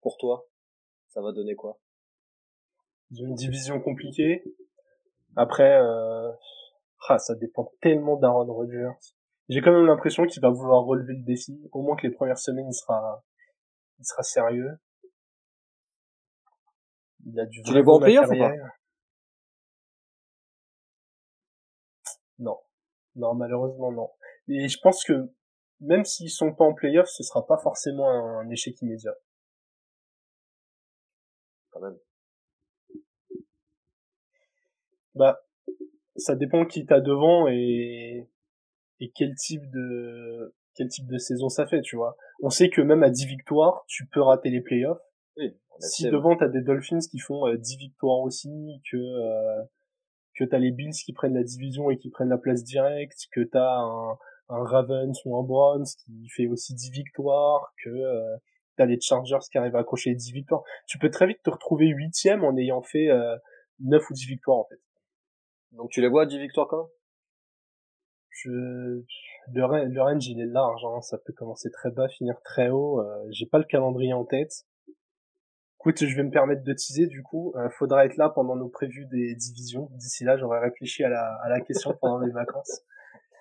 pour 0.00 0.16
toi, 0.16 0.48
ça 1.08 1.20
va 1.20 1.32
donner 1.32 1.54
quoi? 1.54 1.78
Ils 3.10 3.24
une 3.24 3.34
division 3.34 3.78
compliquée. 3.78 4.42
Après, 5.36 5.78
euh, 5.80 6.30
ah, 7.08 7.18
ça 7.18 7.34
dépend 7.34 7.72
tellement 7.80 8.16
d'Aaron 8.16 8.52
Rodgers. 8.52 8.92
J'ai 9.48 9.60
quand 9.60 9.72
même 9.72 9.86
l'impression 9.86 10.24
qu'il 10.24 10.40
va 10.40 10.50
vouloir 10.50 10.84
relever 10.84 11.14
le 11.14 11.24
défi. 11.24 11.60
Au 11.72 11.82
moins 11.82 11.96
que 11.96 12.06
les 12.06 12.12
premières 12.12 12.38
semaines, 12.38 12.68
il 12.68 12.74
sera, 12.74 13.24
il 13.98 14.04
sera 14.04 14.22
sérieux. 14.22 14.78
Il 17.24 17.38
a 17.38 17.46
du 17.46 17.62
tu 17.62 17.74
les 17.74 17.82
vois 17.82 17.96
en 17.96 18.00
playoff 18.00 18.28
ou 18.28 18.38
pas 18.38 18.52
Non. 22.38 22.58
Non, 23.14 23.34
malheureusement, 23.34 23.92
non. 23.92 24.10
Et 24.48 24.68
je 24.68 24.78
pense 24.80 25.04
que 25.04 25.32
même 25.80 26.04
s'ils 26.04 26.30
sont 26.30 26.54
pas 26.54 26.64
en 26.64 26.74
playoff, 26.74 27.08
ce 27.08 27.22
sera 27.22 27.46
pas 27.46 27.58
forcément 27.58 28.08
un, 28.08 28.48
échec 28.50 28.80
immédiat. 28.80 29.14
Quand 31.70 31.80
même. 31.80 31.98
Bah, 35.14 35.40
ça 36.16 36.36
dépend 36.36 36.64
qui 36.66 36.84
t'as 36.86 37.00
devant 37.00 37.48
et, 37.48 38.28
et 39.00 39.12
quel 39.14 39.34
type 39.34 39.62
de, 39.70 40.54
quel 40.74 40.88
type 40.88 41.06
de 41.06 41.18
saison 41.18 41.48
ça 41.48 41.66
fait, 41.66 41.80
tu 41.80 41.96
vois. 41.96 42.16
On 42.42 42.50
sait 42.50 42.70
que 42.70 42.80
même 42.80 43.02
à 43.02 43.10
10 43.10 43.26
victoires, 43.26 43.84
tu 43.86 44.06
peux 44.06 44.20
rater 44.20 44.50
les 44.50 44.60
playoffs. 44.60 45.02
Oui, 45.36 45.54
si 45.80 46.04
devant 46.10 46.36
t'as 46.36 46.48
des 46.48 46.60
Dolphins 46.60 46.98
qui 47.10 47.18
font 47.18 47.52
10 47.52 47.74
euh, 47.74 47.78
victoires 47.78 48.20
aussi, 48.20 48.80
que, 48.90 48.96
euh, 48.96 49.62
que 50.34 50.44
t'as 50.44 50.58
les 50.58 50.70
Bills 50.70 50.92
qui 51.04 51.12
prennent 51.12 51.34
la 51.34 51.44
division 51.44 51.90
et 51.90 51.98
qui 51.98 52.10
prennent 52.10 52.28
la 52.28 52.38
place 52.38 52.62
directe, 52.64 53.26
que 53.32 53.40
t'as 53.40 53.78
un, 53.78 54.18
un 54.48 54.64
Ravens 54.64 55.18
ou 55.24 55.36
un 55.38 55.42
Browns 55.42 55.86
qui 56.04 56.28
fait 56.28 56.46
aussi 56.46 56.74
10 56.74 56.90
victoires, 56.90 57.72
que 57.82 57.90
euh, 57.90 58.36
t'as 58.76 58.86
les 58.86 59.00
Chargers 59.00 59.38
qui 59.50 59.58
arrivent 59.58 59.76
à 59.76 59.80
accrocher 59.80 60.14
10 60.14 60.32
victoires. 60.32 60.62
Tu 60.86 60.98
peux 60.98 61.10
très 61.10 61.26
vite 61.26 61.42
te 61.42 61.50
retrouver 61.50 61.86
huitième 61.88 62.44
en 62.44 62.56
ayant 62.56 62.82
fait 62.82 63.08
euh, 63.08 63.36
9 63.80 64.02
ou 64.10 64.12
10 64.12 64.26
victoires 64.26 64.58
en 64.58 64.66
fait. 64.68 64.80
Donc 65.72 65.90
tu 65.90 66.00
les 66.00 66.08
vois 66.08 66.26
10 66.26 66.38
victoires 66.38 66.68
quand 66.68 66.88
je, 68.44 69.02
le, 69.52 70.02
range, 70.02 70.26
il 70.26 70.40
est 70.40 70.46
large, 70.46 70.84
hein. 70.84 71.00
ça 71.00 71.18
peut 71.18 71.32
commencer 71.32 71.70
très 71.70 71.90
bas, 71.90 72.08
finir 72.08 72.40
très 72.42 72.70
haut. 72.70 73.00
Euh, 73.00 73.26
j'ai 73.30 73.46
pas 73.46 73.58
le 73.58 73.64
calendrier 73.64 74.12
en 74.12 74.24
tête. 74.24 74.66
Écoute, 75.80 76.04
je 76.04 76.16
vais 76.16 76.22
me 76.22 76.30
permettre 76.30 76.62
de 76.62 76.72
teaser 76.72 77.06
du 77.06 77.22
coup. 77.22 77.52
Euh, 77.56 77.68
faudra 77.70 78.06
être 78.06 78.16
là 78.16 78.30
pendant 78.30 78.56
nos 78.56 78.68
prévus 78.68 79.06
des 79.06 79.34
divisions. 79.34 79.88
D'ici 79.92 80.24
là, 80.24 80.36
j'aurais 80.36 80.60
réfléchi 80.60 81.02
à 81.04 81.08
la, 81.08 81.60
question 81.60 81.96
pendant 82.00 82.20
les 82.20 82.32
vacances. 82.32 82.82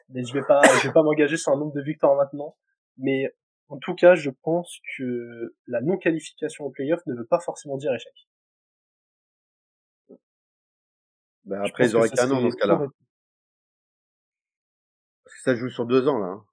Mais 0.09 0.23
je 0.23 0.33
vais 0.33 0.43
pas, 0.43 0.61
je 0.81 0.87
vais 0.87 0.93
pas 0.93 1.03
m'engager 1.03 1.37
sur 1.37 1.51
un 1.51 1.57
nombre 1.57 1.73
de 1.73 1.81
victoires 1.81 2.15
maintenant. 2.15 2.55
Mais 2.97 3.31
en 3.69 3.77
tout 3.77 3.95
cas, 3.95 4.15
je 4.15 4.29
pense 4.29 4.79
que 4.97 5.55
la 5.67 5.81
non 5.81 5.97
qualification 5.97 6.65
au 6.65 6.71
playoff 6.71 6.99
ne 7.05 7.13
veut 7.15 7.25
pas 7.25 7.39
forcément 7.39 7.77
dire 7.77 7.93
échec. 7.93 8.13
Ben 11.45 11.61
après, 11.61 11.87
ils 11.87 11.95
auraient 11.95 12.09
qu'un 12.09 12.29
an 12.31 12.41
dans 12.41 12.51
ce 12.51 12.55
cas-là. 12.57 12.77
Parce 15.23 15.35
que 15.35 15.41
ça 15.43 15.55
joue 15.55 15.69
sur 15.69 15.85
deux 15.85 16.07
ans 16.07 16.19
là. 16.19 16.27
Hein. 16.27 16.45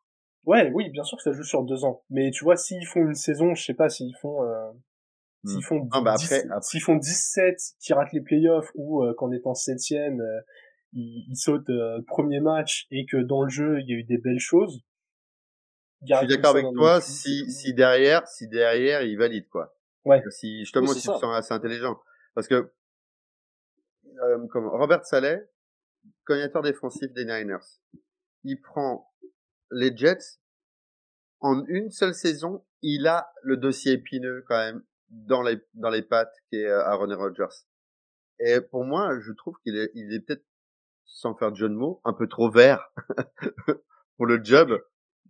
Ouais, 0.44 0.70
oui, 0.72 0.88
bien 0.90 1.04
sûr 1.04 1.18
que 1.18 1.22
ça 1.22 1.32
joue 1.32 1.42
sur 1.42 1.62
deux 1.62 1.84
ans. 1.84 2.02
Mais 2.08 2.30
tu 2.30 2.44
vois, 2.44 2.56
s'ils 2.56 2.86
font 2.86 3.00
une 3.00 3.14
saison, 3.14 3.54
je 3.54 3.62
sais 3.62 3.74
pas, 3.74 3.90
s'ils 3.90 4.16
font 4.16 4.44
euh, 4.44 4.70
S'ils 5.44 5.58
hmm. 5.58 5.62
font, 5.62 5.88
ah, 5.92 6.00
bah 6.00 6.14
après, 6.14 6.44
s'ils 6.62 6.82
font 6.82 6.96
17 6.96 7.56
qui 7.80 7.92
ratent 7.92 8.12
les 8.12 8.20
playoffs 8.20 8.70
ou 8.74 9.04
euh, 9.04 9.14
qu'en 9.14 9.30
étant 9.30 9.54
septième, 9.54 10.20
euh, 10.20 10.40
ils, 10.92 11.26
ils, 11.30 11.36
sautent 11.36 11.70
euh, 11.70 12.00
premier 12.08 12.40
match 12.40 12.86
et 12.90 13.06
que 13.06 13.18
dans 13.18 13.44
le 13.44 13.48
jeu 13.48 13.78
il 13.80 13.88
y 13.88 13.94
a 13.94 13.96
eu 13.96 14.04
des 14.04 14.18
belles 14.18 14.40
choses. 14.40 14.82
Je 16.08 16.14
suis 16.14 16.26
d'accord 16.26 16.50
avec 16.50 16.66
toi 16.74 17.00
si, 17.00 17.50
si 17.50 17.72
derrière, 17.72 18.26
si 18.26 18.48
derrière 18.48 19.02
ils 19.02 19.16
valident 19.16 19.48
quoi. 19.48 19.76
Ouais. 20.04 20.22
Si 20.30 20.60
justement 20.60 20.90
oui, 20.90 20.96
ils 20.96 21.00
sont 21.00 21.30
assez 21.30 21.54
intelligents. 21.54 21.98
Parce 22.34 22.48
que 22.48 22.72
euh, 24.22 24.46
comme 24.48 24.66
Robert 24.66 25.04
Saleh, 25.04 25.48
coordinateur 26.24 26.62
défensif 26.62 27.12
des 27.12 27.24
Niners, 27.24 27.80
il 28.44 28.60
prend 28.60 29.12
les 29.70 29.96
Jets. 29.96 30.38
En 31.40 31.64
une 31.66 31.90
seule 31.90 32.14
saison, 32.14 32.64
il 32.82 33.06
a 33.06 33.32
le 33.42 33.56
dossier 33.56 33.92
épineux 33.92 34.44
quand 34.48 34.58
même 34.58 34.82
dans 35.08 35.42
les 35.42 35.58
dans 35.74 35.90
les 35.90 36.02
pattes 36.02 36.34
qui 36.48 36.56
est 36.56 36.66
euh, 36.66 36.84
Aaron 36.84 37.14
Rodgers. 37.16 37.64
Et 38.40 38.60
pour 38.60 38.84
moi, 38.84 39.18
je 39.20 39.32
trouve 39.32 39.54
qu'il 39.62 39.76
est 39.76 39.90
il 39.94 40.12
est 40.12 40.20
peut-être 40.20 40.44
sans 41.04 41.34
faire 41.34 41.50
de 41.50 41.56
jeu 41.56 41.68
de 41.68 41.74
mots 41.74 42.00
un 42.04 42.12
peu 42.12 42.28
trop 42.28 42.50
vert 42.50 42.92
pour 44.16 44.26
le 44.26 44.42
job 44.42 44.78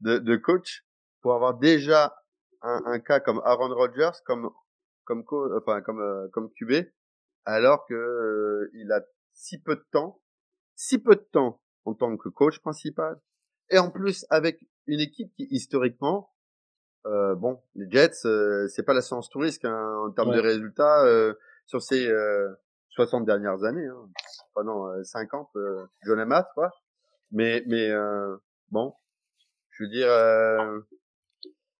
de, 0.00 0.18
de 0.18 0.36
coach 0.36 0.84
pour 1.20 1.34
avoir 1.34 1.58
déjà 1.58 2.16
un, 2.62 2.82
un 2.86 2.98
cas 2.98 3.20
comme 3.20 3.40
Aaron 3.44 3.74
Rodgers 3.74 4.18
comme 4.24 4.50
comme 5.04 5.24
enfin 5.56 5.80
comme 5.82 6.00
euh, 6.00 6.28
comme 6.32 6.50
QB 6.52 6.88
alors 7.54 7.86
que 7.86 7.94
euh, 7.94 8.70
il 8.74 8.92
a 8.92 9.02
si 9.32 9.60
peu 9.60 9.76
de 9.76 9.84
temps 9.90 10.20
si 10.74 10.98
peu 10.98 11.16
de 11.16 11.26
temps 11.32 11.60
en 11.84 11.94
tant 11.94 12.16
que 12.16 12.28
coach 12.28 12.60
principal 12.60 13.20
et 13.70 13.78
en 13.78 13.90
plus 13.90 14.26
avec 14.30 14.60
une 14.86 15.00
équipe 15.00 15.32
qui 15.34 15.46
historiquement 15.50 16.30
euh, 17.06 17.34
bon, 17.34 17.60
les 17.74 17.90
Jets, 17.90 18.26
euh, 18.26 18.66
c'est 18.68 18.82
pas 18.82 18.92
la 18.92 19.02
science 19.02 19.30
touriste 19.30 19.64
hein, 19.64 19.96
en 20.06 20.10
termes 20.10 20.34
de 20.34 20.40
résultats 20.40 21.04
euh, 21.04 21.34
sur 21.66 21.82
ces 21.82 22.10
60 22.90 23.24
dernières 23.24 23.64
années. 23.64 23.86
Hein. 23.86 24.08
Enfin 24.54 24.64
non, 24.64 25.04
50, 25.04 25.48
euh, 25.56 25.86
John 26.04 26.22
Math, 26.24 26.48
quoi. 26.54 26.70
Mais, 27.30 27.62
mais 27.66 27.90
bon, 28.70 28.94
je 29.70 29.84
veux 29.84 29.90
dire, 29.90 30.08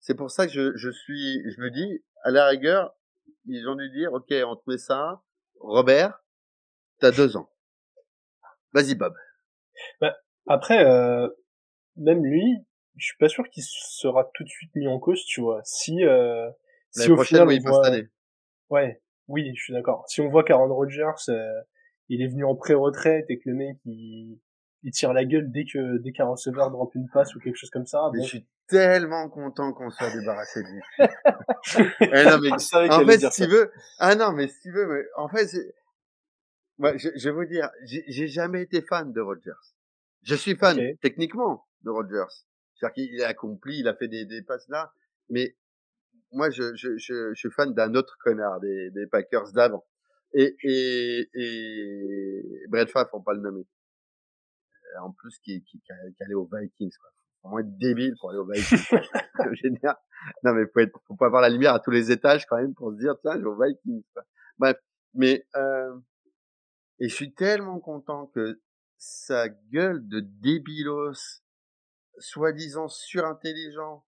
c'est 0.01 0.15
pour 0.15 0.31
ça 0.31 0.47
que 0.47 0.53
je, 0.53 0.77
je 0.77 0.91
suis, 0.91 1.43
je 1.51 1.61
me 1.61 1.71
dis, 1.71 2.05
à 2.23 2.31
la 2.31 2.47
rigueur, 2.47 2.95
ils 3.47 3.67
ont 3.67 3.75
dû 3.75 3.91
dire, 3.91 4.13
ok, 4.13 4.33
on 4.47 4.57
te 4.57 4.63
met 4.67 4.79
ça, 4.79 5.23
Robert, 5.61 6.23
t'as 7.01 7.11
deux 7.11 7.37
ans. 7.37 7.51
Vas-y, 8.73 8.95
Bob. 8.95 9.15
Bah, 10.01 10.17
après, 10.47 10.85
même 11.97 12.25
lui, 12.25 12.45
je 12.99 13.07
suis 13.07 13.17
pas 13.19 13.29
sûr 13.29 13.49
qu'il 13.49 13.63
sera 13.65 14.31
tout 14.35 14.45
de 14.45 14.49
suite 14.49 14.75
mis 14.75 14.89
en 14.89 14.99
cause, 14.99 15.25
tu 15.25 15.41
vois. 15.41 15.61
Si, 15.65 16.05
euh, 16.05 16.51
si 16.91 17.11
au 17.11 17.23
final, 17.23 17.49
on 17.49 17.71
voit... 17.71 17.91
Ouais, 18.71 19.01
oui, 19.29 19.53
je 19.55 19.63
suis 19.63 19.73
d'accord. 19.73 20.05
Si 20.09 20.21
on 20.21 20.29
voit 20.29 20.45
qu'Aaron 20.45 20.75
Rodgers, 20.75 21.29
euh, 21.29 21.61
il 22.09 22.23
est 22.23 22.27
venu 22.27 22.45
en 22.45 22.57
pré-retraite 22.57 23.27
et 23.29 23.39
que 23.39 23.49
le 23.49 23.55
mec, 23.55 23.77
il, 23.85 24.39
il 24.83 24.93
tire 24.93 25.13
la 25.13 25.25
gueule 25.25 25.51
dès 25.51 25.65
que 25.65 25.99
dès 25.99 26.13
qu'un 26.13 26.27
receveur 26.27 26.71
drop 26.71 26.95
une 26.95 27.09
passe 27.09 27.35
ou 27.35 27.41
quelque 27.41 27.57
chose 27.57 27.71
comme 27.71 27.87
ça. 27.87 28.11
Mais 28.13 28.23
je 28.23 28.29
suis 28.29 28.47
tellement 28.67 29.29
content 29.29 29.73
qu'on 29.73 29.91
soit 29.91 30.11
débarrassé 30.11 30.63
de 30.63 30.69
lui. 30.69 30.83
eh 32.01 32.25
non 32.25 32.39
mais 32.41 32.53
en 32.53 33.07
fait 33.07 33.31
si 33.31 33.43
tu 33.43 33.49
veux 33.49 33.71
ah 33.99 34.15
non 34.15 34.33
mais 34.33 34.49
si 34.49 34.61
tu 34.61 34.73
veux 34.73 34.87
mais 34.87 35.05
en 35.17 35.29
fait 35.29 35.49
moi 36.79 36.97
je, 36.97 37.09
je 37.17 37.29
vais 37.29 37.35
vous 37.35 37.45
dire 37.45 37.71
j'ai 37.85 38.29
jamais 38.29 38.63
été 38.63 38.83
fan 38.83 39.13
de 39.13 39.21
Rodgers. 39.21 39.53
Je 40.23 40.35
suis 40.35 40.57
fan 40.57 40.79
techniquement 41.01 41.67
de 41.83 41.91
Rodgers. 41.91 42.33
C'est-à-dire 42.75 42.95
qu'il 42.95 43.23
a 43.23 43.29
accompli, 43.29 43.81
il 43.81 43.89
a 43.89 43.95
fait 43.95 44.09
des, 44.09 44.25
des 44.25 44.43
passes 44.43 44.69
là, 44.69 44.93
mais 45.31 45.57
moi, 46.33 46.51
je, 46.51 46.75
je, 46.75 46.97
je, 46.99 47.31
je 47.35 47.39
suis 47.39 47.51
fan 47.51 47.73
d'un 47.75 47.95
autre 47.95 48.17
connard 48.21 48.61
des, 48.61 48.91
des 48.91 49.07
Packers 49.07 49.53
d'avant. 49.53 49.85
Et, 50.35 50.57
et, 50.63 51.29
et 51.35 52.43
Brett 52.69 52.91
Favre, 52.91 53.09
on 53.15 53.23
pas 53.23 53.33
le 53.33 53.41
nommer. 53.41 53.67
Euh, 54.97 55.01
en 55.01 55.13
plus, 55.13 55.39
qui, 55.39 55.63
qui, 55.65 55.81
qui, 55.81 56.23
allait 56.23 56.35
aux 56.35 56.49
Vikings, 56.53 56.93
quoi. 57.01 57.11
Faut 57.43 57.49
moins 57.49 57.61
être 57.61 57.79
débile 57.79 58.15
pour 58.21 58.31
aller 58.31 58.39
aux 58.39 58.51
Vikings. 58.51 59.01
génial. 59.53 59.97
Non, 60.43 60.53
mais 60.53 60.65
faut 60.67 60.81
être, 60.81 60.99
faut 61.07 61.15
pas 61.15 61.27
avoir 61.27 61.41
la 61.41 61.49
lumière 61.49 61.75
à 61.75 61.79
tous 61.79 61.93
les 61.93 62.11
étages 62.11 62.45
quand 62.47 62.57
même 62.57 62.75
pour 62.75 62.91
se 62.91 62.99
dire, 62.99 63.15
tiens, 63.21 63.35
je 63.35 63.39
vais 63.39 63.47
aux 63.47 63.63
Vikings, 63.63 64.03
quoi. 64.13 64.25
Bref. 64.59 64.77
Mais, 65.15 65.47
euh, 65.57 65.97
et 66.99 67.09
je 67.09 67.15
suis 67.15 67.33
tellement 67.33 67.79
content 67.79 68.27
que 68.27 68.61
sa 68.97 69.49
gueule 69.49 70.07
de 70.09 70.21
débilos 70.21 71.43
soi-disant 72.19 72.89
surintelligent 72.89 74.05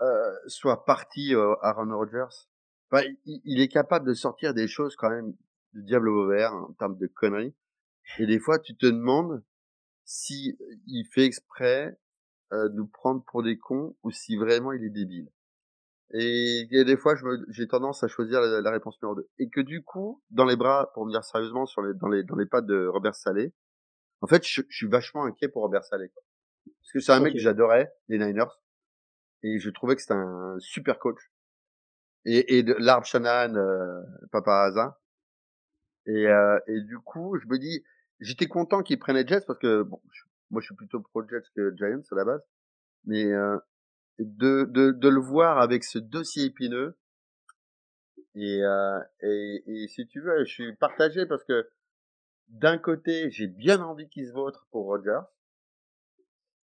euh, 0.00 0.34
soit 0.46 0.84
parti 0.84 1.34
euh, 1.34 1.54
Aaron 1.62 1.96
Rodgers. 1.96 2.48
Enfin, 2.90 3.06
il, 3.24 3.60
est 3.60 3.68
capable 3.68 4.06
de 4.06 4.14
sortir 4.14 4.52
des 4.52 4.68
choses 4.68 4.96
quand 4.96 5.08
même 5.08 5.32
de 5.74 5.80
diable 5.80 6.08
au 6.08 6.26
vert 6.26 6.52
en 6.52 6.72
termes 6.72 6.98
de 6.98 7.06
conneries. 7.06 7.54
Et 8.18 8.26
des 8.26 8.38
fois, 8.38 8.58
tu 8.58 8.76
te 8.76 8.86
demandes 8.86 9.42
si 10.12 10.58
il 10.86 11.06
fait 11.06 11.24
exprès 11.24 11.98
euh, 12.52 12.68
de 12.68 12.74
nous 12.74 12.86
prendre 12.86 13.24
pour 13.24 13.42
des 13.42 13.56
cons 13.56 13.96
ou 14.02 14.10
si 14.10 14.36
vraiment 14.36 14.72
il 14.72 14.84
est 14.84 14.90
débile. 14.90 15.30
Et, 16.12 16.68
des 16.70 16.96
fois, 16.98 17.14
j'ai 17.48 17.66
tendance 17.66 18.04
à 18.04 18.08
choisir 18.08 18.42
la, 18.42 18.70
réponse 18.70 19.00
numéro 19.00 19.16
2. 19.16 19.26
Et 19.38 19.48
que 19.48 19.62
du 19.62 19.82
coup, 19.82 20.22
dans 20.30 20.44
les 20.44 20.56
bras, 20.56 20.90
pour 20.92 21.06
me 21.06 21.10
dire 21.10 21.24
sérieusement, 21.24 21.64
sur 21.64 21.80
les, 21.80 21.94
dans 21.94 22.08
les 22.08 22.22
dans 22.24 22.36
les 22.36 22.44
pattes 22.44 22.66
de 22.66 22.86
Robert 22.86 23.14
Salé, 23.14 23.54
en 24.20 24.26
fait, 24.26 24.46
je, 24.46 24.60
je 24.68 24.76
suis 24.76 24.86
vachement 24.86 25.24
inquiet 25.24 25.48
pour 25.48 25.62
Robert 25.62 25.84
Salé. 25.84 26.10
Quoi. 26.10 26.22
Parce 26.66 26.92
que 26.92 27.00
c'est 27.00 27.12
un 27.12 27.20
mec 27.20 27.32
que 27.32 27.38
j'adorais, 27.38 27.90
les 28.08 28.18
Niners. 28.18 28.60
Et 29.42 29.58
je 29.58 29.70
trouvais 29.70 29.96
que 29.96 30.02
c'était 30.02 30.12
un 30.12 30.56
super 30.58 30.98
coach. 30.98 31.32
Et, 32.26 32.58
et 32.58 32.62
de 32.62 32.74
l'arbre 32.78 33.06
Shanahan, 33.06 33.54
euh, 33.54 34.02
pas 34.30 34.42
par 34.42 34.62
hasard. 34.64 35.00
Et, 36.04 36.28
euh, 36.28 36.60
et 36.66 36.82
du 36.82 36.98
coup, 36.98 37.38
je 37.38 37.46
me 37.46 37.58
dis, 37.58 37.82
j'étais 38.22 38.46
content 38.46 38.82
qu'il 38.82 38.98
prenne 38.98 39.16
les 39.16 39.26
Jets 39.26 39.44
parce 39.46 39.58
que, 39.58 39.82
bon, 39.82 40.00
moi 40.50 40.60
je 40.60 40.66
suis 40.66 40.74
plutôt 40.74 41.00
pro 41.00 41.22
Jets 41.28 41.48
que 41.54 41.74
Giants 41.76 42.02
à 42.10 42.14
la 42.14 42.24
base. 42.24 42.42
Mais 43.04 43.24
euh, 43.24 43.58
de, 44.18 44.64
de, 44.64 44.92
de 44.92 45.08
le 45.08 45.20
voir 45.20 45.58
avec 45.58 45.84
ce 45.84 45.98
dossier 45.98 46.44
épineux, 46.44 46.96
et, 48.34 48.62
euh, 48.62 48.98
et, 49.20 49.62
et, 49.66 49.88
si 49.88 50.06
tu 50.06 50.20
veux, 50.20 50.44
je 50.44 50.50
suis 50.50 50.76
partagé 50.76 51.26
parce 51.26 51.44
que 51.44 51.68
d'un 52.48 52.78
côté, 52.78 53.30
j'ai 53.30 53.46
bien 53.46 53.82
envie 53.82 54.08
qu'il 54.08 54.26
se 54.26 54.32
vote 54.32 54.56
pour 54.70 54.86
Rodgers. 54.86 55.26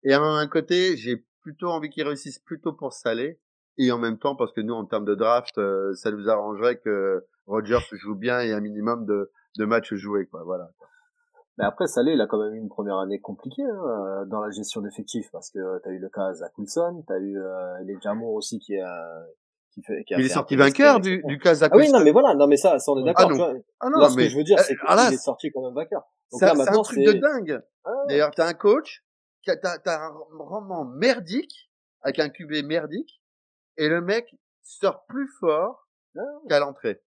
Et 0.03 0.13
à 0.13 0.21
un 0.21 0.47
côté, 0.47 0.97
j'ai 0.97 1.25
plutôt 1.41 1.67
envie 1.67 1.89
qu'ils 1.89 2.07
réussissent 2.07 2.39
plutôt 2.39 2.73
pour 2.73 2.93
Salé. 2.93 3.39
Et 3.77 3.91
en 3.91 3.97
même 3.97 4.17
temps, 4.17 4.35
parce 4.35 4.51
que 4.51 4.61
nous, 4.61 4.73
en 4.73 4.85
termes 4.85 5.05
de 5.05 5.15
draft, 5.15 5.57
euh, 5.57 5.93
ça 5.93 6.11
nous 6.11 6.27
arrangerait 6.29 6.79
que 6.79 7.25
Rogers 7.45 7.85
joue 7.93 8.15
bien 8.15 8.39
et 8.41 8.51
un 8.51 8.59
minimum 8.59 9.05
de, 9.05 9.31
de 9.57 9.65
matchs 9.65 9.93
joués, 9.93 10.25
quoi. 10.25 10.43
Voilà. 10.43 10.71
Mais 11.59 11.65
après, 11.65 11.87
Salé, 11.87 12.13
il 12.13 12.21
a 12.21 12.25
quand 12.25 12.41
même 12.41 12.53
eu 12.53 12.57
une 12.57 12.69
première 12.69 12.97
année 12.97 13.19
compliquée 13.19 13.63
hein, 13.63 13.83
euh, 13.85 14.25
dans 14.25 14.39
la 14.39 14.49
gestion 14.49 14.81
d'effectifs, 14.81 15.29
parce 15.31 15.51
que 15.51 15.59
tu 15.83 15.89
as 15.89 15.91
eu 15.91 15.99
le 15.99 16.09
cas 16.09 16.33
Zach 16.33 16.57
Wilson, 16.57 17.03
tu 17.05 17.13
as 17.13 17.19
eu 17.19 17.37
euh, 17.37 17.83
les 17.83 17.97
Jamour 18.01 18.33
aussi 18.33 18.59
qui 18.59 18.77
a 18.79 19.25
qui 19.71 19.83
fait 19.83 20.03
qui 20.05 20.15
a 20.15 20.19
il 20.19 20.25
est 20.25 20.29
sorti 20.29 20.55
vainqueur 20.55 20.99
du, 20.99 21.21
du 21.25 21.37
cas 21.37 21.53
Zach 21.53 21.71
ah 21.71 21.77
oui 21.77 21.91
non 21.91 21.99
mais 21.99 22.11
voilà 22.11 22.33
non 22.33 22.47
mais 22.47 22.57
ça, 22.57 22.79
ça 22.79 22.91
on 22.91 22.97
est 22.97 23.03
d'accord 23.03 23.29
ah, 23.31 23.35
non. 23.35 23.63
Ah 23.81 23.89
non, 23.89 23.99
mais... 23.99 24.09
ce 24.09 24.15
que 24.15 24.29
je 24.29 24.37
veux 24.37 24.43
dire 24.43 24.57
c'est 24.59 24.75
qu'il 24.75 25.13
est 25.13 25.17
sorti 25.17 25.51
quand 25.51 25.61
même 25.61 25.75
vainqueur. 25.75 26.01
C'est 26.31 26.45
un 26.45 26.55
truc 26.81 26.99
de 26.99 27.11
dingue. 27.11 27.61
Ah, 27.83 27.91
d'ailleurs 28.07 28.31
t'as 28.31 28.47
un 28.47 28.53
coach 28.53 29.03
t'as, 29.45 29.77
t'as 29.79 29.99
un 29.99 30.13
roman 30.37 30.85
merdique, 30.85 31.69
avec 32.01 32.19
un 32.19 32.29
QB 32.29 32.65
merdique, 32.65 33.21
et 33.77 33.87
le 33.87 34.01
mec 34.01 34.35
sort 34.61 35.05
plus 35.07 35.29
fort 35.39 35.87
ah 36.17 36.21
qu'à 36.47 36.59
l'entrée. 36.59 37.01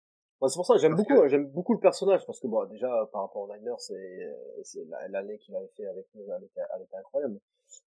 C'est 0.49 0.57
pour 0.57 0.67
ça 0.67 0.77
j'aime 0.77 0.97
beaucoup, 0.97 1.29
j'aime 1.29 1.47
beaucoup 1.51 1.73
le 1.75 1.81
personnage 1.81 2.27
parce 2.27 2.41
que 2.41 2.47
bon, 2.47 2.65
déjà 2.67 2.89
par 3.13 3.23
rapport 3.23 3.43
au 3.43 3.55
Niners, 3.55 3.79
c'est, 3.79 4.37
c'est 4.65 4.85
l'année 5.11 5.39
qu'il 5.39 5.55
avait 5.55 5.71
fait 5.77 5.87
avec 5.87 6.07
nous, 6.15 6.23
elle 6.37 6.45
était, 6.45 6.63
elle 6.75 6.83
était 6.83 6.97
incroyable. 6.97 7.39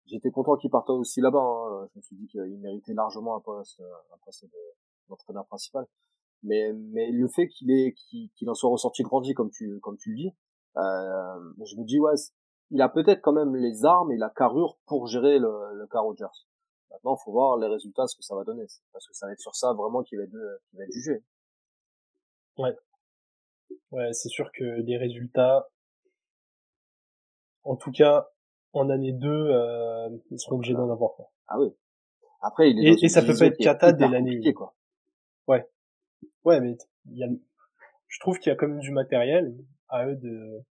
J'étais 0.07 0.31
content 0.31 0.57
qu'il 0.57 0.71
parte 0.71 0.89
aussi 0.91 1.21
là-bas. 1.21 1.41
Hein. 1.41 1.89
Je 1.93 1.99
me 1.99 2.03
suis 2.03 2.17
dit 2.17 2.27
qu'il 2.29 2.59
méritait 2.61 2.95
largement 2.95 3.37
un 3.37 3.41
poste, 3.41 3.81
un 3.81 4.19
poste 4.25 4.45
de, 4.45 4.59
d'entraîneur 5.09 5.47
principal. 5.47 5.87
Mais, 6.43 6.73
mais 6.73 7.11
le 7.11 7.29
fait 7.29 7.49
qu'il 7.49 7.71
est, 7.71 7.95
qu'il, 7.95 8.51
en 8.51 8.55
soit 8.55 8.71
ressorti 8.71 9.03
grandi 9.03 9.33
comme 9.35 9.51
tu, 9.51 9.81
comme 9.81 9.97
tu 9.97 10.11
le 10.11 10.17
dis, 10.17 10.33
Euh, 10.77 11.65
je 11.65 11.77
me 11.77 11.85
dis 11.85 12.01
ouais, 12.01 12.15
il 12.71 12.83
a 12.83 12.89
peut-être 12.89 13.23
quand 13.23 13.33
même 13.33 13.55
les 13.55 13.85
armes 13.85 14.11
et 14.13 14.17
la 14.17 14.31
carrure 14.31 14.77
pour 14.87 15.07
gérer 15.07 15.39
le, 15.39 15.75
le 15.75 15.87
cas 15.87 16.01
Rogers. 16.01 16.27
Maintenant, 16.91 17.17
faut 17.17 17.33
voir 17.33 17.59
les 17.59 17.69
résultats, 17.69 18.07
ce 18.07 18.17
que 18.17 18.23
ça 18.23 18.35
va 18.35 18.45
donner, 18.45 18.67
parce 18.93 19.07
que 19.07 19.15
ça 19.15 19.27
va 19.27 19.33
être 19.33 19.41
sur 19.41 19.55
ça 19.55 19.73
vraiment 19.73 20.03
qu'il 20.03 20.19
va 20.19 20.25
être, 20.25 20.61
qu'il 20.69 20.79
va 20.79 20.85
être 20.85 20.93
jugé. 20.93 21.23
Ouais. 22.59 22.75
Ouais, 23.91 24.13
c'est 24.13 24.29
sûr 24.29 24.51
que 24.53 24.65
les 24.65 24.97
résultats, 24.97 25.69
en 27.63 27.77
tout 27.77 27.93
cas, 27.93 28.29
en 28.73 28.91
année 28.91 29.13
2, 29.13 29.29
euh, 29.29 30.09
ils 30.31 30.39
seront 30.39 30.57
obligés 30.57 30.75
d'en 30.75 30.91
avoir. 30.91 31.13
Quoi. 31.15 31.31
Ah 31.49 31.61
oui. 31.61 31.69
Après, 32.41 32.71
il 32.71 32.79
est 32.79 32.93
et, 32.93 33.05
et 33.05 33.09
ça 33.09 33.23
peut 33.23 33.37
pas 33.37 33.47
être 33.47 33.59
cata 33.59 33.93
dès 33.93 34.09
l'année. 34.09 34.53
quoi. 34.53 34.75
Ouais. 35.47 35.67
Ouais, 36.45 36.61
mais 36.61 36.77
il 37.07 37.19
y 37.19 37.25
a, 37.25 37.29
je 38.09 38.19
trouve 38.21 38.39
qu'il 38.39 38.51
y 38.51 38.53
a 38.53 38.57
quand 38.57 38.69
même 38.69 38.81
du 38.81 38.91
matériel 38.91 39.55
à 39.89 40.07
eux 40.07 40.17
de, 40.17 40.63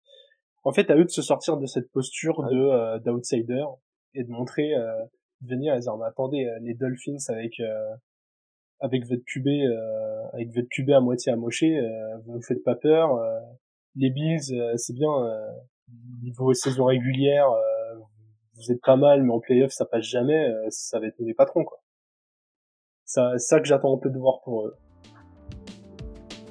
en 0.65 0.73
fait, 0.73 0.91
à 0.91 0.97
eux 0.97 1.05
de 1.05 1.11
se 1.11 1.23
sortir 1.23 1.57
de 1.57 1.67
cette 1.67 1.91
posture 1.91 2.43
de 2.45 2.57
euh, 2.57 2.99
d'outsider 2.99 3.65
et 4.15 4.25
de 4.25 4.31
montrer, 4.31 4.75
euh, 4.75 5.05
de 5.41 5.49
venir 5.49 5.75
et 5.75 5.81
dire, 5.81 5.97
mais 5.97 6.07
attendez, 6.07 6.45
euh, 6.45 6.59
les 6.63 6.75
Dolphins 6.75 7.17
avec 7.29 7.59
euh, 7.61 7.95
avec 8.83 9.07
votre 9.07 9.23
QB 9.25 9.47
euh, 9.47 10.23
avec 10.35 10.53
votre 10.55 10.69
QB 10.69 10.91
à 10.91 11.01
moitié 11.01 11.33
amoché, 11.33 11.79
euh, 11.79 12.19
vous 12.27 12.43
faites 12.43 12.63
pas 12.65 12.75
peur. 12.75 13.19
les 13.97 14.11
Bills, 14.11 14.55
c'est 14.77 14.95
bien 14.95 15.11
niveau 16.23 16.53
saison 16.53 16.87
régulière, 16.87 17.47
vous 18.55 18.73
êtes 18.73 18.81
pas 18.83 18.97
mal, 18.97 19.23
mais 19.23 19.33
en 19.33 19.41
playoff 19.41 19.71
ça 19.71 19.87
passe 19.87 20.05
jamais. 20.05 20.47
ça 20.69 21.01
va 21.01 21.07
être 21.07 21.17
les 21.21 21.35
patrons 21.35 21.65
quoi. 21.65 21.83
C'est 23.05 23.39
ça 23.39 23.61
que 23.61 23.67
j'attends 23.67 23.95
un 23.95 23.99
peu 23.99 24.11
de 24.11 24.19
voir 24.19 24.41
pour 24.45 24.67
eux. 24.67 24.77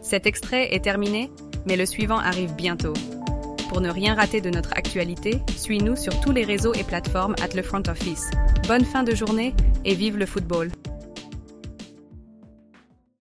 Cet 0.02 0.26
extrait 0.26 0.74
est 0.74 0.84
terminé, 0.84 1.32
mais 1.66 1.76
le 1.76 1.86
suivant 1.86 2.18
arrive 2.18 2.56
bientôt. 2.56 2.94
Pour 3.70 3.82
ne 3.82 3.90
rien 3.90 4.16
rater 4.16 4.42
de 4.42 4.50
notre 4.50 4.74
actualité, 4.78 5.40
suis-nous 5.56 5.96
sur 5.96 6.20
tous 6.20 6.32
les 6.32 6.44
réseaux 6.44 6.74
et 6.74 6.84
plateformes 6.84 7.36
at 7.42 7.56
le 7.56 7.62
front 7.62 7.84
office. 7.88 8.30
Bonne 8.68 8.84
fin 8.84 9.04
de 9.04 9.16
journée 9.16 9.54
et 9.86 9.96
vive 9.96 10.18
le 10.18 10.26
football. 10.26 10.70